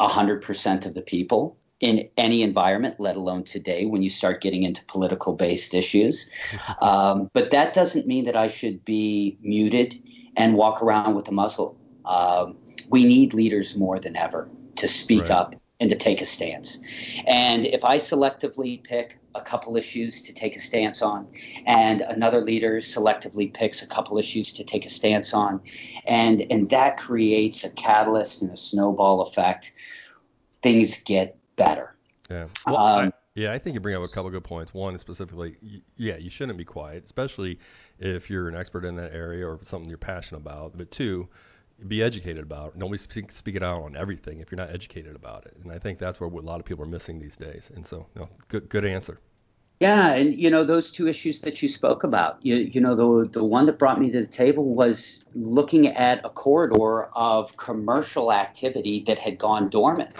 100% 0.00 0.86
of 0.86 0.94
the 0.94 1.02
people 1.02 1.56
in 1.80 2.08
any 2.16 2.42
environment, 2.42 2.96
let 2.98 3.16
alone 3.16 3.44
today 3.44 3.84
when 3.84 4.02
you 4.02 4.08
start 4.08 4.40
getting 4.40 4.62
into 4.62 4.84
political 4.86 5.34
based 5.34 5.74
issues. 5.74 6.30
Um, 6.80 7.30
but 7.32 7.50
that 7.50 7.72
doesn't 7.72 8.06
mean 8.06 8.24
that 8.24 8.36
I 8.36 8.48
should 8.48 8.84
be 8.84 9.38
muted 9.40 9.96
and 10.36 10.54
walk 10.54 10.82
around 10.82 11.14
with 11.14 11.28
a 11.28 11.32
muzzle. 11.32 11.76
Um, 12.04 12.56
we 12.88 13.04
need 13.04 13.34
leaders 13.34 13.76
more 13.76 13.98
than 13.98 14.16
ever 14.16 14.48
to 14.76 14.88
speak 14.88 15.22
Right. 15.22 15.30
up 15.30 15.54
and 15.80 15.90
to 15.90 15.96
take 15.96 16.20
a 16.20 16.24
stance. 16.24 16.78
And 17.26 17.64
if 17.66 17.84
I 17.84 17.96
selectively 17.98 18.82
pick 18.82 19.18
a 19.34 19.40
couple 19.40 19.76
issues 19.76 20.22
to 20.22 20.32
take 20.32 20.56
a 20.56 20.60
stance 20.60 21.02
on, 21.02 21.26
and 21.66 22.00
another 22.00 22.40
leader 22.40 22.76
selectively 22.76 23.52
picks 23.52 23.82
a 23.82 23.86
couple 23.86 24.18
issues 24.18 24.52
to 24.54 24.64
take 24.64 24.84
a 24.86 24.88
stance 24.88 25.34
on, 25.34 25.60
and 26.06 26.46
and 26.50 26.70
that 26.70 26.96
creates 26.96 27.64
a 27.64 27.70
catalyst 27.70 28.42
and 28.42 28.52
a 28.52 28.56
snowball 28.56 29.22
effect, 29.22 29.72
things 30.62 31.02
get 31.02 31.36
better. 31.56 31.96
Yeah. 32.30 32.48
Well, 32.66 32.76
Um, 32.96 33.08
I, 33.08 33.12
yeah, 33.34 33.52
I 33.52 33.58
think 33.58 33.74
you 33.74 33.80
bring 33.80 33.94
up 33.96 34.02
a 34.02 34.08
couple 34.08 34.30
good 34.30 34.44
points. 34.44 34.72
One, 34.72 34.96
specifically, 34.98 35.56
y- 35.62 35.82
yeah, 35.96 36.16
you 36.16 36.30
shouldn't 36.30 36.56
be 36.58 36.64
quiet, 36.64 37.04
especially 37.04 37.58
if 37.98 38.30
you're 38.30 38.48
an 38.48 38.56
expert 38.56 38.84
in 38.84 38.94
that 38.96 39.12
area 39.12 39.46
or 39.46 39.58
something 39.62 39.88
you're 39.88 39.98
passionate 39.98 40.40
about. 40.40 40.76
But 40.76 40.90
two, 40.90 41.28
be 41.88 42.02
educated 42.02 42.42
about 42.44 42.74
it. 42.74 42.78
Don't 42.78 42.92
be 42.92 42.98
speak, 42.98 43.32
speak 43.32 43.56
it 43.56 43.62
out 43.62 43.82
on 43.82 43.96
everything 43.96 44.40
if 44.40 44.50
you're 44.50 44.58
not 44.58 44.70
educated 44.70 45.16
about 45.16 45.46
it. 45.46 45.56
And 45.62 45.72
I 45.72 45.78
think 45.78 45.98
that's 45.98 46.20
where 46.20 46.30
a 46.30 46.32
lot 46.32 46.60
of 46.60 46.66
people 46.66 46.84
are 46.84 46.88
missing 46.88 47.18
these 47.18 47.36
days. 47.36 47.70
And 47.74 47.84
so, 47.86 48.06
no, 48.16 48.28
good, 48.48 48.68
good 48.68 48.84
answer. 48.84 49.20
Yeah, 49.80 50.12
and 50.14 50.34
you 50.34 50.50
know 50.50 50.64
those 50.64 50.90
two 50.90 51.08
issues 51.08 51.40
that 51.40 51.60
you 51.60 51.68
spoke 51.68 52.04
about. 52.04 52.38
You, 52.44 52.56
you 52.56 52.80
know 52.80 52.94
the 52.94 53.28
the 53.28 53.44
one 53.44 53.66
that 53.66 53.78
brought 53.78 54.00
me 54.00 54.10
to 54.10 54.20
the 54.20 54.26
table 54.26 54.74
was 54.74 55.24
looking 55.34 55.88
at 55.88 56.24
a 56.24 56.30
corridor 56.30 57.04
of 57.14 57.56
commercial 57.56 58.32
activity 58.32 59.02
that 59.06 59.18
had 59.18 59.36
gone 59.36 59.68
dormant, 59.68 60.14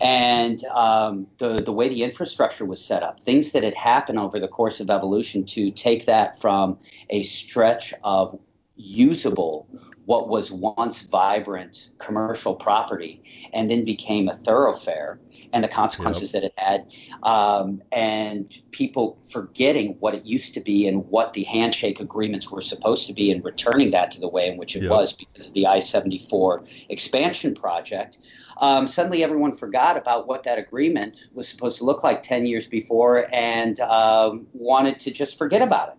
and 0.00 0.62
um, 0.64 1.28
the 1.38 1.62
the 1.62 1.72
way 1.72 1.88
the 1.88 2.02
infrastructure 2.02 2.66
was 2.66 2.84
set 2.84 3.02
up, 3.02 3.20
things 3.20 3.52
that 3.52 3.62
had 3.62 3.74
happened 3.74 4.18
over 4.18 4.40
the 4.40 4.48
course 4.48 4.80
of 4.80 4.90
evolution 4.90 5.46
to 5.46 5.70
take 5.70 6.06
that 6.06 6.38
from 6.38 6.78
a 7.08 7.22
stretch 7.22 7.94
of 8.04 8.38
usable 8.80 9.68
what 10.06 10.28
was 10.28 10.50
once 10.50 11.02
vibrant 11.02 11.90
commercial 11.98 12.54
property 12.54 13.22
and 13.52 13.68
then 13.70 13.84
became 13.84 14.28
a 14.28 14.34
thoroughfare 14.34 15.20
and 15.52 15.62
the 15.62 15.68
consequences 15.68 16.32
that 16.32 16.42
it 16.42 16.52
had 16.56 16.86
um, 17.22 17.82
and 17.92 18.50
people 18.70 19.18
forgetting 19.30 19.96
what 20.00 20.14
it 20.14 20.24
used 20.24 20.54
to 20.54 20.60
be 20.60 20.88
and 20.88 21.06
what 21.08 21.32
the 21.34 21.44
handshake 21.44 22.00
agreements 22.00 22.50
were 22.50 22.60
supposed 22.60 23.06
to 23.06 23.12
be 23.12 23.30
and 23.30 23.44
returning 23.44 23.90
that 23.90 24.10
to 24.10 24.20
the 24.20 24.28
way 24.28 24.48
in 24.48 24.56
which 24.56 24.74
it 24.76 24.82
Yep. 24.82 24.90
was 24.90 25.12
because 25.12 25.46
of 25.46 25.52
the 25.52 25.66
I-74 25.66 26.86
expansion 26.88 27.54
project 27.54 28.18
um, 28.60 28.86
suddenly 28.86 29.22
everyone 29.22 29.52
forgot 29.52 29.96
about 29.96 30.26
what 30.26 30.44
that 30.44 30.58
agreement 30.58 31.28
was 31.32 31.46
supposed 31.46 31.78
to 31.78 31.84
look 31.84 32.02
like 32.02 32.22
10 32.22 32.46
years 32.46 32.66
before 32.66 33.26
and 33.32 33.78
um, 33.80 34.46
wanted 34.54 35.00
to 35.00 35.10
just 35.10 35.36
forget 35.38 35.62
about 35.62 35.90
it 35.90 35.94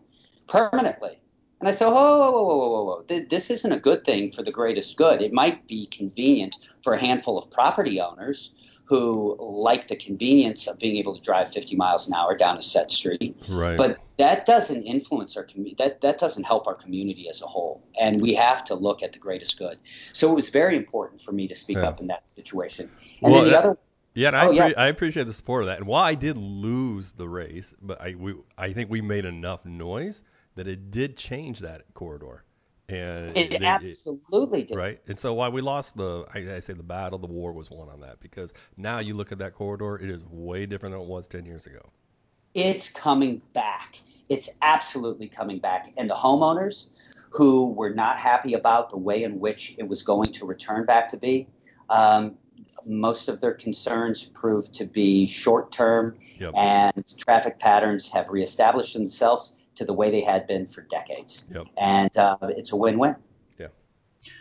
permanently 0.48 1.21
and 1.62 1.70
I 1.70 1.72
said, 1.72 1.86
whoa, 1.88 1.94
whoa, 1.94 2.32
whoa, 2.32 2.44
whoa, 2.44 2.58
whoa, 2.58 2.70
whoa, 2.70 2.84
whoa. 2.84 3.02
Th- 3.08 3.30
This 3.30 3.50
isn't 3.50 3.72
a 3.72 3.80
good 3.80 4.04
thing 4.04 4.32
for 4.32 4.44
the 4.44 4.52
greatest 4.52 4.98
good. 4.98 5.22
It 5.22 5.32
might 5.32 5.68
be 5.68 5.86
convenient 5.86 6.56
for 6.84 6.94
a 6.94 7.00
handful 7.00 7.38
of 7.38 7.50
property 7.52 8.02
owners 8.02 8.54
who 8.86 9.38
like 9.40 9.88
the 9.88 9.96
convenience 9.96 10.68
of 10.68 10.78
being 10.78 10.98
able 10.98 11.16
to 11.16 11.22
drive 11.22 11.54
50 11.54 11.78
miles 11.78 12.10
an 12.10 12.14
hour 12.14 12.36
down 12.36 12.58
a 12.58 12.62
set 12.62 12.92
street. 12.92 13.38
Right. 13.48 13.78
But 13.78 14.00
that 14.18 14.46
doesn't 14.46 14.84
influence 14.84 15.38
our 15.38 15.44
community. 15.44 15.76
That, 15.78 16.02
that 16.02 16.18
doesn't 16.20 16.44
help 16.44 16.68
our 16.68 16.76
community 16.76 17.30
as 17.30 17.42
a 17.42 17.46
whole. 17.48 17.88
And 17.98 18.20
we 18.20 18.34
have 18.34 18.66
to 18.66 18.76
look 18.76 19.02
at 19.02 19.14
the 19.14 19.20
greatest 19.20 19.58
good. 19.58 19.78
So 20.12 20.30
it 20.30 20.36
was 20.36 20.50
very 20.50 20.76
important 20.76 21.22
for 21.22 21.32
me 21.32 21.48
to 21.48 21.56
speak 21.56 21.78
Yeah. 21.78 21.88
up 21.88 22.02
in 22.02 22.08
that 22.08 22.24
situation. 22.36 22.90
And 23.22 23.32
Well, 23.32 23.34
then 23.36 23.44
the 23.46 23.50
that- 23.52 23.64
other 23.64 23.78
Yeah, 24.14 24.28
and 24.28 24.36
I, 24.36 24.48
Oh, 24.48 24.52
yeah. 24.52 24.70
appre- 24.72 24.78
I 24.78 24.88
appreciate 24.90 25.24
the 25.28 25.34
support 25.34 25.64
of 25.64 25.68
that. 25.68 25.78
And 25.78 25.88
while 25.88 26.04
I 26.04 26.16
did 26.16 26.38
lose 26.38 27.14
the 27.14 27.30
race, 27.30 27.74
but 27.82 28.02
I 28.02 28.16
we 28.16 28.34
I 28.58 28.74
think 28.74 28.90
we 28.90 29.00
made 29.00 29.24
enough 29.24 29.64
noise 29.64 30.22
that 30.56 30.68
it 30.68 30.92
did 30.92 31.18
change 31.18 31.60
that 31.60 31.84
corridor. 31.94 32.44
And 32.90 33.30
it, 33.38 33.54
it- 33.54 33.54
it- 33.54 33.64
absolutely 33.64 34.64
did. 34.64 34.76
right. 34.78 35.00
And 35.08 35.18
so 35.18 35.34
while 35.34 35.52
we 35.52 35.62
lost 35.62 35.96
the, 35.96 36.26
I, 36.34 36.56
I 36.56 36.60
say 36.60 36.74
the 36.74 36.84
battle, 36.84 37.20
the 37.20 37.28
war 37.28 37.54
was 37.54 37.70
won 37.72 37.88
on 37.90 38.02
that 38.02 38.20
because 38.20 38.54
now 38.76 39.00
you 39.00 39.14
look 39.14 39.32
at 39.32 39.38
that 39.40 39.54
corridor, 39.54 39.98
it 39.98 40.10
is 40.10 40.24
way 40.26 40.66
different 40.66 40.94
than 40.94 41.02
it 41.02 41.08
was 41.08 41.28
ten 41.28 41.46
years 41.46 41.68
ago. 41.68 41.92
it's 42.54 42.90
coming 42.90 43.42
back. 43.54 44.00
It's 44.28 44.50
absolutely 44.62 45.28
coming 45.30 45.60
back. 45.60 45.92
And 45.98 46.10
the 46.10 46.16
homeowners 46.16 46.88
who 47.30 47.72
were 47.72 47.92
not 47.92 48.18
happy 48.18 48.54
about 48.56 48.90
the 48.90 48.98
way 48.98 49.24
in 49.24 49.40
which 49.40 49.74
it 49.78 49.88
was 49.88 50.02
going 50.04 50.34
to 50.34 50.46
return 50.46 50.86
back 50.86 51.10
to 51.12 51.18
be, 51.18 51.48
um, 51.90 52.36
most 52.86 53.30
of 53.30 53.40
their 53.40 53.54
concerns 53.54 54.26
proved 54.26 54.74
to 54.76 54.86
be 54.86 55.26
short 55.28 55.72
term, 55.72 56.18
Yep. 56.40 56.54
and 56.58 57.18
traffic 57.18 57.58
patterns 57.60 58.10
have 58.10 58.28
reestablished 58.30 58.94
themselves 58.94 59.54
to 59.82 59.86
the 59.86 59.94
way 59.94 60.12
they 60.12 60.22
had 60.22 60.46
been 60.46 60.68
for 60.68 60.82
decades. 60.84 61.46
Yep. 61.50 61.66
And 61.76 62.16
uh, 62.16 62.38
it's 62.42 62.72
a 62.72 62.76
win 62.76 63.00
win. 63.00 63.16
Yeah. 63.60 63.68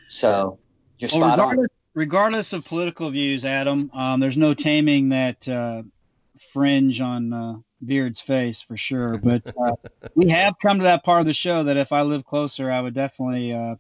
So 0.07 0.59
you're 0.99 1.09
Well, 1.15 1.23
spot 1.23 1.39
on. 1.41 1.49
regardless, 1.49 1.71
regardless 1.95 2.53
of 2.53 2.65
political 2.67 3.09
views, 3.09 3.47
Adam, 3.47 3.91
um, 3.95 4.21
there's 4.21 4.37
no 4.37 4.53
taming 4.53 5.09
that 5.09 5.49
uh, 5.49 5.83
fringe 6.53 7.01
on 7.01 7.33
uh, 7.33 7.55
Beard's 7.83 8.21
face 8.21 8.61
for 8.61 8.77
sure. 8.77 9.17
But 9.17 9.51
uh, 9.57 9.77
we 10.15 10.29
have 10.29 10.57
come 10.61 10.79
to 10.79 10.85
that 10.85 11.05
part 11.05 11.21
of 11.21 11.27
the 11.27 11.33
show 11.33 11.63
that 11.63 11.79
if 11.79 11.91
I 11.91 12.03
lived 12.03 12.27
closer, 12.27 12.71
I 12.71 12.81
would 12.83 12.95
definitely. 12.95 13.55
Uh, 13.55 13.77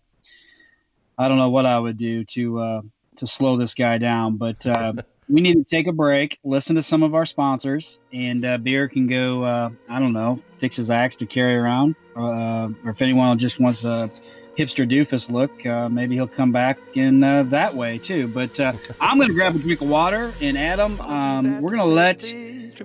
I 1.18 1.28
don't 1.28 1.36
know 1.36 1.50
what 1.50 1.66
I 1.66 1.78
would 1.78 1.98
do 1.98 2.24
to 2.24 2.58
uh, 2.58 2.80
to 3.16 3.26
slow 3.26 3.58
this 3.58 3.74
guy 3.74 3.98
down, 3.98 4.38
but 4.38 4.66
uh, 4.66 4.94
we 5.30 5.40
need 5.40 5.54
to 5.54 5.64
take 5.64 5.86
a 5.86 5.92
break, 5.92 6.38
listen 6.44 6.76
to 6.76 6.82
some 6.82 7.02
of 7.02 7.14
our 7.14 7.24
sponsors, 7.24 8.00
and 8.12 8.44
uh, 8.44 8.58
Beard 8.58 8.90
can 8.90 9.06
go. 9.06 9.44
Uh, 9.44 9.70
I 9.88 9.98
don't 9.98 10.12
know, 10.12 10.40
fix 10.58 10.76
his 10.76 10.90
axe 10.90 11.16
to 11.16 11.26
carry 11.26 11.56
around, 11.56 11.94
uh, 12.16 12.68
or 12.84 12.90
if 12.90 13.00
anyone 13.00 13.38
just 13.38 13.60
wants 13.60 13.84
a 13.84 14.10
hipster 14.58 14.88
doofus 14.88 15.30
look, 15.30 15.64
uh, 15.64 15.88
maybe 15.88 16.16
he'll 16.16 16.26
come 16.26 16.52
back 16.52 16.78
in 16.94 17.22
uh, 17.22 17.44
that 17.44 17.72
way 17.74 17.98
too. 17.98 18.28
But 18.28 18.58
uh, 18.58 18.72
I'm 19.00 19.18
going 19.18 19.28
to 19.28 19.34
grab 19.34 19.54
a 19.54 19.58
drink 19.58 19.80
of 19.80 19.88
water, 19.88 20.32
and 20.40 20.58
Adam, 20.58 21.00
um, 21.00 21.60
we're 21.60 21.70
going 21.70 21.78
to 21.78 21.84
let 21.84 22.24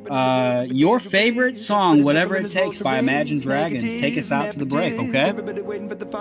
uh, 0.10 0.66
your 0.70 1.00
favorite 1.00 1.58
song, 1.58 2.04
whatever 2.04 2.36
it 2.36 2.52
takes, 2.52 2.82
by 2.82 3.00
Imagine 3.00 3.40
Dragons, 3.40 3.84
take 3.84 4.18
us 4.18 4.32
out 4.32 4.54
to 4.54 4.60
the 4.60 4.66
break. 4.66 4.94
Okay? 5.00 5.32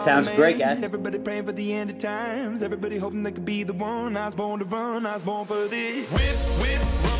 Sounds 0.04 0.28
great, 0.30 0.58
guys. 0.58 0.82
Everybody 0.82 1.18
praying 1.18 1.46
for 1.46 1.52
the 1.52 1.72
end 1.72 1.90
of 1.90 1.98
times. 1.98 2.62
Everybody 2.62 2.98
hoping 2.98 3.22
they 3.22 3.32
could 3.32 3.44
be 3.44 3.62
the 3.62 3.72
one. 3.72 4.16
I 4.16 4.26
was 4.26 4.34
born 4.34 4.60
to 4.60 4.66
run. 4.66 5.06
I 5.06 5.14
was 5.14 5.22
born 5.22 5.46
for 5.46 5.66
this. 5.68 6.12
Whip, 6.12 6.60
whip, 6.60 7.13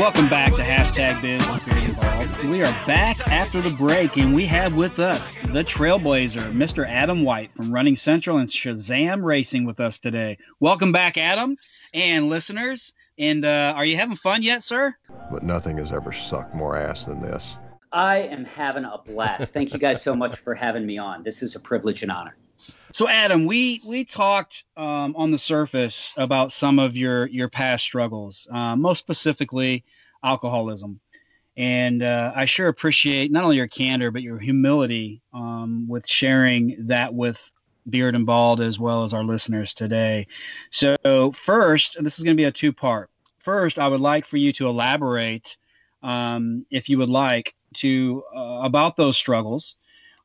Welcome 0.00 0.30
back 0.30 0.46
to 0.46 0.52
What 0.52 0.62
is 0.62 0.66
hashtag? 0.66 1.20
Biz 1.20 1.46
with 1.46 1.66
Beard 1.66 1.82
and 1.82 1.96
Bald. 1.96 2.50
We 2.50 2.64
are 2.64 2.86
back 2.86 3.20
after 3.28 3.60
the 3.60 3.68
break, 3.68 4.16
and 4.16 4.34
we 4.34 4.46
have 4.46 4.72
with 4.72 4.98
us 4.98 5.34
the 5.34 5.62
Trailblazer, 5.62 6.54
Mr. 6.54 6.88
Adam 6.88 7.22
White 7.22 7.54
from 7.54 7.70
Running 7.70 7.96
Central 7.96 8.38
and 8.38 8.48
Shazam 8.48 9.22
Racing 9.22 9.66
with 9.66 9.78
us 9.78 9.98
today. 9.98 10.38
Welcome 10.58 10.90
back, 10.90 11.18
Adam, 11.18 11.58
and 11.92 12.30
listeners. 12.30 12.94
And 13.18 13.44
uh, 13.44 13.74
are 13.76 13.84
you 13.84 13.98
having 13.98 14.16
fun 14.16 14.42
yet, 14.42 14.62
sir? 14.62 14.96
But 15.30 15.42
nothing 15.42 15.76
has 15.76 15.92
ever 15.92 16.14
sucked 16.14 16.54
more 16.54 16.78
ass 16.78 17.04
than 17.04 17.20
this. 17.20 17.46
I 17.92 18.20
am 18.20 18.46
having 18.46 18.86
a 18.86 18.96
blast. 19.04 19.52
Thank 19.52 19.74
you 19.74 19.78
guys 19.78 20.00
so 20.00 20.16
much 20.16 20.34
for 20.36 20.54
having 20.54 20.86
me 20.86 20.96
on. 20.96 21.24
This 21.24 21.42
is 21.42 21.56
a 21.56 21.60
privilege 21.60 22.02
and 22.02 22.10
honor. 22.10 22.34
So, 22.92 23.08
Adam, 23.08 23.46
we 23.46 23.80
we 23.86 24.04
talked 24.04 24.64
um, 24.76 25.14
on 25.16 25.30
the 25.30 25.38
surface 25.38 26.12
about 26.16 26.52
some 26.52 26.78
of 26.80 26.96
your 26.96 27.26
your 27.26 27.48
past 27.48 27.84
struggles, 27.84 28.48
uh, 28.52 28.74
most 28.74 28.98
specifically 28.98 29.84
alcoholism, 30.24 31.00
and 31.56 32.02
uh, 32.02 32.32
I 32.34 32.46
sure 32.46 32.68
appreciate 32.68 33.30
not 33.30 33.44
only 33.44 33.56
your 33.56 33.68
candor 33.68 34.10
but 34.10 34.22
your 34.22 34.38
humility 34.38 35.22
um, 35.32 35.86
with 35.88 36.06
sharing 36.08 36.88
that 36.88 37.14
with 37.14 37.40
Beard 37.88 38.16
and 38.16 38.26
Bald 38.26 38.60
as 38.60 38.78
well 38.78 39.04
as 39.04 39.14
our 39.14 39.24
listeners 39.24 39.72
today. 39.72 40.26
So, 40.70 40.96
first, 41.32 41.96
this 42.02 42.18
is 42.18 42.24
going 42.24 42.36
to 42.36 42.40
be 42.40 42.44
a 42.44 42.52
two 42.52 42.72
part. 42.72 43.08
First, 43.38 43.78
I 43.78 43.86
would 43.86 44.00
like 44.00 44.26
for 44.26 44.36
you 44.36 44.52
to 44.54 44.68
elaborate, 44.68 45.56
um, 46.02 46.66
if 46.70 46.88
you 46.88 46.98
would 46.98 47.08
like, 47.08 47.54
to 47.74 48.24
uh, 48.34 48.60
about 48.64 48.96
those 48.96 49.16
struggles. 49.16 49.76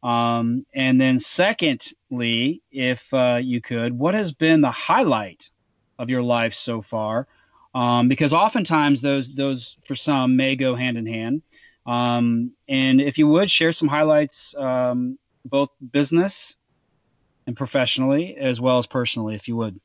Um, 0.05 0.67
and 0.71 1.01
then, 1.01 1.19
secondly, 1.19 2.61
if 2.71 3.11
uh, 3.11 3.39
you 3.41 3.59
could, 3.59 3.97
what 3.97 4.13
has 4.13 4.31
been 4.31 4.61
the 4.61 4.69
highlight 4.69 5.49
of 5.97 6.11
your 6.11 6.21
life 6.21 6.53
so 6.53 6.83
far? 6.83 7.27
Um, 7.73 8.07
because 8.07 8.31
oftentimes 8.31 9.01
those 9.01 9.35
those 9.35 9.77
for 9.85 9.95
some 9.95 10.37
may 10.37 10.55
go 10.55 10.75
hand 10.75 10.97
in 10.99 11.07
hand. 11.07 11.41
Um, 11.87 12.51
and 12.69 13.01
if 13.01 13.17
you 13.17 13.27
would 13.27 13.49
share 13.49 13.71
some 13.71 13.87
highlights, 13.87 14.55
um, 14.55 15.17
both 15.43 15.69
business 15.91 16.55
and 17.47 17.57
professionally, 17.57 18.37
as 18.37 18.61
well 18.61 18.77
as 18.77 18.85
personally, 18.85 19.33
if 19.33 19.47
you 19.47 19.55
would. 19.55 19.79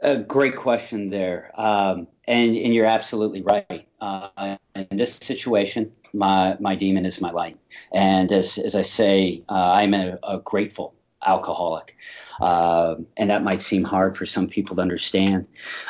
A 0.00 0.16
great 0.16 0.54
question 0.54 1.08
there, 1.08 1.50
um, 1.56 2.06
and 2.24 2.56
and 2.56 2.72
you're 2.72 2.86
absolutely 2.86 3.42
right. 3.42 3.88
Uh, 4.00 4.56
in 4.76 4.96
this 4.96 5.16
situation, 5.16 5.92
my 6.12 6.56
my 6.60 6.74
demon 6.74 7.06
is 7.06 7.20
my 7.20 7.30
light, 7.30 7.58
and 7.92 8.30
as 8.32 8.58
as 8.58 8.74
I 8.74 8.82
say, 8.82 9.42
uh, 9.48 9.72
I'm 9.72 9.94
a, 9.94 10.18
a, 10.22 10.38
grateful 10.38 10.94
alcoholic, 11.26 11.96
uh, 12.40 12.96
and 13.16 13.30
that 13.30 13.42
might 13.42 13.60
seem 13.60 13.84
hard 13.84 14.16
for 14.16 14.26
some 14.26 14.48
people 14.48 14.76
to 14.76 14.82
understand. 14.82 15.48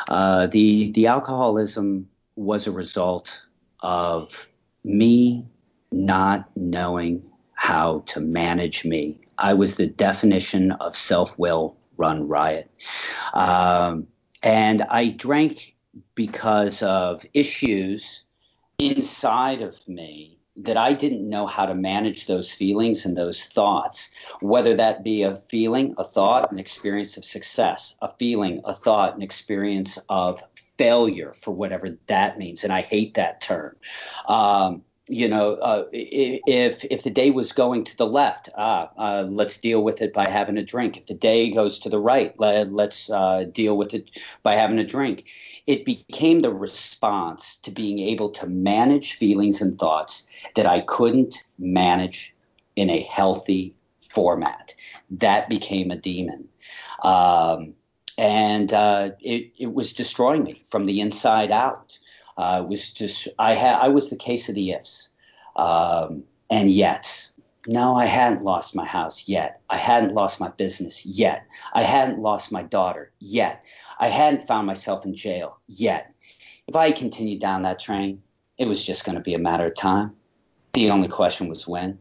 Uh, 0.09 0.47
the 0.47 0.93
the 0.93 1.07
alcoholism 1.07 2.09
was 2.37 2.67
a 2.67 2.73
result 2.73 3.45
of 3.81 4.49
me 4.85 5.47
not 5.91 6.51
knowing 6.57 7.23
how 7.55 8.01
to 8.07 8.21
manage 8.21 8.85
me. 8.85 9.21
I 9.37 9.55
was 9.55 9.77
the 9.77 9.87
definition 9.87 10.73
of 10.73 10.97
self 10.97 11.39
will 11.39 11.77
run 11.97 12.29
riot. 12.29 12.71
Um, 13.35 14.07
and 14.43 14.83
I 14.83 15.11
drank 15.11 15.77
because 16.15 16.83
of 16.83 17.25
issues 17.35 18.25
inside 18.79 19.61
of 19.63 19.89
me 19.89 20.39
that 20.57 20.77
I 20.77 20.93
didn't 20.93 21.29
know 21.29 21.47
how 21.47 21.67
to 21.67 21.75
manage 21.75 22.27
those 22.27 22.53
feelings 22.53 23.07
and 23.07 23.17
those 23.17 23.45
thoughts, 23.45 24.11
whether 24.41 24.75
that 24.75 25.05
be 25.05 25.23
a 25.23 25.35
feeling, 25.35 25.95
a 25.99 26.05
thought, 26.05 26.51
an 26.51 26.59
experience 26.59 27.17
of 27.17 27.25
success, 27.25 27.97
a 28.03 28.09
feeling, 28.19 28.61
a 28.65 28.75
thought, 28.75 29.15
an 29.15 29.23
experience 29.23 29.99
of 30.09 30.43
failure 30.77 31.33
for 31.33 31.53
whatever 31.53 31.99
that 32.07 32.39
means. 32.39 32.65
And 32.65 32.73
I 32.73 32.83
hate 32.83 33.15
that 33.15 33.41
term. 33.41 33.77
Um, 34.27 34.83
you 35.09 35.29
know, 35.29 35.55
uh, 35.55 35.85
if 35.93 36.85
if 36.85 37.03
the 37.03 37.11
day 37.11 37.31
was 37.31 37.53
going 37.53 37.85
to 37.85 37.97
the 37.97 38.07
left, 38.07 38.49
ah, 38.57 38.91
uh, 38.97 39.25
let's 39.29 39.59
deal 39.59 39.83
with 39.83 40.03
it 40.03 40.13
by 40.13 40.29
having 40.29 40.59
a 40.59 40.63
drink. 40.63 40.97
If 40.97 41.07
the 41.07 41.15
day 41.15 41.51
goes 41.51 41.79
to 41.81 41.89
the 41.89 41.99
right, 41.99 42.39
let, 42.39 42.69
us 42.69 43.11
uh, 43.11 43.45
deal 43.45 43.77
with 43.77 43.95
it 43.95 44.11
by 44.43 44.55
having 44.55 44.79
a 44.79 44.85
drink. 44.85 45.29
It 45.67 45.85
became 45.85 46.43
the 46.43 46.53
response 46.53 47.57
to 47.63 47.71
being 47.71 47.99
able 47.99 48.31
to 48.31 48.47
manage 48.47 49.15
feelings 49.15 49.61
and 49.61 49.79
thoughts 49.79 50.27
that 50.55 50.67
I 50.67 50.81
couldn't 50.81 51.37
manage 51.59 52.35
in 52.77 52.91
a 52.91 53.01
healthy 53.01 53.75
format. 54.01 54.75
That 55.11 55.49
became 55.49 55.91
a 55.91 55.97
demon. 55.97 56.49
Um, 57.03 57.75
and 58.19 58.73
uh, 58.73 59.11
it, 59.21 59.53
it 59.59 59.73
was 59.73 59.93
destroying 59.93 60.43
me 60.43 60.63
from 60.67 60.85
the 60.85 61.01
inside 61.01 61.51
out. 61.51 61.99
Uh, 62.39 62.65
was 62.67 62.93
just 62.93 63.27
I 63.39 63.55
had 63.55 63.75
I 63.81 63.89
was 63.89 64.11
the 64.11 64.17
case 64.17 64.49
of 64.49 64.55
the 64.55 64.71
ifs, 64.71 65.09
um, 65.57 66.23
and 66.49 66.71
yet 66.71 67.29
no, 67.67 67.97
I 67.97 68.07
hadn't 68.07 68.45
lost 68.45 68.75
my 68.75 68.87
house 68.87 69.29
yet. 69.29 69.61
I 69.69 69.77
hadn't 69.77 70.15
lost 70.15 70.41
my 70.41 70.49
business 70.49 71.05
yet. 71.05 71.45
I 71.75 71.83
hadn't 71.83 72.19
lost 72.19 72.51
my 72.51 72.63
daughter 72.63 73.13
yet. 73.19 73.63
I 73.99 74.09
hadn't 74.09 74.45
found 74.47 74.67
myself 74.67 75.05
in 75.05 75.15
jail 75.15 75.59
yet. 75.67 76.15
If 76.67 76.77
I 76.77 76.93
continued 76.93 77.41
down 77.41 77.63
that 77.63 77.79
train, 77.79 78.23
it 78.57 78.69
was 78.69 78.83
just 78.83 79.05
going 79.05 79.17
to 79.17 79.23
be 79.23 79.35
a 79.35 79.39
matter 79.39 79.67
of 79.67 79.75
time. 79.75 80.13
The 80.73 80.91
only 80.91 81.09
question 81.09 81.49
was 81.49 81.69
when. 81.69 81.99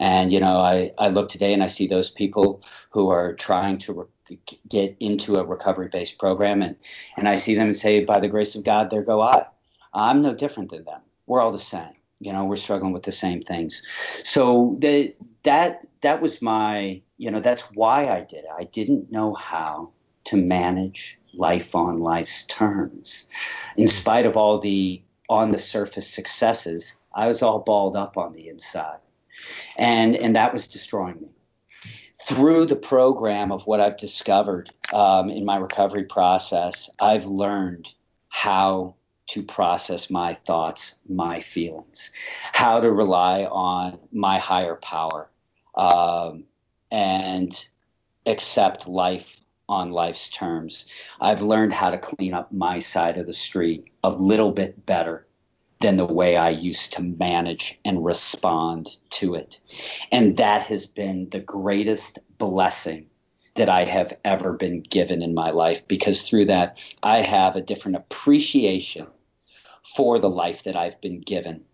And 0.00 0.32
you 0.32 0.40
know, 0.40 0.58
I 0.58 0.92
I 0.98 1.08
look 1.10 1.28
today 1.28 1.52
and 1.52 1.62
I 1.62 1.68
see 1.68 1.86
those 1.86 2.10
people 2.10 2.62
who 2.90 3.10
are 3.10 3.34
trying 3.34 3.78
to 3.78 4.08
re- 4.28 4.38
get 4.68 4.96
into 4.98 5.36
a 5.36 5.44
recovery-based 5.44 6.18
program, 6.18 6.62
and 6.62 6.76
and 7.16 7.28
I 7.28 7.36
see 7.36 7.54
them 7.54 7.72
say, 7.72 8.04
by 8.04 8.20
the 8.20 8.28
grace 8.28 8.54
of 8.54 8.64
God, 8.64 8.90
there 8.90 9.02
go 9.02 9.20
I. 9.20 9.46
I'm 9.92 10.22
no 10.22 10.34
different 10.34 10.70
than 10.70 10.84
them. 10.84 11.00
We're 11.26 11.40
all 11.40 11.52
the 11.52 11.58
same. 11.58 11.94
You 12.20 12.32
know, 12.32 12.44
we're 12.44 12.56
struggling 12.56 12.92
with 12.92 13.04
the 13.04 13.12
same 13.12 13.42
things. 13.42 13.82
So 14.24 14.76
the, 14.80 15.14
that 15.44 15.86
that 16.00 16.20
was 16.20 16.42
my, 16.42 17.02
you 17.16 17.30
know, 17.30 17.40
that's 17.40 17.62
why 17.74 18.08
I 18.08 18.20
did 18.20 18.44
it. 18.44 18.50
I 18.56 18.64
didn't 18.64 19.12
know 19.12 19.34
how 19.34 19.92
to 20.24 20.36
manage 20.36 21.18
life 21.32 21.74
on 21.74 21.96
life's 21.96 22.44
terms. 22.44 23.28
In 23.76 23.86
spite 23.86 24.26
of 24.26 24.36
all 24.36 24.58
the 24.58 25.02
on 25.28 25.50
the 25.50 25.58
surface 25.58 26.12
successes, 26.12 26.96
I 27.14 27.26
was 27.28 27.42
all 27.42 27.60
balled 27.60 27.96
up 27.96 28.16
on 28.16 28.32
the 28.32 28.48
inside. 28.48 28.98
And 29.76 30.16
and 30.16 30.36
that 30.36 30.52
was 30.52 30.68
destroying 30.68 31.20
me. 31.20 31.28
Through 32.26 32.66
the 32.66 32.76
program 32.76 33.52
of 33.52 33.66
what 33.66 33.80
I've 33.80 33.96
discovered 33.96 34.70
um, 34.92 35.30
in 35.30 35.44
my 35.44 35.56
recovery 35.56 36.04
process, 36.04 36.90
I've 37.00 37.26
learned 37.26 37.92
how 38.28 38.96
to 39.28 39.42
process 39.42 40.10
my 40.10 40.34
thoughts, 40.34 40.94
my 41.08 41.40
feelings, 41.40 42.12
how 42.52 42.80
to 42.80 42.90
rely 42.90 43.44
on 43.44 43.98
my 44.10 44.38
higher 44.38 44.76
power, 44.76 45.28
um, 45.74 46.44
and 46.90 47.68
accept 48.26 48.88
life 48.88 49.40
on 49.68 49.92
life's 49.92 50.30
terms. 50.30 50.86
I've 51.20 51.42
learned 51.42 51.74
how 51.74 51.90
to 51.90 51.98
clean 51.98 52.32
up 52.32 52.52
my 52.52 52.78
side 52.78 53.18
of 53.18 53.26
the 53.26 53.34
street 53.34 53.84
a 54.02 54.10
little 54.10 54.50
bit 54.50 54.86
better 54.86 55.26
than 55.80 55.96
the 55.96 56.06
way 56.06 56.36
I 56.36 56.50
used 56.50 56.94
to 56.94 57.02
manage 57.02 57.78
and 57.84 58.04
respond 58.04 58.88
to 59.10 59.34
it. 59.34 59.60
And 60.10 60.38
that 60.38 60.62
has 60.62 60.86
been 60.86 61.28
the 61.28 61.38
greatest 61.38 62.18
blessing 62.38 63.06
that 63.54 63.68
I 63.68 63.84
have 63.84 64.18
ever 64.24 64.54
been 64.54 64.80
given 64.80 65.20
in 65.22 65.34
my 65.34 65.50
life 65.50 65.86
because 65.86 66.22
through 66.22 66.46
that 66.46 66.82
I 67.02 67.18
have 67.18 67.56
a 67.56 67.60
different 67.60 67.96
appreciation 67.96 69.06
for 69.84 70.18
the 70.18 70.30
life 70.30 70.64
that 70.64 70.76
I've 70.76 71.00
been 71.00 71.20
given 71.20 71.64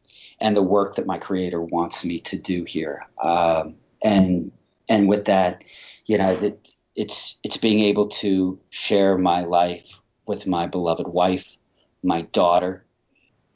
and 0.40 0.56
the 0.56 0.62
work 0.62 0.96
that 0.96 1.06
my 1.06 1.18
creator 1.18 1.60
wants 1.60 2.04
me 2.04 2.20
to 2.20 2.38
do 2.38 2.64
here. 2.64 3.06
Um, 3.22 3.76
and 4.02 4.52
and 4.88 5.08
with 5.08 5.26
that, 5.26 5.64
you 6.06 6.18
know, 6.18 6.34
that 6.34 6.68
it's 6.94 7.38
it's 7.42 7.56
being 7.56 7.80
able 7.80 8.08
to 8.08 8.58
share 8.70 9.16
my 9.16 9.44
life 9.44 10.00
with 10.26 10.46
my 10.46 10.66
beloved 10.66 11.08
wife, 11.08 11.56
my 12.02 12.22
daughter, 12.22 12.84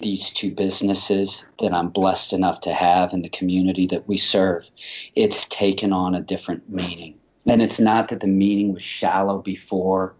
these 0.00 0.30
two 0.30 0.50
businesses 0.50 1.46
that 1.58 1.72
I'm 1.72 1.88
blessed 1.88 2.32
enough 2.32 2.62
to 2.62 2.72
have 2.72 3.12
in 3.12 3.22
the 3.22 3.28
community 3.28 3.86
that 3.88 4.06
we 4.06 4.16
serve. 4.16 4.70
It's 5.14 5.46
taken 5.46 5.92
on 5.92 6.14
a 6.14 6.20
different 6.20 6.68
meaning. 6.68 7.18
And 7.46 7.62
it's 7.62 7.80
not 7.80 8.08
that 8.08 8.20
the 8.20 8.26
meaning 8.26 8.74
was 8.74 8.82
shallow 8.82 9.38
before 9.38 10.14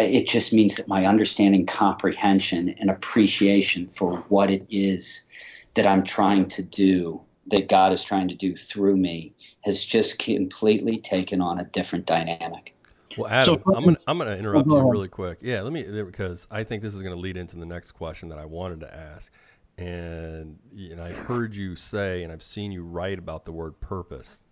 it 0.00 0.28
just 0.28 0.52
means 0.52 0.76
that 0.76 0.88
my 0.88 1.06
understanding, 1.06 1.66
comprehension, 1.66 2.74
and 2.78 2.90
appreciation 2.90 3.88
for 3.88 4.18
what 4.28 4.50
it 4.50 4.66
is 4.70 5.26
that 5.74 5.86
I'm 5.86 6.04
trying 6.04 6.48
to 6.48 6.62
do, 6.62 7.22
that 7.48 7.68
God 7.68 7.92
is 7.92 8.02
trying 8.02 8.28
to 8.28 8.34
do 8.34 8.56
through 8.56 8.96
me, 8.96 9.34
has 9.62 9.84
just 9.84 10.18
completely 10.18 10.98
taken 10.98 11.40
on 11.40 11.58
a 11.58 11.64
different 11.64 12.06
dynamic. 12.06 12.74
Well, 13.16 13.28
Adam, 13.28 13.62
so, 13.64 13.74
I'm 13.74 13.84
gonna 13.84 13.96
I'm 14.06 14.18
gonna 14.18 14.36
interrupt 14.36 14.66
you 14.68 14.90
really 14.90 15.08
quick. 15.08 15.38
Yeah, 15.40 15.62
let 15.62 15.72
me 15.72 15.84
because 16.02 16.46
I 16.50 16.64
think 16.64 16.82
this 16.82 16.94
is 16.94 17.02
gonna 17.02 17.16
lead 17.16 17.36
into 17.36 17.56
the 17.56 17.66
next 17.66 17.92
question 17.92 18.28
that 18.28 18.38
I 18.38 18.44
wanted 18.44 18.80
to 18.80 18.94
ask. 18.94 19.32
And 19.78 20.58
and 20.76 21.00
I've 21.00 21.16
heard 21.16 21.54
you 21.54 21.74
say, 21.76 22.22
and 22.22 22.32
I've 22.32 22.42
seen 22.42 22.70
you 22.70 22.82
write 22.82 23.18
about 23.18 23.44
the 23.44 23.52
word 23.52 23.80
purpose. 23.80 24.44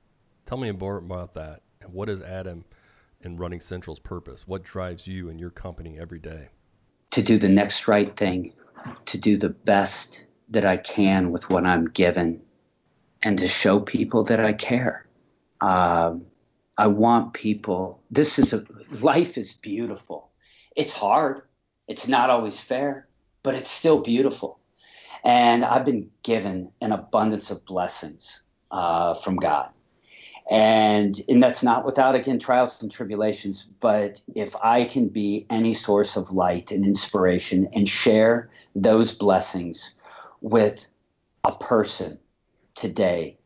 Tell 0.46 0.58
me 0.58 0.70
more 0.72 0.96
about 0.96 1.34
that. 1.34 1.62
What 1.86 2.08
is 2.08 2.22
Adam? 2.22 2.64
In 3.26 3.36
running 3.36 3.60
Central's 3.60 3.98
purpose? 3.98 4.46
What 4.46 4.62
drives 4.62 5.06
you 5.06 5.28
and 5.28 5.38
your 5.38 5.50
company 5.50 5.98
every 5.98 6.18
day? 6.18 6.48
To 7.10 7.22
do 7.22 7.36
the 7.36 7.48
next 7.48 7.88
right 7.88 8.16
thing, 8.16 8.54
to 9.06 9.18
do 9.18 9.36
the 9.36 9.50
best 9.50 10.24
that 10.50 10.64
I 10.64 10.78
can 10.78 11.32
with 11.32 11.50
what 11.50 11.66
I'm 11.66 11.86
given, 11.86 12.40
and 13.22 13.38
to 13.40 13.48
show 13.48 13.80
people 13.80 14.24
that 14.24 14.40
I 14.40 14.52
care. 14.52 15.06
Um, 15.60 16.26
I 16.78 16.86
want 16.86 17.34
people. 17.34 18.00
This 18.10 18.38
is 18.38 18.52
a 18.52 18.64
life 19.02 19.36
is 19.36 19.52
beautiful. 19.52 20.30
It's 20.76 20.92
hard. 20.92 21.42
It's 21.88 22.06
not 22.06 22.30
always 22.30 22.60
fair, 22.60 23.08
but 23.42 23.54
it's 23.54 23.70
still 23.70 24.00
beautiful. 24.00 24.60
And 25.24 25.64
I've 25.64 25.84
been 25.84 26.10
given 26.22 26.70
an 26.80 26.92
abundance 26.92 27.50
of 27.50 27.64
blessings 27.64 28.42
uh, 28.70 29.14
from 29.14 29.36
God 29.36 29.70
and 30.48 31.20
and 31.28 31.42
that's 31.42 31.62
not 31.62 31.84
without 31.84 32.14
again 32.14 32.38
trials 32.38 32.80
and 32.82 32.92
tribulations 32.92 33.64
but 33.80 34.22
if 34.34 34.54
i 34.62 34.84
can 34.84 35.08
be 35.08 35.44
any 35.50 35.74
source 35.74 36.16
of 36.16 36.30
light 36.30 36.70
and 36.70 36.84
inspiration 36.84 37.68
and 37.72 37.88
share 37.88 38.48
those 38.74 39.12
blessings 39.12 39.94
with 40.40 40.86
a 41.44 41.56
person 41.56 42.18
today 42.74 43.36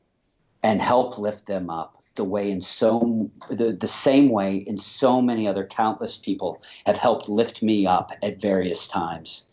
and 0.63 0.83
help 0.83 1.17
lift 1.17 1.47
them 1.47 1.71
up 1.71 2.03
the 2.17 2.25
way 2.25 2.51
in 2.51 2.61
so 2.61 3.31
the, 3.49 3.73
the 3.73 3.87
same 3.87 4.29
way 4.29 4.57
in 4.57 4.77
so 4.77 5.23
many 5.23 5.49
other 5.49 5.67
countless 5.67 6.19
people 6.19 6.63
have 6.85 6.99
helped 6.99 7.31
lift 7.31 7.63
me 7.63 7.87
up 7.87 8.13
at 8.23 8.41
various 8.41 8.89
times 8.89 9.47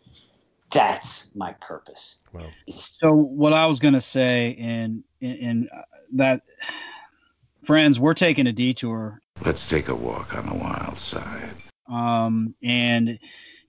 that's 0.70 1.30
my 1.34 1.54
purpose 1.54 2.18
Wow. 2.34 2.52
So 2.76 3.14
what 3.14 3.54
I 3.54 3.66
was 3.66 3.80
going 3.80 3.94
to 3.94 4.02
say 4.02 4.50
in, 4.50 5.04
in 5.22 5.32
in 5.32 5.70
uh, 5.74 5.82
that 6.14 6.42
friends, 7.68 8.00
we're 8.00 8.14
taking 8.14 8.48
a 8.48 8.54
detour 8.54 9.22
Let's 9.46 9.70
take 9.70 9.88
a 9.90 9.96
walk 9.96 10.34
on 10.34 10.48
the 10.48 10.56
wild 10.56 10.98
side. 10.98 11.54
Um, 11.88 12.56
and, 12.64 13.20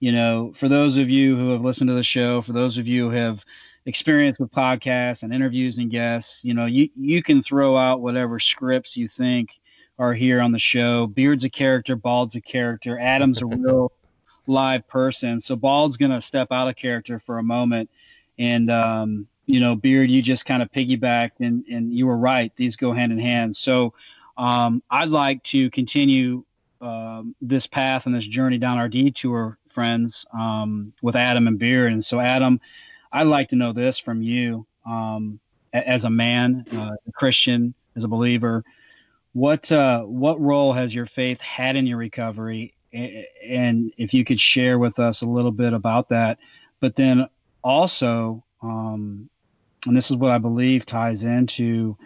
you 0.00 0.12
know, 0.12 0.54
for 0.56 0.68
those 0.68 0.96
of 0.96 1.10
you 1.10 1.36
who 1.36 1.50
have 1.50 1.60
listened 1.60 1.88
to 1.88 1.94
the 1.94 2.02
show, 2.02 2.40
for 2.40 2.52
those 2.52 2.78
of 2.78 2.88
you 2.88 3.10
who 3.10 3.16
have 3.16 3.44
experience 3.84 4.38
with 4.38 4.50
podcasts 4.50 5.22
and 5.22 5.32
interviews 5.32 5.78
and 5.78 5.90
guests, 5.90 6.44
you 6.44 6.54
know, 6.54 6.66
you, 6.66 6.88
you 6.96 7.22
can 7.22 7.42
throw 7.42 7.76
out 7.76 8.00
whatever 8.00 8.40
scripts 8.40 8.96
you 8.96 9.08
think 9.08 9.50
are 9.98 10.14
here 10.14 10.40
on 10.40 10.52
the 10.52 10.58
show. 10.58 11.06
Beard's 11.06 11.44
a 11.44 11.50
character, 11.50 11.96
Bald's 11.96 12.34
a 12.34 12.40
character, 12.40 12.98
Adam's 12.98 13.42
a 13.42 13.46
real 13.46 13.92
live 14.46 14.88
person. 14.88 15.40
So 15.40 15.54
Bald's 15.54 15.96
going 15.96 16.12
to 16.12 16.20
step 16.20 16.50
out 16.50 16.68
of 16.68 16.76
character 16.76 17.20
for 17.20 17.38
a 17.38 17.42
moment. 17.42 17.90
And, 18.38 18.70
um, 18.70 19.28
you 19.48 19.60
know, 19.60 19.74
Beard, 19.74 20.10
you 20.10 20.20
just 20.20 20.44
kind 20.44 20.62
of 20.62 20.70
piggybacked 20.70 21.40
and, 21.40 21.64
and 21.68 21.92
you 21.92 22.06
were 22.06 22.18
right. 22.18 22.52
These 22.56 22.76
go 22.76 22.92
hand 22.92 23.12
in 23.12 23.18
hand. 23.18 23.56
So, 23.56 23.94
um, 24.36 24.82
I'd 24.90 25.08
like 25.08 25.42
to 25.44 25.70
continue 25.70 26.44
um, 26.82 27.34
this 27.40 27.66
path 27.66 28.04
and 28.04 28.14
this 28.14 28.26
journey 28.26 28.58
down 28.58 28.78
our 28.78 28.88
detour, 28.88 29.58
friends, 29.70 30.26
um, 30.38 30.92
with 31.00 31.16
Adam 31.16 31.48
and 31.48 31.58
Beard. 31.58 31.94
And 31.94 32.04
so, 32.04 32.20
Adam, 32.20 32.60
I'd 33.10 33.26
like 33.26 33.48
to 33.48 33.56
know 33.56 33.72
this 33.72 33.98
from 33.98 34.22
you 34.22 34.66
um, 34.86 35.40
as 35.72 36.04
a 36.04 36.10
man, 36.10 36.66
uh, 36.74 36.94
a 37.08 37.12
Christian, 37.12 37.72
as 37.96 38.04
a 38.04 38.08
believer. 38.08 38.64
What 39.32 39.72
uh, 39.72 40.02
what 40.02 40.38
role 40.40 40.74
has 40.74 40.94
your 40.94 41.06
faith 41.06 41.40
had 41.40 41.74
in 41.74 41.86
your 41.86 41.98
recovery? 41.98 42.74
And 42.92 43.92
if 43.96 44.12
you 44.12 44.24
could 44.26 44.40
share 44.40 44.78
with 44.78 44.98
us 44.98 45.22
a 45.22 45.26
little 45.26 45.52
bit 45.52 45.72
about 45.72 46.10
that, 46.10 46.38
but 46.80 46.96
then 46.96 47.28
also, 47.62 48.44
um, 48.62 49.30
and 49.86 49.96
this 49.96 50.10
is 50.10 50.16
what 50.16 50.32
I 50.32 50.38
believe 50.38 50.86
ties 50.86 51.24
into 51.24 51.96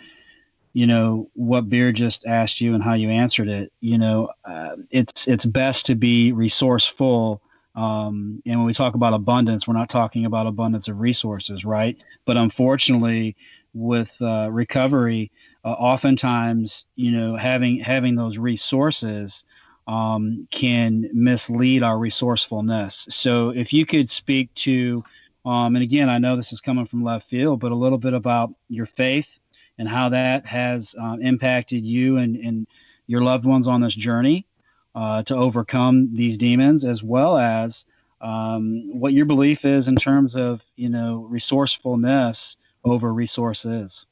you 0.75 0.87
know 0.87 1.29
what 1.35 1.69
Beard 1.69 1.97
just 1.97 2.25
asked 2.25 2.61
you 2.61 2.75
and 2.75 2.83
how 2.83 2.95
you 2.95 3.11
answered 3.11 3.49
it. 3.49 3.73
You 3.81 3.99
know 3.99 4.31
uh, 4.45 4.77
it's 4.91 5.27
it's 5.29 5.45
best 5.45 5.87
to 5.87 5.95
be 5.95 6.33
resourceful 6.33 7.43
um, 7.75 8.43
and 8.45 8.59
when 8.59 8.67
we 8.67 8.75
talk 8.75 8.95
about 8.95 9.15
abundance 9.15 9.67
we're 9.67 9.75
not 9.75 9.89
talking 9.89 10.27
about 10.27 10.47
abundance 10.47 10.89
of 10.89 11.01
resources 11.01 11.65
right? 11.65 12.03
But 12.25 12.37
unfortunately 12.37 13.37
with 13.75 14.13
uh, 14.21 14.49
recovery 14.51 15.31
uh, 15.65 15.71
oftentimes 15.71 16.87
you 16.97 17.11
know 17.13 17.37
having 17.37 17.81
having 17.81 18.17
those 18.17 18.39
resources 18.39 19.45
um, 19.87 20.47
can 20.51 21.11
mislead 21.13 21.83
our 21.83 21.99
resourcefulness. 21.99 23.07
So 23.11 23.51
if 23.51 23.73
you 23.73 23.85
could 23.85 24.11
speak 24.11 24.55
to 24.55 25.05
um, 25.45 25.75
and 25.77 25.83
again 25.83 26.09
i 26.09 26.19
know 26.19 26.37
this 26.37 26.53
is 26.53 26.61
coming 26.61 26.87
from 26.87 27.03
left 27.05 27.29
field 27.29 27.61
but 27.61 27.73
a 27.73 27.77
little 27.77 27.99
bit 27.99 28.15
about 28.15 28.51
your 28.69 28.87
faith 28.87 29.39
and 29.79 29.89
how 29.89 30.09
that 30.11 30.47
has 30.47 30.95
um, 30.99 31.23
impacted 31.23 31.85
you 31.85 32.19
and, 32.19 32.37
and 32.37 32.67
your 33.07 33.23
loved 33.23 33.45
ones 33.45 33.67
on 33.67 33.81
this 33.81 33.95
journey 33.95 34.47
uh, 34.95 35.23
to 35.25 35.37
overcome 35.37 36.15
these 36.15 36.37
demons, 36.37 36.85
as 36.85 37.03
well 37.03 37.37
as 37.37 37.87
um, 38.21 38.99
what 38.99 39.13
your 39.13 39.27
belief 39.27 39.65
is 39.65 39.89
in 39.89 39.97
terms 39.97 40.35
of 40.35 40.63
you 40.77 40.89
know 40.89 41.27
resourcefulness 41.29 42.57
over 42.85 43.13
resources. 43.13 44.07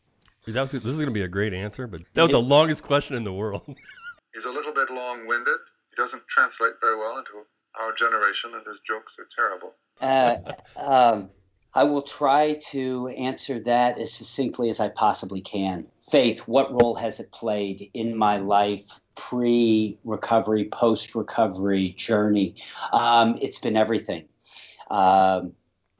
Was, 0.47 0.55
this 0.55 0.85
is 0.85 0.97
going 0.97 1.07
to 1.07 1.13
be 1.13 1.23
a 1.23 1.29
great 1.29 1.53
answer, 1.53 1.87
but 1.87 2.01
that 2.15 2.23
was 2.23 2.31
the 2.31 2.41
longest 2.41 2.83
question 2.83 3.15
in 3.15 3.25
the 3.25 3.33
world. 3.33 3.63
He's 4.35 4.47
a 4.47 4.51
little 4.51 4.73
bit 4.73 4.91
long-winded. 4.91 5.59
He 5.91 5.97
doesn't 5.97 6.27
translate 6.29 6.75
very 6.81 6.97
well 6.97 7.19
into 7.19 7.45
our 7.79 7.93
generation, 7.93 8.53
and 8.55 8.65
his 8.67 8.81
jokes 8.87 9.19
are 9.19 9.27
terrible. 9.37 9.75
Uh, 10.01 10.37
um, 10.77 11.31
I 11.75 11.85
will 11.85 12.03
try 12.03 12.59
to 12.71 13.09
answer 13.09 13.61
that 13.61 13.99
as 13.99 14.13
succinctly 14.13 14.69
as 14.69 14.81
I 14.81 14.89
possibly 14.89 15.41
can. 15.41 15.87
Faith, 16.11 16.41
what 16.49 16.73
role 16.73 16.97
has 16.97 17.21
it 17.21 17.31
played 17.31 17.91
in 17.95 18.17
my 18.17 18.39
life 18.39 19.01
pre 19.15 19.99
recovery, 20.05 20.69
post 20.71 21.15
recovery 21.15 21.91
journey? 21.91 22.57
Um, 22.93 23.39
it's 23.41 23.59
been 23.59 23.77
everything. 23.77 24.25
Um, 24.91 25.53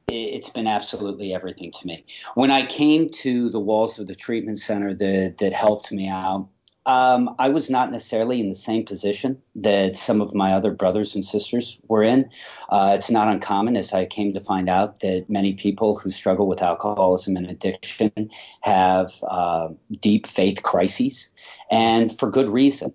it's 0.09 0.49
been 0.49 0.67
absolutely 0.67 1.33
everything 1.33 1.71
to 1.71 1.87
me. 1.87 2.05
When 2.33 2.51
I 2.51 2.65
came 2.65 3.09
to 3.09 3.49
the 3.49 3.59
walls 3.59 3.97
of 3.99 4.07
the 4.07 4.15
treatment 4.15 4.59
center 4.59 4.93
that, 4.93 5.37
that 5.37 5.53
helped 5.53 5.91
me 5.93 6.09
out, 6.09 6.49
um, 6.85 7.35
I 7.37 7.49
was 7.49 7.69
not 7.69 7.91
necessarily 7.91 8.39
in 8.39 8.49
the 8.49 8.55
same 8.55 8.85
position 8.85 9.41
that 9.55 9.95
some 9.95 10.19
of 10.21 10.33
my 10.33 10.53
other 10.53 10.71
brothers 10.71 11.13
and 11.13 11.23
sisters 11.23 11.79
were 11.87 12.03
in. 12.03 12.29
Uh, 12.69 12.95
it's 12.97 13.11
not 13.11 13.27
uncommon, 13.27 13.77
as 13.77 13.93
I 13.93 14.05
came 14.05 14.33
to 14.33 14.41
find 14.41 14.67
out, 14.67 14.99
that 15.01 15.25
many 15.29 15.53
people 15.53 15.95
who 15.95 16.09
struggle 16.09 16.47
with 16.47 16.61
alcoholism 16.61 17.37
and 17.37 17.47
addiction 17.49 18.31
have 18.61 19.13
uh, 19.27 19.69
deep 19.99 20.25
faith 20.25 20.63
crises, 20.63 21.31
and 21.69 22.17
for 22.17 22.31
good 22.31 22.49
reason. 22.49 22.93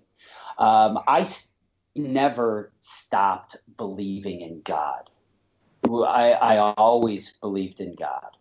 Um, 0.57 0.99
I 1.07 1.21
s- 1.21 1.49
never 1.95 2.73
stopped 2.81 3.55
believing 3.77 4.41
in 4.41 4.61
God. 4.63 5.09
I, 5.85 6.33
I 6.33 6.57
always 6.73 7.33
believed 7.39 7.79
in 7.79 7.95
God. 7.95 8.35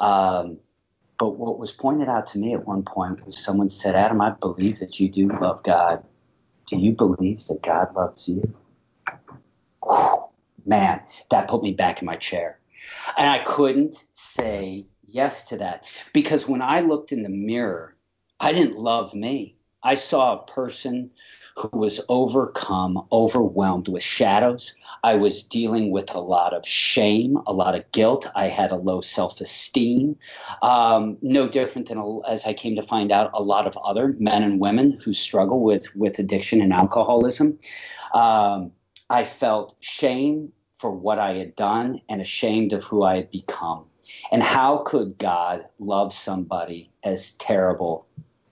Um, 0.00 0.58
but 1.20 1.36
what 1.36 1.58
was 1.58 1.70
pointed 1.70 2.08
out 2.08 2.26
to 2.28 2.38
me 2.38 2.54
at 2.54 2.66
one 2.66 2.82
point 2.82 3.26
was 3.26 3.38
someone 3.38 3.68
said, 3.68 3.94
Adam, 3.94 4.22
I 4.22 4.30
believe 4.30 4.78
that 4.78 4.98
you 4.98 5.08
do 5.10 5.28
love 5.28 5.62
God. 5.62 6.02
Do 6.66 6.78
you 6.78 6.92
believe 6.92 7.44
that 7.46 7.62
God 7.62 7.94
loves 7.94 8.26
you? 8.26 8.54
Whew, 9.84 10.24
man, 10.64 11.02
that 11.28 11.46
put 11.46 11.62
me 11.62 11.74
back 11.74 12.00
in 12.00 12.06
my 12.06 12.16
chair. 12.16 12.58
And 13.18 13.28
I 13.28 13.40
couldn't 13.40 14.02
say 14.14 14.86
yes 15.04 15.44
to 15.44 15.58
that 15.58 15.86
because 16.14 16.48
when 16.48 16.62
I 16.62 16.80
looked 16.80 17.12
in 17.12 17.22
the 17.22 17.28
mirror, 17.28 17.94
I 18.40 18.54
didn't 18.54 18.78
love 18.78 19.12
me. 19.12 19.56
I 19.82 19.94
saw 19.94 20.34
a 20.34 20.44
person 20.44 21.10
who 21.56 21.78
was 21.78 22.00
overcome, 22.08 23.06
overwhelmed 23.10 23.88
with 23.88 24.02
shadows. 24.02 24.74
I 25.02 25.14
was 25.14 25.42
dealing 25.42 25.90
with 25.90 26.14
a 26.14 26.20
lot 26.20 26.54
of 26.54 26.66
shame, 26.66 27.38
a 27.46 27.52
lot 27.52 27.74
of 27.74 27.90
guilt. 27.92 28.26
I 28.34 28.48
had 28.48 28.72
a 28.72 28.76
low 28.76 29.00
self 29.00 29.40
esteem. 29.40 30.16
Um, 30.62 31.16
no 31.22 31.48
different 31.48 31.88
than, 31.88 32.20
as 32.28 32.46
I 32.46 32.52
came 32.52 32.76
to 32.76 32.82
find 32.82 33.10
out, 33.10 33.30
a 33.32 33.42
lot 33.42 33.66
of 33.66 33.76
other 33.78 34.14
men 34.18 34.42
and 34.42 34.60
women 34.60 34.98
who 35.04 35.12
struggle 35.12 35.62
with, 35.62 35.94
with 35.96 36.18
addiction 36.18 36.60
and 36.60 36.72
alcoholism. 36.72 37.58
Um, 38.12 38.72
I 39.08 39.24
felt 39.24 39.76
shame 39.80 40.52
for 40.74 40.90
what 40.90 41.18
I 41.18 41.34
had 41.34 41.56
done 41.56 42.00
and 42.08 42.20
ashamed 42.20 42.72
of 42.72 42.84
who 42.84 43.02
I 43.02 43.16
had 43.16 43.30
become. 43.30 43.86
And 44.32 44.42
how 44.42 44.78
could 44.78 45.18
God 45.18 45.66
love 45.78 46.12
somebody 46.12 46.90
as 47.02 47.32
terrible 47.32 48.06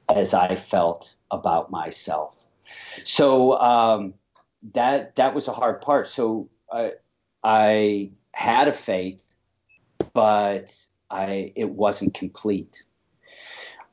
as 0.09 0.35
I 0.35 0.57
felt 0.57 1.17
about 1.31 1.71
myself? 1.71 2.45
So 3.05 3.59
um, 3.59 4.15
that 4.75 5.17
that 5.17 5.35
was 5.35 5.49
a 5.49 5.53
hard 5.53 5.81
part. 5.81 6.09
So 6.09 6.49
I, 6.71 6.93
I 7.43 8.11
had 8.33 8.69
a 8.69 8.73
faith, 8.73 9.25
but 10.13 10.75
I 11.11 11.53
it 11.57 11.71
wasn't 11.71 12.15
complete. 12.15 12.83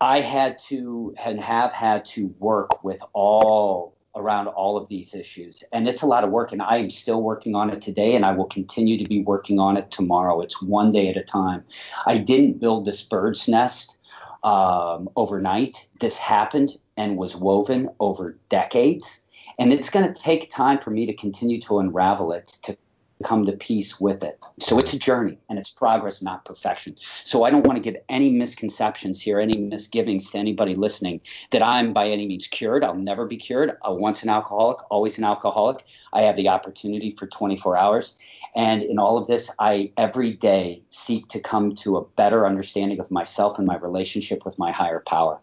I 0.01 0.19
had 0.19 0.59
to 0.67 1.15
and 1.23 1.39
have 1.39 1.71
had 1.71 2.05
to 2.05 2.27
work 2.39 2.83
with 2.83 2.99
all 3.13 3.95
around 4.17 4.47
all 4.47 4.77
of 4.77 4.87
these 4.87 5.13
issues, 5.13 5.63
and 5.71 5.87
it's 5.87 6.01
a 6.01 6.05
lot 6.05 6.23
of 6.23 6.29
work. 6.29 6.51
And 6.51 6.61
I 6.61 6.77
am 6.77 6.89
still 6.89 7.21
working 7.21 7.55
on 7.55 7.69
it 7.69 7.81
today, 7.81 8.15
and 8.15 8.25
I 8.25 8.31
will 8.31 8.45
continue 8.45 8.97
to 8.97 9.07
be 9.07 9.21
working 9.21 9.59
on 9.59 9.77
it 9.77 9.91
tomorrow. 9.91 10.41
It's 10.41 10.61
one 10.61 10.91
day 10.91 11.09
at 11.09 11.17
a 11.17 11.23
time. 11.23 11.63
I 12.05 12.17
didn't 12.17 12.59
build 12.59 12.85
this 12.85 13.01
bird's 13.01 13.47
nest 13.47 13.97
um, 14.43 15.09
overnight. 15.15 15.87
This 15.99 16.17
happened 16.17 16.77
and 16.97 17.17
was 17.17 17.35
woven 17.35 17.89
over 17.99 18.37
decades. 18.49 19.21
And 19.59 19.73
it's 19.73 19.89
going 19.89 20.11
to 20.11 20.21
take 20.21 20.51
time 20.51 20.79
for 20.79 20.91
me 20.91 21.05
to 21.07 21.13
continue 21.13 21.59
to 21.61 21.79
unravel 21.79 22.31
it, 22.31 22.47
to 22.63 22.77
come 23.23 23.45
to 23.45 23.53
peace 23.53 23.99
with 23.99 24.23
it. 24.23 24.43
So 24.59 24.77
it's 24.77 24.93
a 24.93 24.99
journey 24.99 25.37
and 25.49 25.57
it's 25.57 25.71
progress, 25.71 26.21
not 26.21 26.43
perfection. 26.43 26.97
So 27.23 27.43
I 27.43 27.49
don't 27.49 27.65
want 27.65 27.81
to 27.81 27.81
give 27.81 27.99
any 28.09 28.29
misconceptions 28.29 29.21
here, 29.21 29.39
any 29.39 29.57
misgivings 29.57 30.31
to 30.31 30.37
anybody 30.37 30.75
listening 30.75 31.21
that 31.51 31.61
I'm 31.61 31.93
by 31.93 32.09
any 32.09 32.27
means 32.27 32.47
cured. 32.47 32.83
I'll 32.83 32.95
never 32.95 33.25
be 33.25 33.37
cured. 33.37 33.77
I 33.83 33.89
once 33.89 34.23
an 34.23 34.29
alcoholic, 34.29 34.79
always 34.91 35.17
an 35.17 35.23
alcoholic. 35.23 35.85
I 36.11 36.21
have 36.21 36.35
the 36.35 36.49
opportunity 36.49 37.11
for 37.11 37.25
24 37.27 37.77
hours. 37.77 38.17
And 38.55 38.83
in 38.83 38.99
all 38.99 39.17
of 39.17 39.27
this, 39.27 39.49
I 39.59 39.91
every 39.97 40.33
day 40.33 40.83
seek 40.89 41.29
to 41.29 41.39
come 41.39 41.75
to 41.75 41.97
a 41.97 42.05
better 42.05 42.45
understanding 42.45 42.99
of 42.99 43.11
myself 43.11 43.57
and 43.57 43.67
my 43.67 43.77
relationship 43.77 44.45
with 44.45 44.59
my 44.59 44.71
higher 44.71 44.99
power. 44.99 45.39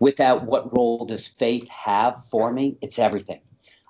Without 0.00 0.44
what 0.44 0.76
role 0.76 1.04
does 1.06 1.26
faith 1.26 1.68
have 1.68 2.24
for 2.26 2.52
me? 2.52 2.76
It's 2.80 2.98
everything. 2.98 3.40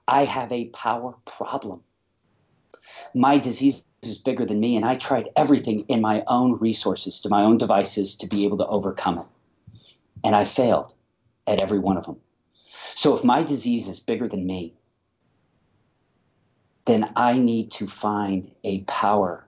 I 0.06 0.24
have 0.24 0.52
a 0.52 0.66
power 0.66 1.14
problem. 1.24 1.82
My 3.14 3.38
disease 3.38 3.82
is 4.02 4.18
bigger 4.18 4.44
than 4.44 4.60
me, 4.60 4.76
and 4.76 4.84
I 4.84 4.96
tried 4.96 5.30
everything 5.36 5.86
in 5.88 6.00
my 6.00 6.22
own 6.26 6.58
resources, 6.58 7.20
to 7.20 7.28
my 7.30 7.44
own 7.44 7.58
devices, 7.58 8.16
to 8.16 8.26
be 8.26 8.44
able 8.44 8.58
to 8.58 8.66
overcome 8.66 9.18
it. 9.18 9.26
And 10.22 10.36
I 10.36 10.44
failed 10.44 10.94
at 11.46 11.60
every 11.60 11.78
one 11.78 11.96
of 11.96 12.04
them. 12.04 12.20
So 12.94 13.16
if 13.16 13.24
my 13.24 13.42
disease 13.42 13.88
is 13.88 14.00
bigger 14.00 14.28
than 14.28 14.46
me, 14.46 14.74
then 16.84 17.12
I 17.16 17.38
need 17.38 17.70
to 17.72 17.86
find 17.86 18.50
a 18.62 18.80
power 18.82 19.46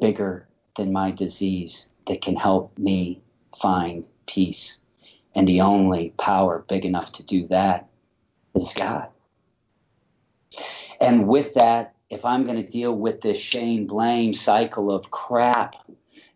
bigger 0.00 0.48
than 0.76 0.92
my 0.92 1.10
disease 1.10 1.88
that 2.06 2.22
can 2.22 2.36
help 2.36 2.78
me 2.78 3.22
find 3.60 4.06
peace. 4.26 4.78
And 5.34 5.46
the 5.46 5.60
only 5.60 6.12
power 6.18 6.64
big 6.68 6.84
enough 6.84 7.12
to 7.12 7.22
do 7.22 7.46
that 7.48 7.88
is 8.54 8.72
God. 8.74 9.08
And 11.00 11.28
with 11.28 11.54
that, 11.54 11.94
if 12.10 12.24
I'm 12.24 12.44
going 12.44 12.62
to 12.62 12.68
deal 12.68 12.92
with 12.92 13.20
this 13.20 13.38
shame 13.38 13.86
blame 13.86 14.34
cycle 14.34 14.90
of 14.90 15.10
crap 15.10 15.76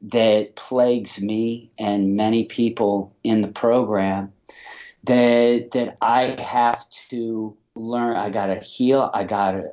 that 0.03 0.55
plagues 0.55 1.20
me 1.20 1.70
and 1.78 2.14
many 2.14 2.45
people 2.45 3.14
in 3.24 3.40
the 3.42 3.49
program, 3.49 4.32
that 5.05 5.70
that 5.72 5.97
I 6.01 6.40
have 6.40 6.88
to 7.11 7.57
learn. 7.74 8.16
I 8.16 8.30
got 8.30 8.47
to 8.47 8.61
heal. 8.61 9.11
I 9.12 9.24
got 9.24 9.53
to 9.53 9.72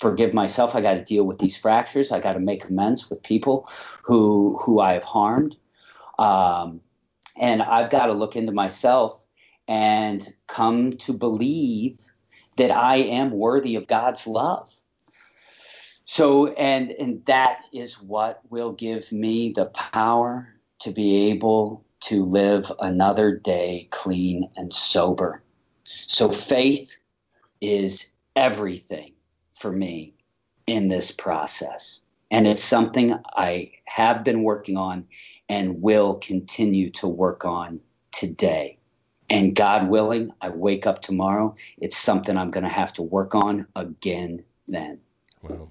forgive 0.00 0.32
myself. 0.32 0.74
I 0.74 0.80
got 0.80 0.94
to 0.94 1.04
deal 1.04 1.24
with 1.24 1.38
these 1.38 1.56
fractures. 1.56 2.12
I 2.12 2.20
got 2.20 2.32
to 2.32 2.40
make 2.40 2.68
amends 2.68 3.10
with 3.10 3.22
people 3.22 3.68
who 4.02 4.58
who 4.60 4.80
I 4.80 4.94
have 4.94 5.04
harmed, 5.04 5.56
um, 6.18 6.80
and 7.38 7.62
I've 7.62 7.90
got 7.90 8.06
to 8.06 8.12
look 8.12 8.36
into 8.36 8.52
myself 8.52 9.24
and 9.68 10.26
come 10.46 10.92
to 10.98 11.12
believe 11.12 11.98
that 12.56 12.70
I 12.70 12.96
am 12.96 13.30
worthy 13.30 13.76
of 13.76 13.86
God's 13.86 14.26
love. 14.26 14.70
So, 16.04 16.48
and 16.48 16.92
and 16.92 17.24
that 17.26 17.60
is 17.72 18.00
what 18.00 18.40
will 18.48 18.72
give 18.72 19.10
me 19.10 19.50
the 19.50 19.66
power 19.66 20.54
to 20.80 20.92
be 20.92 21.30
able 21.30 21.84
to 22.02 22.24
live 22.24 22.70
another 22.78 23.36
day 23.36 23.88
clean 23.90 24.48
and 24.56 24.72
sober. 24.72 25.42
So, 25.84 26.30
faith 26.30 26.96
is 27.60 28.06
everything 28.36 29.14
for 29.52 29.72
me 29.72 30.14
in 30.66 30.88
this 30.88 31.10
process. 31.10 32.00
And 32.30 32.46
it's 32.46 32.62
something 32.62 33.14
I 33.34 33.72
have 33.86 34.24
been 34.24 34.42
working 34.42 34.76
on 34.76 35.06
and 35.48 35.80
will 35.80 36.16
continue 36.16 36.90
to 36.90 37.08
work 37.08 37.44
on 37.44 37.80
today. 38.12 38.78
And 39.28 39.54
God 39.54 39.88
willing, 39.88 40.32
I 40.40 40.50
wake 40.50 40.86
up 40.86 41.02
tomorrow, 41.02 41.54
it's 41.78 41.96
something 41.96 42.36
I'm 42.36 42.50
going 42.50 42.64
to 42.64 42.70
have 42.70 42.92
to 42.94 43.02
work 43.02 43.34
on 43.34 43.66
again 43.74 44.44
then. 44.68 45.00
Wow. 45.42 45.70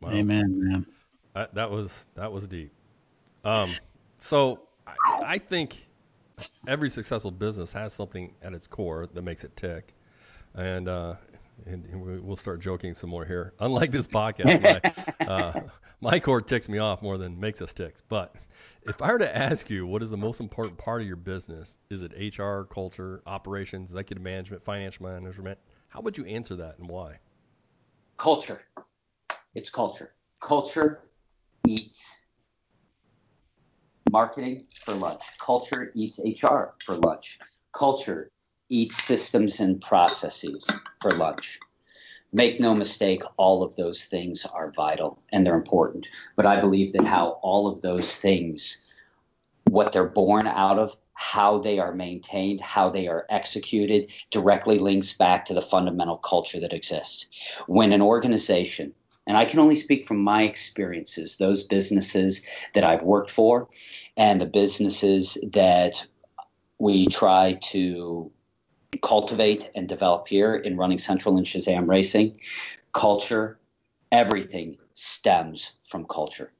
wow. 0.00 0.10
Amen, 0.10 0.44
man. 0.48 0.86
That, 1.34 1.54
that 1.54 1.70
was 1.70 2.08
that 2.14 2.32
was 2.32 2.48
deep. 2.48 2.72
Um, 3.44 3.76
so 4.20 4.62
I, 4.86 4.94
I 5.22 5.38
think 5.38 5.86
every 6.66 6.88
successful 6.88 7.30
business 7.30 7.72
has 7.74 7.92
something 7.92 8.32
at 8.42 8.54
its 8.54 8.66
core 8.66 9.06
that 9.12 9.22
makes 9.22 9.44
it 9.44 9.54
tick, 9.54 9.92
and 10.54 10.88
uh, 10.88 11.14
and 11.64 12.22
we'll 12.22 12.36
start 12.36 12.60
joking 12.60 12.94
some 12.94 13.10
more 13.10 13.24
here. 13.24 13.54
Unlike 13.60 13.90
this 13.90 14.06
podcast, 14.06 14.62
my, 14.62 15.26
uh, 15.26 15.52
my 16.00 16.20
core 16.20 16.42
ticks 16.42 16.68
me 16.68 16.78
off 16.78 17.02
more 17.02 17.18
than 17.18 17.38
makes 17.40 17.62
us 17.62 17.72
tick. 17.72 17.96
But 18.08 18.34
if 18.82 19.00
I 19.00 19.12
were 19.12 19.18
to 19.18 19.36
ask 19.36 19.70
you 19.70 19.86
what 19.86 20.02
is 20.02 20.10
the 20.10 20.16
most 20.16 20.40
important 20.40 20.78
part 20.78 21.00
of 21.00 21.06
your 21.06 21.16
business, 21.16 21.78
is 21.90 22.02
it 22.02 22.38
HR, 22.38 22.62
culture, 22.62 23.22
operations, 23.26 23.90
executive 23.90 24.22
management, 24.22 24.62
financial 24.64 25.06
management? 25.06 25.58
How 25.88 26.00
would 26.00 26.18
you 26.18 26.24
answer 26.26 26.56
that 26.56 26.78
and 26.78 26.88
why? 26.88 27.18
Culture. 28.16 28.60
It's 29.54 29.70
culture. 29.70 30.14
Culture 30.40 31.00
eats 31.66 32.22
marketing 34.10 34.66
for 34.84 34.94
lunch. 34.94 35.22
Culture 35.40 35.90
eats 35.94 36.20
HR 36.24 36.74
for 36.84 36.96
lunch. 36.96 37.38
Culture 37.72 38.30
eats 38.68 39.02
systems 39.02 39.60
and 39.60 39.80
processes 39.80 40.66
for 41.00 41.10
lunch. 41.12 41.60
Make 42.32 42.60
no 42.60 42.74
mistake, 42.74 43.22
all 43.36 43.62
of 43.62 43.76
those 43.76 44.04
things 44.04 44.44
are 44.44 44.72
vital 44.72 45.22
and 45.32 45.46
they're 45.46 45.54
important. 45.54 46.08
But 46.34 46.46
I 46.46 46.60
believe 46.60 46.92
that 46.92 47.04
how 47.04 47.38
all 47.42 47.68
of 47.68 47.80
those 47.80 48.16
things, 48.16 48.82
what 49.64 49.92
they're 49.92 50.04
born 50.04 50.46
out 50.46 50.78
of, 50.78 50.96
how 51.14 51.58
they 51.58 51.78
are 51.78 51.94
maintained, 51.94 52.60
how 52.60 52.90
they 52.90 53.08
are 53.08 53.24
executed, 53.30 54.12
directly 54.30 54.78
links 54.78 55.14
back 55.14 55.46
to 55.46 55.54
the 55.54 55.62
fundamental 55.62 56.18
culture 56.18 56.60
that 56.60 56.74
exists. 56.74 57.58
When 57.66 57.92
an 57.92 58.02
organization, 58.02 58.92
and 59.26 59.36
I 59.36 59.46
can 59.46 59.58
only 59.58 59.76
speak 59.76 60.06
from 60.06 60.18
my 60.18 60.42
experiences, 60.42 61.36
those 61.36 61.62
businesses 61.62 62.46
that 62.74 62.84
I've 62.84 63.02
worked 63.02 63.30
for 63.30 63.68
and 64.16 64.40
the 64.40 64.46
businesses 64.46 65.38
that 65.52 66.06
we 66.78 67.06
try 67.06 67.58
to 67.70 68.30
cultivate 69.02 69.70
and 69.74 69.88
develop 69.88 70.28
here 70.28 70.54
in 70.54 70.76
running 70.76 70.98
Central 70.98 71.36
and 71.36 71.46
Shazam 71.46 71.88
Racing. 71.88 72.40
Culture, 72.92 73.58
everything 74.10 74.78
stems 74.94 75.72
from 75.84 76.06
culture. 76.06 76.52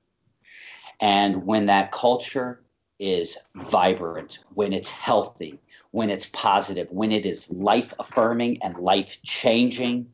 And 1.01 1.47
when 1.47 1.67
that 1.67 1.93
culture 1.93 2.61
is 2.99 3.37
vibrant, 3.55 4.43
when 4.55 4.73
it's 4.73 4.91
healthy, 4.91 5.59
when 5.91 6.11
it's 6.11 6.27
positive, 6.27 6.91
when 6.91 7.13
it 7.13 7.27
is 7.27 7.51
life 7.51 7.93
affirming 7.99 8.63
and 8.63 8.79
life 8.79 9.19
changing, 9.23 10.13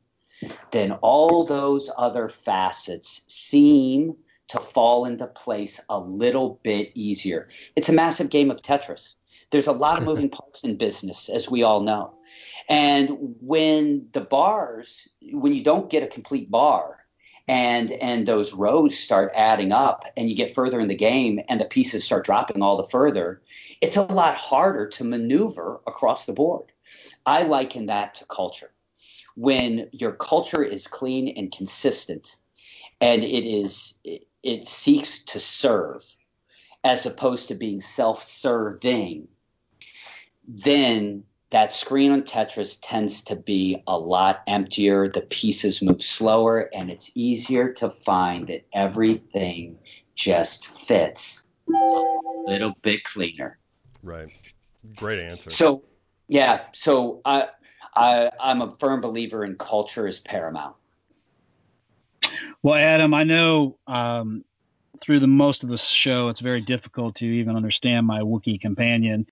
then 0.72 0.92
all 0.92 1.44
those 1.44 1.90
other 1.96 2.28
facets 2.28 3.22
seem 3.28 4.16
to 4.48 4.58
fall 4.58 5.04
into 5.04 5.26
place 5.26 5.80
a 5.88 5.98
little 5.98 6.58
bit 6.62 6.90
easier. 6.94 7.48
It's 7.76 7.88
a 7.88 7.92
massive 7.92 8.28
game 8.28 8.50
of 8.50 8.60
Tetris. 8.60 9.14
There's 9.52 9.68
a 9.68 9.72
lot 9.72 9.98
of 9.98 10.04
moving 10.04 10.30
parts 10.40 10.64
in 10.64 10.76
business, 10.76 11.28
as 11.28 11.48
we 11.48 11.62
all 11.62 11.82
know. 11.82 12.14
And 12.68 13.36
when 13.40 14.08
the 14.12 14.20
bars, 14.20 15.06
when 15.30 15.52
you 15.52 15.62
don't 15.62 15.88
get 15.88 16.02
a 16.02 16.08
complete 16.08 16.50
bar, 16.50 17.02
and 17.48 17.90
and 17.90 18.26
those 18.26 18.54
rows 18.54 18.96
start 18.96 19.32
adding 19.34 19.72
up 19.72 20.04
and 20.16 20.28
you 20.28 20.36
get 20.36 20.54
further 20.54 20.80
in 20.80 20.88
the 20.88 20.94
game 20.94 21.40
and 21.48 21.60
the 21.60 21.64
pieces 21.64 22.04
start 22.04 22.24
dropping 22.24 22.62
all 22.62 22.76
the 22.76 22.84
further 22.84 23.42
it's 23.80 23.96
a 23.96 24.02
lot 24.02 24.36
harder 24.36 24.88
to 24.88 25.04
maneuver 25.04 25.80
across 25.86 26.24
the 26.24 26.32
board 26.32 26.70
i 27.26 27.42
liken 27.42 27.86
that 27.86 28.14
to 28.14 28.24
culture 28.26 28.70
when 29.34 29.88
your 29.92 30.12
culture 30.12 30.62
is 30.62 30.86
clean 30.86 31.34
and 31.36 31.50
consistent 31.50 32.36
and 33.00 33.24
it 33.24 33.44
is 33.44 33.98
it, 34.04 34.24
it 34.42 34.68
seeks 34.68 35.24
to 35.24 35.38
serve 35.38 36.04
as 36.84 37.06
opposed 37.06 37.48
to 37.48 37.54
being 37.54 37.80
self-serving 37.80 39.26
then 40.46 41.24
that 41.50 41.74
screen 41.74 42.12
on 42.12 42.22
Tetris 42.22 42.78
tends 42.80 43.22
to 43.22 43.36
be 43.36 43.82
a 43.86 43.98
lot 43.98 44.42
emptier. 44.46 45.08
The 45.08 45.20
pieces 45.20 45.82
move 45.82 46.02
slower, 46.02 46.68
and 46.72 46.90
it's 46.90 47.10
easier 47.14 47.74
to 47.74 47.90
find 47.90 48.48
that 48.48 48.64
everything 48.72 49.78
just 50.14 50.66
fits 50.66 51.46
a 51.68 51.72
little 52.46 52.74
bit 52.80 53.04
cleaner. 53.04 53.58
Right. 54.02 54.30
Great 54.96 55.20
answer. 55.20 55.50
So, 55.50 55.84
yeah. 56.26 56.62
So 56.72 57.20
I, 57.24 57.48
I, 57.94 58.30
I'm 58.40 58.62
a 58.62 58.70
firm 58.70 59.02
believer 59.02 59.44
in 59.44 59.56
culture 59.56 60.06
is 60.06 60.20
paramount. 60.20 60.76
Well, 62.62 62.76
Adam, 62.76 63.12
I 63.12 63.24
know 63.24 63.76
um, 63.86 64.44
through 65.00 65.20
the 65.20 65.26
most 65.26 65.64
of 65.64 65.68
the 65.68 65.78
show, 65.78 66.28
it's 66.28 66.40
very 66.40 66.60
difficult 66.60 67.16
to 67.16 67.26
even 67.26 67.56
understand 67.56 68.06
my 68.06 68.20
Wookiee 68.20 68.60
companion. 68.60 69.26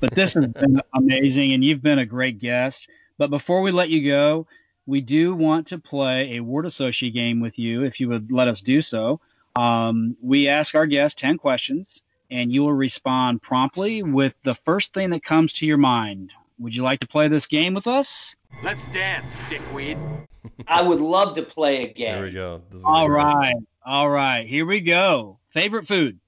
But 0.00 0.14
this 0.14 0.34
has 0.34 0.48
been 0.48 0.80
amazing, 0.94 1.52
and 1.52 1.64
you've 1.64 1.82
been 1.82 1.98
a 1.98 2.06
great 2.06 2.38
guest. 2.38 2.88
But 3.18 3.30
before 3.30 3.60
we 3.60 3.70
let 3.70 3.90
you 3.90 4.06
go, 4.06 4.46
we 4.86 5.00
do 5.00 5.34
want 5.34 5.68
to 5.68 5.78
play 5.78 6.36
a 6.36 6.40
word 6.40 6.66
associate 6.66 7.14
game 7.14 7.40
with 7.40 7.58
you, 7.58 7.84
if 7.84 8.00
you 8.00 8.08
would 8.08 8.32
let 8.32 8.48
us 8.48 8.60
do 8.60 8.80
so. 8.80 9.20
Um, 9.56 10.16
we 10.22 10.48
ask 10.48 10.74
our 10.74 10.86
guests 10.86 11.20
10 11.20 11.38
questions, 11.38 12.02
and 12.30 12.52
you 12.52 12.62
will 12.62 12.72
respond 12.72 13.42
promptly 13.42 14.02
with 14.02 14.34
the 14.42 14.54
first 14.54 14.94
thing 14.94 15.10
that 15.10 15.22
comes 15.22 15.52
to 15.54 15.66
your 15.66 15.76
mind. 15.76 16.32
Would 16.58 16.74
you 16.74 16.82
like 16.82 17.00
to 17.00 17.08
play 17.08 17.28
this 17.28 17.46
game 17.46 17.74
with 17.74 17.86
us? 17.86 18.36
Let's 18.62 18.86
dance, 18.88 19.32
dickweed. 19.48 19.98
I 20.68 20.82
would 20.82 21.00
love 21.00 21.34
to 21.36 21.42
play 21.42 21.84
a 21.84 21.92
game. 21.92 22.14
There 22.14 22.24
we 22.24 22.32
go. 22.32 22.62
All 22.84 23.08
right. 23.08 23.54
All 23.84 24.10
right. 24.10 24.46
Here 24.46 24.66
we 24.66 24.80
go. 24.80 25.38
Favorite 25.50 25.86
food? 25.86 26.18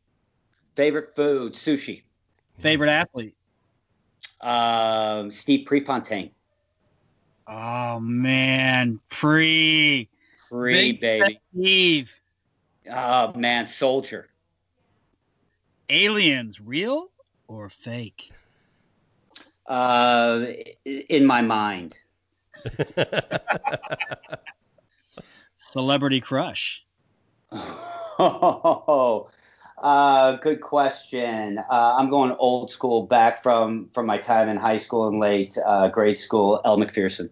Favorite 0.74 1.14
food? 1.14 1.52
Sushi. 1.52 2.02
Favorite 2.62 2.90
athlete? 2.90 3.34
Um, 4.40 5.30
Steve 5.32 5.66
Prefontaine. 5.66 6.30
Oh 7.48 7.98
man, 7.98 9.00
pre, 9.10 10.08
Free 10.48 10.92
Big 10.92 11.00
baby. 11.00 11.40
Steve. 11.52 12.12
Oh 12.88 13.32
man, 13.34 13.66
soldier. 13.66 14.28
Aliens, 15.90 16.60
real 16.60 17.08
or 17.48 17.68
fake? 17.68 18.30
Uh, 19.66 20.46
in 20.84 21.26
my 21.26 21.42
mind. 21.42 21.98
Celebrity 25.56 26.20
crush. 26.20 26.84
Oh, 28.18 29.30
uh, 29.82 30.36
good 30.36 30.60
question. 30.60 31.58
Uh, 31.58 31.96
I'm 31.98 32.08
going 32.08 32.32
old 32.32 32.70
school, 32.70 33.06
back 33.06 33.42
from 33.42 33.88
from 33.92 34.06
my 34.06 34.18
time 34.18 34.48
in 34.48 34.56
high 34.56 34.76
school 34.76 35.08
and 35.08 35.18
late 35.18 35.56
uh, 35.64 35.88
grade 35.88 36.18
school. 36.18 36.60
Elle 36.64 36.78
Macpherson. 36.78 37.30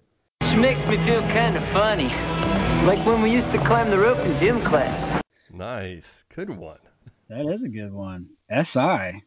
She 0.50 0.56
makes 0.56 0.84
me 0.86 0.96
feel 0.98 1.22
kind 1.28 1.56
of 1.56 1.62
funny, 1.68 2.08
like 2.86 3.04
when 3.06 3.22
we 3.22 3.30
used 3.30 3.50
to 3.52 3.58
climb 3.58 3.90
the 3.90 3.98
rope 3.98 4.18
in 4.18 4.38
gym 4.40 4.62
class. 4.62 5.22
Nice. 5.52 6.24
Good 6.34 6.50
one. 6.50 6.78
That 7.28 7.46
is 7.46 7.62
a 7.62 7.68
good 7.68 7.92
one. 7.92 8.30
SI. 8.50 9.22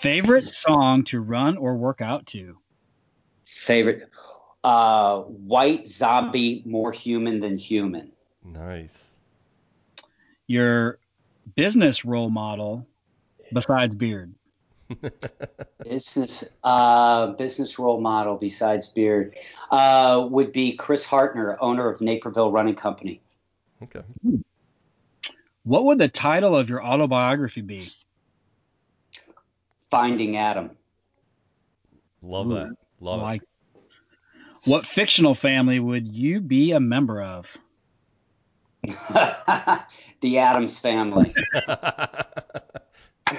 Favorite 0.00 0.42
song 0.42 1.04
to 1.04 1.20
run 1.20 1.56
or 1.56 1.76
work 1.76 2.00
out 2.00 2.26
to? 2.26 2.58
Favorite 3.44 4.10
uh, 4.64 5.20
White 5.20 5.88
Zombie, 5.88 6.62
More 6.66 6.92
Human 6.92 7.40
Than 7.40 7.56
Human. 7.56 8.12
Nice. 8.44 9.14
Your 10.46 10.98
business 11.54 12.04
role 12.04 12.30
model 12.30 12.86
besides 13.52 13.94
Beard. 13.94 14.34
business 15.84 16.44
uh, 16.64 17.28
business 17.32 17.78
role 17.78 18.00
model 18.00 18.36
besides 18.36 18.86
Beard 18.86 19.34
uh, 19.70 20.26
would 20.30 20.52
be 20.52 20.72
Chris 20.72 21.06
Hartner, 21.06 21.56
owner 21.60 21.88
of 21.88 22.00
Naperville 22.00 22.50
Running 22.50 22.74
Company. 22.74 23.20
Okay. 23.82 24.00
What 25.64 25.84
would 25.84 25.98
the 25.98 26.08
title 26.08 26.56
of 26.56 26.68
your 26.68 26.82
autobiography 26.82 27.60
be? 27.60 27.90
Finding 29.90 30.36
Adam. 30.36 30.70
Love 32.22 32.48
that. 32.48 32.74
Love 33.00 33.20
like, 33.20 33.42
it. 33.42 33.48
What 34.64 34.86
fictional 34.86 35.34
family 35.34 35.78
would 35.78 36.08
you 36.08 36.40
be 36.40 36.72
a 36.72 36.80
member 36.80 37.22
of? 37.22 37.56
the 40.20 40.38
Addams 40.38 40.78
family. 40.78 41.34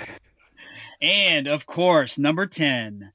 and 1.01 1.47
of 1.47 1.65
course, 1.65 2.17
number 2.17 2.45
10, 2.45 3.11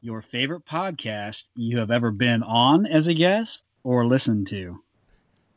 your 0.00 0.22
favorite 0.22 0.66
podcast 0.66 1.44
you 1.54 1.78
have 1.78 1.90
ever 1.90 2.10
been 2.10 2.42
on 2.42 2.86
as 2.86 3.08
a 3.08 3.14
guest 3.14 3.64
or 3.82 4.06
listened 4.06 4.46
to? 4.48 4.78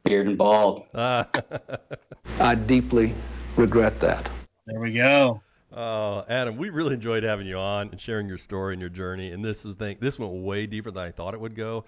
Beard 0.03 0.27
and 0.27 0.37
Bald. 0.37 0.85
I 0.93 2.55
deeply 2.55 3.13
regret 3.57 3.99
that. 3.99 4.29
There 4.65 4.79
we 4.79 4.93
go. 4.93 5.41
Oh, 5.71 6.23
Adam, 6.29 6.55
we 6.55 6.69
really 6.69 6.93
enjoyed 6.93 7.23
having 7.23 7.45
you 7.45 7.57
on 7.57 7.89
and 7.89 7.99
sharing 7.99 8.27
your 8.27 8.37
story 8.37 8.73
and 8.73 8.79
your 8.81 8.89
journey. 8.89 9.31
And 9.31 9.43
this 9.43 9.65
is 9.65 9.75
thing, 9.75 9.97
this 9.99 10.17
went 10.17 10.31
way 10.31 10.65
deeper 10.65 10.91
than 10.91 11.03
I 11.03 11.11
thought 11.11 11.33
it 11.33 11.41
would 11.41 11.55
go, 11.55 11.85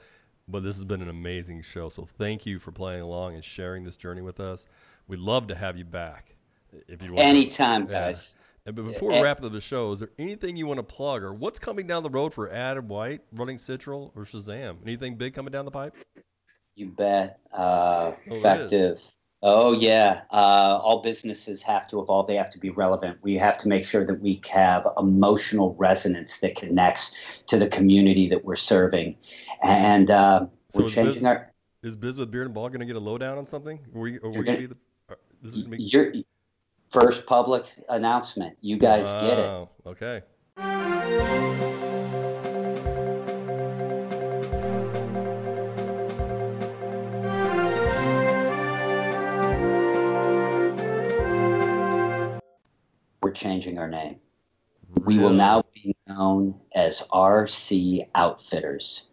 but 0.49 0.63
this 0.63 0.75
has 0.75 0.85
been 0.85 1.01
an 1.01 1.09
amazing 1.09 1.61
show. 1.61 1.89
So 1.89 2.07
thank 2.17 2.45
you 2.45 2.59
for 2.59 2.71
playing 2.71 3.01
along 3.01 3.35
and 3.35 3.43
sharing 3.43 3.83
this 3.83 3.97
journey 3.97 4.21
with 4.21 4.39
us. 4.39 4.67
We'd 5.07 5.19
love 5.19 5.47
to 5.47 5.55
have 5.55 5.77
you 5.77 5.85
back 5.85 6.35
if 6.87 7.01
you 7.01 7.13
want. 7.13 7.25
Anytime, 7.25 7.87
to. 7.87 7.93
guys. 7.93 8.35
Yeah. 8.65 8.71
But 8.73 8.85
before 8.85 9.09
we 9.09 9.21
wrap 9.21 9.43
up 9.43 9.51
the 9.51 9.61
show, 9.61 9.91
is 9.93 9.99
there 9.99 10.11
anything 10.19 10.55
you 10.55 10.67
want 10.67 10.77
to 10.77 10.83
plug 10.83 11.23
or 11.23 11.33
what's 11.33 11.57
coming 11.57 11.87
down 11.87 12.03
the 12.03 12.09
road 12.09 12.33
for 12.33 12.51
Adam 12.51 12.87
White, 12.87 13.21
Running 13.33 13.57
Central 13.57 14.11
or 14.15 14.25
Shazam? 14.25 14.77
Anything 14.83 15.15
big 15.15 15.33
coming 15.33 15.51
down 15.51 15.65
the 15.65 15.71
pipe? 15.71 15.95
You 16.75 16.87
bet. 16.87 17.39
Uh, 17.51 18.11
oh, 18.11 18.15
effective. 18.25 19.01
Oh 19.41 19.73
yeah. 19.73 20.21
Uh, 20.31 20.79
all 20.83 21.01
businesses 21.01 21.61
have 21.63 21.87
to 21.89 22.01
evolve. 22.01 22.27
They 22.27 22.35
have 22.35 22.51
to 22.51 22.59
be 22.59 22.69
relevant. 22.69 23.19
We 23.21 23.35
have 23.35 23.57
to 23.59 23.67
make 23.67 23.85
sure 23.85 24.05
that 24.05 24.19
we 24.19 24.41
have 24.51 24.87
emotional 24.97 25.75
resonance 25.75 26.39
that 26.39 26.55
connects 26.55 27.43
to 27.47 27.57
the 27.57 27.67
community 27.67 28.29
that 28.29 28.43
we're 28.43 28.55
serving, 28.55 29.15
and 29.63 30.11
uh, 30.11 30.47
so 30.69 30.83
we're 30.83 30.89
changing 30.89 31.13
Biz, 31.13 31.25
our. 31.25 31.51
Is 31.83 31.95
Biz 31.95 32.17
with 32.17 32.31
Beard 32.31 32.47
and 32.47 32.53
Bald 32.53 32.73
going 32.73 32.81
to 32.81 32.85
get 32.85 32.97
a 32.97 32.99
lowdown 32.99 33.37
on 33.37 33.45
something? 33.45 33.79
Are 33.95 33.99
we, 33.99 34.19
are 34.19 34.29
we 34.29 34.43
gonna, 34.43 34.57
be 34.57 34.65
the, 34.65 34.77
uh, 35.09 35.15
this 35.41 35.55
is 35.55 35.63
gonna 35.63 35.77
be... 35.77 35.83
Your 35.83 36.11
first 36.89 37.25
public 37.25 37.65
announcement. 37.87 38.57
You 38.59 38.77
guys 38.77 39.05
wow. 39.05 39.21
get 39.21 39.39
it. 39.39 40.21
Okay. 40.57 41.88
We're 53.29 53.33
changing 53.33 53.77
our 53.77 53.87
name. 53.87 54.15
We 55.05 55.19
will 55.19 55.29
now 55.29 55.63
be 55.75 55.95
known 56.07 56.59
as 56.73 57.03
RC 57.13 58.09
Outfitters, 58.15 59.05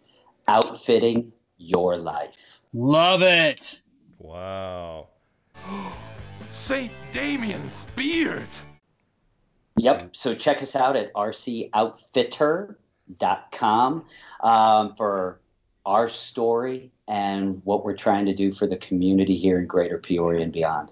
outfitting 0.49 1.33
your 1.59 1.99
life. 1.99 2.63
Love 2.73 3.21
it. 3.21 3.79
Wow. 4.19 5.09
St. 6.65 6.91
Damian's 7.13 7.75
beard. 7.95 8.49
Yep. 9.77 10.17
So 10.17 10.35
check 10.35 10.63
us 10.63 10.75
out 10.75 10.97
at 10.97 11.13
rcoutfitter.com 11.13 14.05
um, 14.41 14.95
for 14.95 15.41
our 15.85 16.09
story 16.09 16.91
and 17.07 17.61
what 17.65 17.85
we're 17.85 17.95
trying 17.95 18.25
to 18.27 18.35
do 18.35 18.51
for 18.51 18.67
the 18.67 18.79
community 18.79 19.37
here 19.37 19.59
in 19.59 19.67
Greater 19.67 19.99
Peoria 19.99 20.43
and 20.43 20.55
beyond. 20.55 20.91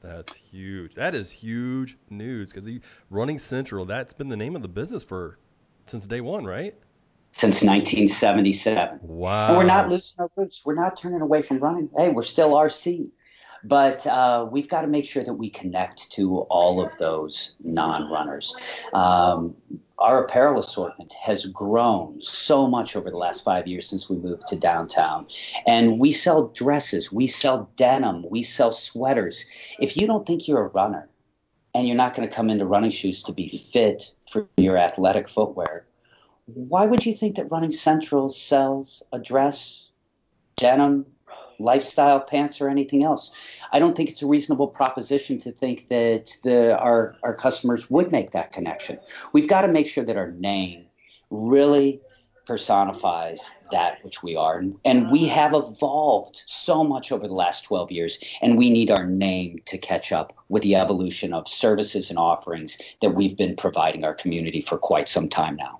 That's 0.00 0.34
huge. 0.34 0.94
That 0.94 1.14
is 1.14 1.30
huge 1.30 1.96
news 2.08 2.52
because 2.52 2.68
running 3.10 3.38
Central. 3.38 3.84
That's 3.84 4.12
been 4.12 4.28
the 4.28 4.36
name 4.36 4.56
of 4.56 4.62
the 4.62 4.68
business 4.68 5.02
for 5.02 5.38
since 5.86 6.06
day 6.06 6.20
one, 6.20 6.44
right? 6.44 6.74
Since 7.32 7.62
1977. 7.62 9.00
Wow. 9.02 9.48
And 9.48 9.56
we're 9.58 9.64
not 9.64 9.88
losing 9.88 10.20
our 10.20 10.30
roots. 10.36 10.62
We're 10.64 10.74
not 10.74 10.96
turning 10.96 11.20
away 11.20 11.42
from 11.42 11.58
running. 11.58 11.90
Hey, 11.96 12.08
we're 12.08 12.22
still 12.22 12.52
RC. 12.52 13.10
But 13.62 14.06
uh, 14.06 14.48
we've 14.50 14.68
got 14.68 14.82
to 14.82 14.88
make 14.88 15.04
sure 15.04 15.22
that 15.22 15.34
we 15.34 15.50
connect 15.50 16.12
to 16.12 16.38
all 16.38 16.82
of 16.84 16.96
those 16.96 17.56
non 17.62 18.10
runners. 18.10 18.56
Um, 18.94 19.54
our 20.00 20.24
apparel 20.24 20.58
assortment 20.58 21.12
has 21.12 21.44
grown 21.46 22.22
so 22.22 22.66
much 22.66 22.96
over 22.96 23.10
the 23.10 23.16
last 23.16 23.44
five 23.44 23.66
years 23.66 23.86
since 23.88 24.08
we 24.08 24.16
moved 24.16 24.48
to 24.48 24.56
downtown. 24.56 25.26
And 25.66 25.98
we 25.98 26.12
sell 26.12 26.48
dresses, 26.48 27.12
we 27.12 27.26
sell 27.26 27.70
denim, 27.76 28.24
we 28.28 28.42
sell 28.42 28.72
sweaters. 28.72 29.44
If 29.78 29.96
you 29.96 30.06
don't 30.06 30.26
think 30.26 30.48
you're 30.48 30.64
a 30.64 30.68
runner 30.68 31.08
and 31.74 31.86
you're 31.86 31.96
not 31.96 32.14
going 32.14 32.28
to 32.28 32.34
come 32.34 32.50
into 32.50 32.64
running 32.64 32.90
shoes 32.90 33.24
to 33.24 33.32
be 33.32 33.48
fit 33.48 34.12
for 34.30 34.48
your 34.56 34.78
athletic 34.78 35.28
footwear, 35.28 35.86
why 36.46 36.84
would 36.86 37.06
you 37.06 37.14
think 37.14 37.36
that 37.36 37.50
Running 37.50 37.72
Central 37.72 38.28
sells 38.28 39.02
a 39.12 39.18
dress, 39.18 39.90
denim, 40.56 41.06
lifestyle 41.60 42.20
pants 42.20 42.60
or 42.60 42.68
anything 42.68 43.04
else. 43.04 43.30
I 43.72 43.78
don't 43.78 43.96
think 43.96 44.10
it's 44.10 44.22
a 44.22 44.26
reasonable 44.26 44.68
proposition 44.68 45.38
to 45.40 45.52
think 45.52 45.88
that 45.88 46.36
the 46.42 46.78
our 46.78 47.16
our 47.22 47.34
customers 47.34 47.88
would 47.90 48.10
make 48.10 48.32
that 48.32 48.52
connection. 48.52 48.98
We've 49.32 49.48
got 49.48 49.62
to 49.62 49.68
make 49.68 49.88
sure 49.88 50.04
that 50.04 50.16
our 50.16 50.32
name 50.32 50.86
really 51.30 52.00
personifies 52.50 53.48
that 53.70 54.02
which 54.04 54.24
we 54.24 54.34
are. 54.34 54.64
And 54.84 55.10
we 55.12 55.26
have 55.26 55.54
evolved 55.54 56.42
so 56.46 56.82
much 56.82 57.12
over 57.12 57.28
the 57.28 57.34
last 57.34 57.62
12 57.62 57.92
years, 57.92 58.18
and 58.42 58.58
we 58.58 58.70
need 58.70 58.90
our 58.90 59.06
name 59.06 59.60
to 59.66 59.78
catch 59.78 60.10
up 60.10 60.32
with 60.48 60.64
the 60.64 60.74
evolution 60.74 61.32
of 61.32 61.46
services 61.46 62.10
and 62.10 62.18
offerings 62.18 62.76
that 63.02 63.10
we've 63.10 63.36
been 63.36 63.54
providing 63.54 64.02
our 64.02 64.14
community 64.14 64.60
for 64.60 64.78
quite 64.78 65.08
some 65.08 65.28
time 65.28 65.54
now. 65.54 65.78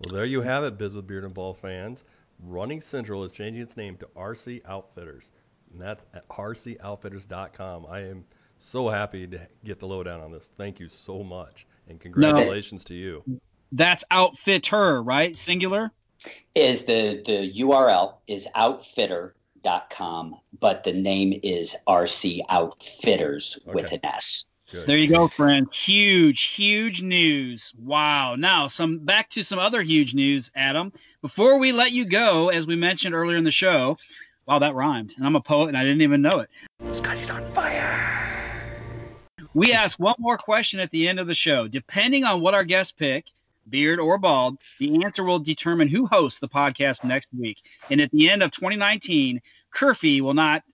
Well, 0.00 0.14
there 0.14 0.24
you 0.24 0.40
have 0.40 0.64
it, 0.64 0.78
Biz 0.78 0.96
with 0.96 1.06
Beard 1.06 1.24
and 1.24 1.34
Bald 1.34 1.58
fans. 1.58 2.02
Running 2.40 2.80
Central 2.80 3.24
is 3.24 3.32
changing 3.32 3.62
its 3.62 3.76
name 3.76 3.96
to 3.98 4.06
RC 4.16 4.62
Outfitters, 4.66 5.32
and 5.72 5.80
that's 5.80 6.06
at 6.14 6.28
rcoutfitters.com. 6.28 7.86
I 7.88 8.00
am 8.00 8.24
so 8.58 8.88
happy 8.88 9.26
to 9.26 9.48
get 9.64 9.78
the 9.80 9.86
lowdown 9.86 10.20
on 10.20 10.32
this. 10.32 10.50
Thank 10.56 10.80
you 10.80 10.88
so 10.88 11.22
much, 11.22 11.66
and 11.88 12.00
congratulations 12.00 12.84
no, 12.84 12.88
to 12.88 12.94
you. 12.94 13.40
That's 13.72 14.04
Outfitter, 14.10 15.02
right? 15.02 15.36
Singular. 15.36 15.90
Is 16.54 16.84
the 16.84 17.22
the 17.24 17.52
URL 17.60 18.14
is 18.26 18.48
outfitter.com, 18.56 20.36
but 20.58 20.84
the 20.84 20.92
name 20.92 21.38
is 21.42 21.76
RC 21.86 22.40
Outfitters 22.48 23.58
okay. 23.62 23.74
with 23.74 23.92
an 23.92 24.00
S. 24.02 24.46
Good. 24.70 24.86
There 24.86 24.98
you 24.98 25.08
go, 25.08 25.28
friend. 25.28 25.72
Huge, 25.72 26.42
huge 26.42 27.00
news. 27.00 27.72
Wow. 27.78 28.34
Now, 28.34 28.66
some 28.66 28.98
back 28.98 29.30
to 29.30 29.44
some 29.44 29.60
other 29.60 29.80
huge 29.80 30.12
news, 30.12 30.50
Adam. 30.56 30.92
Before 31.22 31.58
we 31.58 31.70
let 31.70 31.92
you 31.92 32.04
go, 32.04 32.48
as 32.48 32.66
we 32.66 32.74
mentioned 32.74 33.14
earlier 33.14 33.36
in 33.36 33.44
the 33.44 33.52
show, 33.52 33.96
wow, 34.44 34.58
that 34.58 34.74
rhymed. 34.74 35.14
And 35.16 35.24
I'm 35.24 35.36
a 35.36 35.40
poet 35.40 35.68
and 35.68 35.76
I 35.76 35.84
didn't 35.84 36.02
even 36.02 36.20
know 36.20 36.40
it. 36.40 36.50
Scotty's 36.94 37.30
on 37.30 37.48
fire. 37.52 38.16
We 39.54 39.72
ask 39.72 39.98
one 40.00 40.16
more 40.18 40.36
question 40.36 40.80
at 40.80 40.90
the 40.90 41.08
end 41.08 41.20
of 41.20 41.28
the 41.28 41.34
show. 41.34 41.68
Depending 41.68 42.24
on 42.24 42.40
what 42.40 42.54
our 42.54 42.64
guests 42.64 42.92
pick, 42.92 43.26
beard 43.70 44.00
or 44.00 44.18
bald, 44.18 44.58
the 44.78 45.04
answer 45.04 45.22
will 45.22 45.38
determine 45.38 45.88
who 45.88 46.06
hosts 46.06 46.40
the 46.40 46.48
podcast 46.48 47.04
next 47.04 47.28
week. 47.38 47.62
And 47.88 48.00
at 48.00 48.10
the 48.10 48.28
end 48.28 48.42
of 48.42 48.50
2019, 48.50 49.40
Curfy 49.72 50.20
will 50.20 50.34
not 50.34 50.64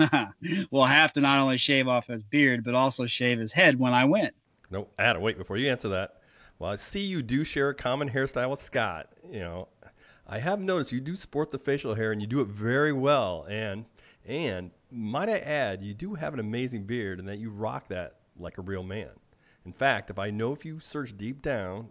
will 0.70 0.86
have 0.86 1.12
to 1.14 1.20
not 1.20 1.40
only 1.40 1.58
shave 1.58 1.88
off 1.88 2.06
his 2.06 2.22
beard, 2.22 2.64
but 2.64 2.74
also 2.74 3.06
shave 3.06 3.38
his 3.38 3.52
head 3.52 3.78
when 3.78 3.92
I 3.92 4.04
win. 4.04 4.30
No, 4.70 4.88
Adam, 4.98 5.22
wait, 5.22 5.38
before 5.38 5.56
you 5.56 5.68
answer 5.68 5.88
that. 5.88 6.20
Well, 6.58 6.70
I 6.70 6.76
see 6.76 7.00
you 7.00 7.22
do 7.22 7.42
share 7.42 7.70
a 7.70 7.74
common 7.74 8.08
hairstyle 8.08 8.50
with 8.50 8.60
Scott. 8.60 9.08
You 9.30 9.40
know, 9.40 9.68
I 10.26 10.38
have 10.38 10.60
noticed 10.60 10.92
you 10.92 11.00
do 11.00 11.16
sport 11.16 11.50
the 11.50 11.58
facial 11.58 11.94
hair 11.94 12.12
and 12.12 12.20
you 12.20 12.26
do 12.26 12.40
it 12.40 12.48
very 12.48 12.92
well. 12.92 13.46
And 13.48 13.84
and 14.26 14.70
might 14.90 15.28
I 15.28 15.38
add, 15.38 15.82
you 15.82 15.94
do 15.94 16.14
have 16.14 16.34
an 16.34 16.40
amazing 16.40 16.84
beard 16.84 17.18
and 17.18 17.28
that 17.28 17.38
you 17.38 17.50
rock 17.50 17.88
that 17.88 18.14
like 18.38 18.58
a 18.58 18.62
real 18.62 18.82
man. 18.82 19.08
In 19.64 19.72
fact, 19.72 20.10
if 20.10 20.18
I 20.18 20.30
know 20.30 20.52
if 20.52 20.64
you 20.64 20.78
search 20.80 21.16
deep 21.16 21.42
down 21.42 21.88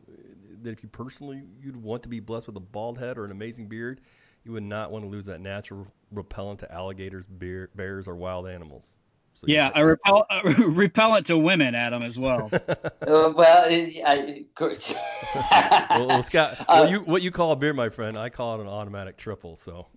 that 0.61 0.71
if 0.71 0.83
you 0.83 0.89
personally 0.89 1.43
you'd 1.61 1.75
want 1.75 2.03
to 2.03 2.09
be 2.09 2.19
blessed 2.19 2.47
with 2.47 2.57
a 2.57 2.61
bald 2.61 2.97
head 2.97 3.17
or 3.17 3.25
an 3.25 3.31
amazing 3.31 3.67
beard, 3.67 4.01
you 4.49 4.53
would 4.53 4.63
not 4.63 4.91
want 4.91 5.05
to 5.05 5.09
lose 5.09 5.27
that 5.27 5.41
natural 5.41 5.85
repellent 6.11 6.59
to 6.61 6.71
alligators, 6.73 7.23
bear, 7.29 7.69
bears, 7.75 8.07
or 8.07 8.15
wild 8.15 8.47
animals. 8.47 8.97
So 9.35 9.45
Yeah, 9.47 9.69
a 9.75 9.85
repel, 9.85 10.25
a 10.31 10.41
repellent 10.67 11.27
to 11.27 11.37
women, 11.37 11.75
Adam, 11.75 12.01
as 12.01 12.17
well. 12.17 12.51
Uh, 13.01 13.31
well, 13.35 13.65
I, 13.65 14.03
I, 14.05 14.45
well, 15.95 16.07
well, 16.07 16.21
Scott, 16.21 16.57
Uh, 16.67 16.81
what 16.81 16.91
you 16.91 16.99
what 16.99 17.21
you 17.21 17.31
call 17.31 17.53
a 17.53 17.55
beer, 17.55 17.73
my 17.73 17.87
friend, 17.87 18.17
I 18.17 18.29
call 18.29 18.59
it 18.59 18.61
an 18.61 18.67
automatic 18.67 19.15
triple. 19.17 19.55
So 19.55 19.87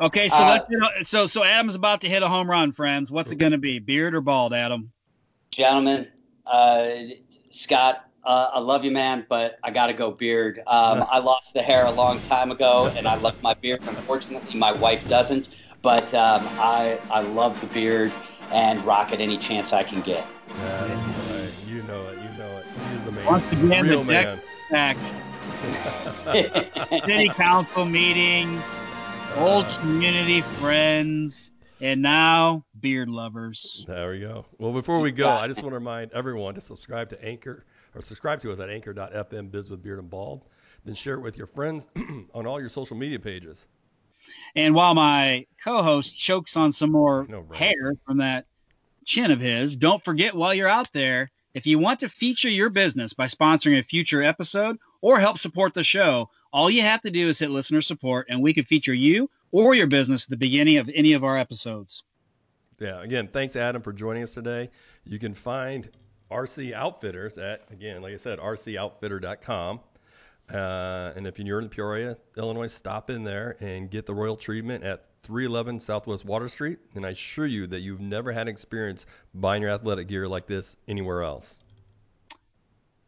Okay, 0.00 0.28
so 0.28 0.44
Uh, 0.44 0.48
let's 0.50 0.66
you 0.68 0.78
know, 0.78 0.88
so 1.02 1.26
so 1.26 1.42
Adam's 1.42 1.74
about 1.74 2.02
to 2.02 2.08
hit 2.08 2.22
a 2.22 2.28
home 2.28 2.48
run, 2.50 2.70
friends. 2.72 3.10
What's 3.10 3.32
it 3.32 3.36
going 3.36 3.52
to 3.52 3.58
be, 3.58 3.78
beard 3.78 4.14
or 4.14 4.20
bald, 4.20 4.52
Adam? 4.52 4.92
gentlemen, 5.50 6.06
uh, 6.46 6.90
Scott, 7.50 8.09
uh, 8.24 8.50
I 8.52 8.60
love 8.60 8.84
you, 8.84 8.90
man, 8.90 9.24
but 9.28 9.58
I 9.62 9.70
got 9.70 9.86
to 9.86 9.92
go 9.92 10.10
beard. 10.10 10.58
Um, 10.66 11.04
I 11.10 11.18
lost 11.18 11.54
the 11.54 11.62
hair 11.62 11.86
a 11.86 11.90
long 11.90 12.20
time 12.20 12.50
ago, 12.50 12.90
and 12.96 13.08
I 13.08 13.16
love 13.16 13.34
my 13.42 13.54
beard. 13.62 13.80
Unfortunately, 13.86 14.58
my 14.58 14.72
wife 14.72 15.08
doesn't, 15.08 15.48
but 15.82 16.12
um, 16.14 16.46
I 16.58 17.00
I 17.10 17.20
love 17.20 17.60
the 17.60 17.66
beard 17.68 18.12
and 18.52 18.82
rock 18.84 19.12
it 19.12 19.20
any 19.20 19.38
chance 19.38 19.72
I 19.72 19.82
can 19.82 20.00
get. 20.02 20.26
Yeah, 20.48 20.82
right. 20.82 21.52
you 21.68 21.82
know 21.84 22.08
it, 22.08 22.18
you 22.22 22.38
know 22.38 22.58
it. 22.58 22.66
He's 22.92 23.04
the 23.04 23.12
man, 23.12 23.26
Once 23.26 23.52
again, 23.52 23.84
real 23.88 24.04
the 24.04 24.12
man. 24.12 24.36
deck 24.36 24.44
fact. 24.70 25.00
City 27.04 27.28
council 27.28 27.84
meetings, 27.84 28.62
old 29.36 29.66
community 29.80 30.40
friends, 30.58 31.52
and 31.80 32.00
now 32.02 32.64
beard 32.80 33.08
lovers. 33.08 33.84
There 33.86 34.10
we 34.10 34.20
go. 34.20 34.46
Well, 34.58 34.72
before 34.72 35.00
we 35.00 35.10
go, 35.10 35.28
I 35.28 35.48
just 35.48 35.62
want 35.62 35.72
to 35.72 35.78
remind 35.78 36.12
everyone 36.12 36.54
to 36.54 36.60
subscribe 36.60 37.08
to 37.10 37.24
Anchor 37.24 37.64
or 37.94 38.00
subscribe 38.00 38.40
to 38.40 38.52
us 38.52 38.60
at 38.60 38.70
anchor.fm 38.70 39.50
biz 39.50 39.70
with 39.70 39.82
beard 39.82 39.98
and 39.98 40.10
bald. 40.10 40.44
Then 40.84 40.94
share 40.94 41.14
it 41.14 41.20
with 41.20 41.36
your 41.36 41.46
friends 41.46 41.88
on 42.34 42.46
all 42.46 42.60
your 42.60 42.68
social 42.68 42.96
media 42.96 43.18
pages. 43.18 43.66
And 44.54 44.74
while 44.74 44.94
my 44.94 45.46
co-host 45.62 46.18
chokes 46.18 46.56
on 46.56 46.72
some 46.72 46.90
more 46.90 47.22
right? 47.24 47.58
hair 47.58 47.94
from 48.06 48.18
that 48.18 48.46
chin 49.04 49.30
of 49.30 49.40
his, 49.40 49.76
don't 49.76 50.02
forget 50.04 50.34
while 50.34 50.54
you're 50.54 50.68
out 50.68 50.92
there, 50.92 51.30
if 51.54 51.66
you 51.66 51.78
want 51.78 52.00
to 52.00 52.08
feature 52.08 52.48
your 52.48 52.70
business 52.70 53.12
by 53.12 53.26
sponsoring 53.26 53.78
a 53.78 53.82
future 53.82 54.22
episode 54.22 54.78
or 55.00 55.18
help 55.18 55.38
support 55.38 55.74
the 55.74 55.84
show, 55.84 56.30
all 56.52 56.70
you 56.70 56.82
have 56.82 57.02
to 57.02 57.10
do 57.10 57.28
is 57.28 57.38
hit 57.38 57.50
listener 57.50 57.80
support, 57.80 58.26
and 58.28 58.42
we 58.42 58.54
can 58.54 58.64
feature 58.64 58.94
you 58.94 59.30
or 59.52 59.74
your 59.74 59.86
business 59.86 60.24
at 60.24 60.30
the 60.30 60.36
beginning 60.36 60.76
of 60.76 60.90
any 60.94 61.12
of 61.12 61.24
our 61.24 61.36
episodes. 61.36 62.04
Yeah, 62.78 63.02
again, 63.02 63.28
thanks 63.28 63.56
Adam 63.56 63.82
for 63.82 63.92
joining 63.92 64.22
us 64.22 64.32
today. 64.32 64.70
You 65.04 65.18
can 65.18 65.34
find 65.34 65.88
RC 66.30 66.72
Outfitters 66.72 67.38
at 67.38 67.62
again, 67.70 68.02
like 68.02 68.14
I 68.14 68.16
said, 68.16 68.38
rcoutfitter.com. 68.38 69.80
Uh, 70.52 71.12
and 71.14 71.26
if 71.26 71.38
you're 71.38 71.58
in 71.58 71.64
the 71.64 71.70
Peoria, 71.70 72.16
Illinois, 72.36 72.66
stop 72.66 73.10
in 73.10 73.22
there 73.22 73.56
and 73.60 73.90
get 73.90 74.06
the 74.06 74.14
royal 74.14 74.36
treatment 74.36 74.82
at 74.82 75.06
311 75.22 75.78
Southwest 75.78 76.24
Water 76.24 76.48
Street. 76.48 76.78
And 76.94 77.06
I 77.06 77.10
assure 77.10 77.46
you 77.46 77.66
that 77.68 77.80
you've 77.80 78.00
never 78.00 78.32
had 78.32 78.42
an 78.42 78.48
experience 78.48 79.06
buying 79.34 79.62
your 79.62 79.70
athletic 79.70 80.08
gear 80.08 80.26
like 80.26 80.46
this 80.46 80.76
anywhere 80.88 81.22
else. 81.22 81.58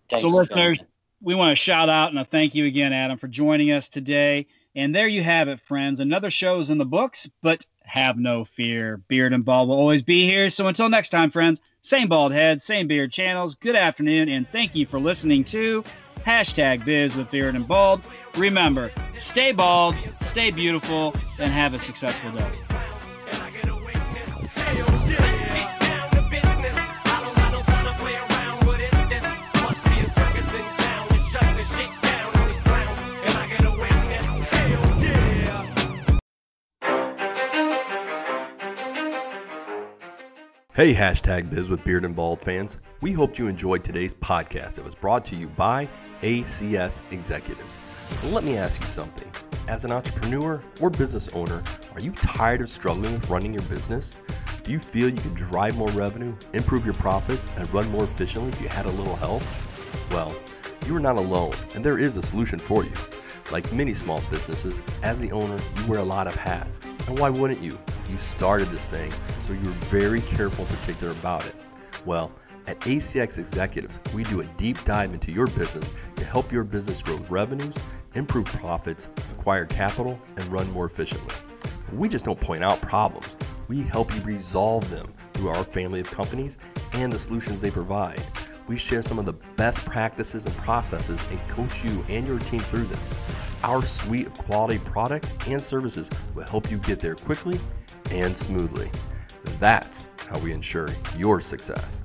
Thanks, 0.09 0.23
so, 0.23 0.29
listeners, 0.29 0.79
gentlemen. 0.79 0.87
we 1.21 1.35
want 1.35 1.51
to 1.51 1.57
shout 1.57 1.89
out 1.89 2.11
and 2.11 2.19
a 2.19 2.25
thank 2.25 2.55
you 2.55 2.67
again, 2.67 2.93
Adam, 2.93 3.19
for 3.19 3.29
joining 3.29 3.73
us 3.73 3.89
today. 3.89 4.47
And 4.75 4.95
there 4.95 5.09
you 5.09 5.23
have 5.23 5.49
it, 5.49 5.61
friends. 5.61 6.01
Another 6.01 6.31
show 6.31 6.59
is 6.59 6.71
in 6.71 6.79
the 6.79 6.85
books, 6.85 7.29
but 7.43 7.65
have 7.93 8.17
no 8.17 8.43
fear. 8.43 8.97
Beard 9.09 9.35
and 9.35 9.45
Bald 9.45 9.69
will 9.69 9.77
always 9.77 10.01
be 10.01 10.25
here. 10.25 10.49
So 10.49 10.67
until 10.67 10.89
next 10.89 11.11
time, 11.11 11.31
friends, 11.31 11.61
same 11.83 12.09
bald 12.09 12.33
head, 12.33 12.63
same 12.63 12.87
beard 12.87 13.13
channels. 13.13 13.55
Good 13.55 13.77
afternoon, 13.77 14.31
and 14.31 14.49
thank 14.49 14.75
you 14.75 14.87
for 14.87 14.99
listening 14.99 15.45
to 15.45 15.85
hashtag 16.25 16.87
Biz 16.87 17.15
with 17.17 17.31
Beard 17.31 17.55
and 17.55 17.69
Bald. 17.69 18.07
Remember, 18.35 18.91
stay 19.19 19.53
bald, 19.53 19.95
stay 20.23 20.51
beautiful, 20.51 21.15
and 21.39 21.53
have 21.53 21.75
a 21.75 21.79
successful 21.79 22.33
day. 22.33 22.72
Hey, 40.75 40.95
hashtag 40.95 41.51
Biz 41.51 41.69
with 41.69 41.85
Beard 41.85 42.07
and 42.07 42.17
Bald 42.17 42.41
fans. 42.41 42.79
We 43.03 43.13
hoped 43.13 43.39
you 43.39 43.47
enjoyed 43.47 43.85
today's 43.85 44.15
podcast. 44.15 44.79
It 44.79 44.85
was 44.85 44.95
brought 44.95 45.23
to 45.27 45.37
you 45.37 45.49
by 45.49 45.87
ACS 46.23 47.03
Executives. 47.13 47.77
Let 48.25 48.43
me 48.43 48.57
ask 48.57 48.81
you 48.81 48.87
something. 48.87 49.31
As 49.69 49.85
an 49.85 49.93
entrepreneur 49.93 50.63
or 50.81 50.89
business 50.89 51.29
owner, 51.35 51.63
are 51.93 52.01
you 52.01 52.13
tired 52.13 52.63
of 52.63 52.71
struggling 52.71 53.13
with 53.13 53.29
running 53.29 53.53
your 53.53 53.65
business? 53.65 54.17
Do 54.63 54.73
you 54.73 54.79
feel 54.79 55.11
you 55.11 55.21
could 55.21 55.35
drive 55.35 55.77
more 55.77 55.91
revenue, 55.91 56.35
improve 56.55 56.87
your 56.87 56.95
profits, 56.95 57.53
and 57.59 57.71
run 57.75 57.91
more 57.91 58.05
efficiently 58.05 58.49
if 58.53 58.59
you 58.63 58.69
had 58.69 58.87
a 58.87 58.93
little 58.93 59.17
help? 59.17 59.43
Well, 60.11 60.35
you 60.87 60.97
are 60.97 61.01
not 61.01 61.17
alone, 61.17 61.53
and 61.75 61.85
there 61.85 61.99
is 61.99 62.17
a 62.17 62.23
solution 62.23 62.59
for 62.59 62.83
you. 62.83 62.95
Like 63.51 63.71
many 63.75 63.93
small 63.93 64.23
businesses, 64.31 64.81
as 65.03 65.21
the 65.21 65.33
owner, 65.33 65.59
you 65.77 65.87
wear 65.87 65.99
a 65.99 66.03
lot 66.03 66.27
of 66.27 66.35
hats. 66.35 66.81
And 67.09 67.19
why 67.19 67.29
wouldn't 67.29 67.61
you? 67.61 67.79
You 68.13 68.19
started 68.19 68.69
this 68.69 68.89
thing, 68.89 69.11
so 69.39 69.55
you're 69.55 69.73
very 69.89 70.21
careful 70.21 70.67
and 70.67 70.79
particular 70.79 71.13
about 71.13 71.47
it. 71.47 71.55
Well, 72.05 72.31
at 72.67 72.79
ACS 72.81 73.39
Executives, 73.39 74.01
we 74.13 74.23
do 74.25 74.43
a 74.43 74.45
deep 74.59 74.85
dive 74.85 75.15
into 75.15 75.33
your 75.33 75.47
business 75.47 75.91
to 76.17 76.25
help 76.27 76.53
your 76.53 76.63
business 76.63 77.01
grow 77.01 77.17
revenues, 77.31 77.75
improve 78.13 78.45
profits, 78.45 79.09
acquire 79.39 79.65
capital, 79.65 80.21
and 80.37 80.47
run 80.49 80.71
more 80.73 80.85
efficiently. 80.85 81.35
We 81.91 82.07
just 82.07 82.27
don't 82.27 82.39
point 82.39 82.63
out 82.63 82.83
problems, 82.83 83.39
we 83.67 83.81
help 83.81 84.15
you 84.15 84.21
resolve 84.21 84.91
them 84.91 85.11
through 85.33 85.49
our 85.49 85.65
family 85.65 86.01
of 86.01 86.11
companies 86.11 86.59
and 86.93 87.11
the 87.11 87.19
solutions 87.19 87.63
they 87.63 87.71
provide. 87.71 88.23
We 88.69 88.77
share 88.77 89.01
some 89.01 89.19
of 89.19 89.25
the 89.25 89.39
best 89.57 89.83
practices 89.87 90.45
and 90.45 90.55
processes 90.59 91.19
and 91.31 91.41
coach 91.49 91.83
you 91.83 92.05
and 92.11 92.27
your 92.27 92.41
team 92.41 92.61
through 92.61 92.85
them. 92.85 93.01
Our 93.65 93.81
suite 93.81 94.27
of 94.27 94.35
quality 94.35 94.81
products 94.81 95.33
and 95.47 95.63
services 95.63 96.11
will 96.35 96.45
help 96.45 96.71
you 96.71 96.77
get 96.77 97.01
there 97.01 97.15
quickly 97.15 97.59
and 98.11 98.37
smoothly. 98.37 98.91
That's 99.59 100.07
how 100.29 100.39
we 100.39 100.53
ensure 100.53 100.89
your 101.17 101.41
success. 101.41 102.03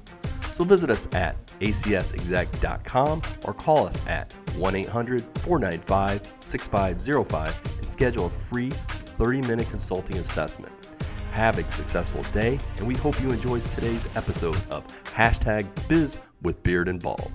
So 0.52 0.64
visit 0.64 0.90
us 0.90 1.08
at 1.14 1.36
acsexec.com 1.60 3.22
or 3.46 3.54
call 3.54 3.88
us 3.88 4.02
at 4.08 4.34
1 4.56 4.76
800 4.76 5.22
495 5.42 6.22
6505 6.40 7.62
and 7.78 7.86
schedule 7.86 8.26
a 8.26 8.30
free 8.30 8.70
30 8.70 9.42
minute 9.42 9.70
consulting 9.70 10.18
assessment. 10.18 10.74
Have 11.32 11.60
a 11.60 11.70
successful 11.70 12.24
day, 12.34 12.58
and 12.78 12.88
we 12.88 12.96
hope 12.96 13.22
you 13.22 13.30
enjoyed 13.30 13.62
today's 13.62 14.08
episode 14.16 14.58
of 14.72 14.84
Hashtag 15.04 15.68
Biz 15.88 16.18
with 16.42 16.62
Beard 16.64 16.88
and 16.88 17.00
Bald. 17.00 17.32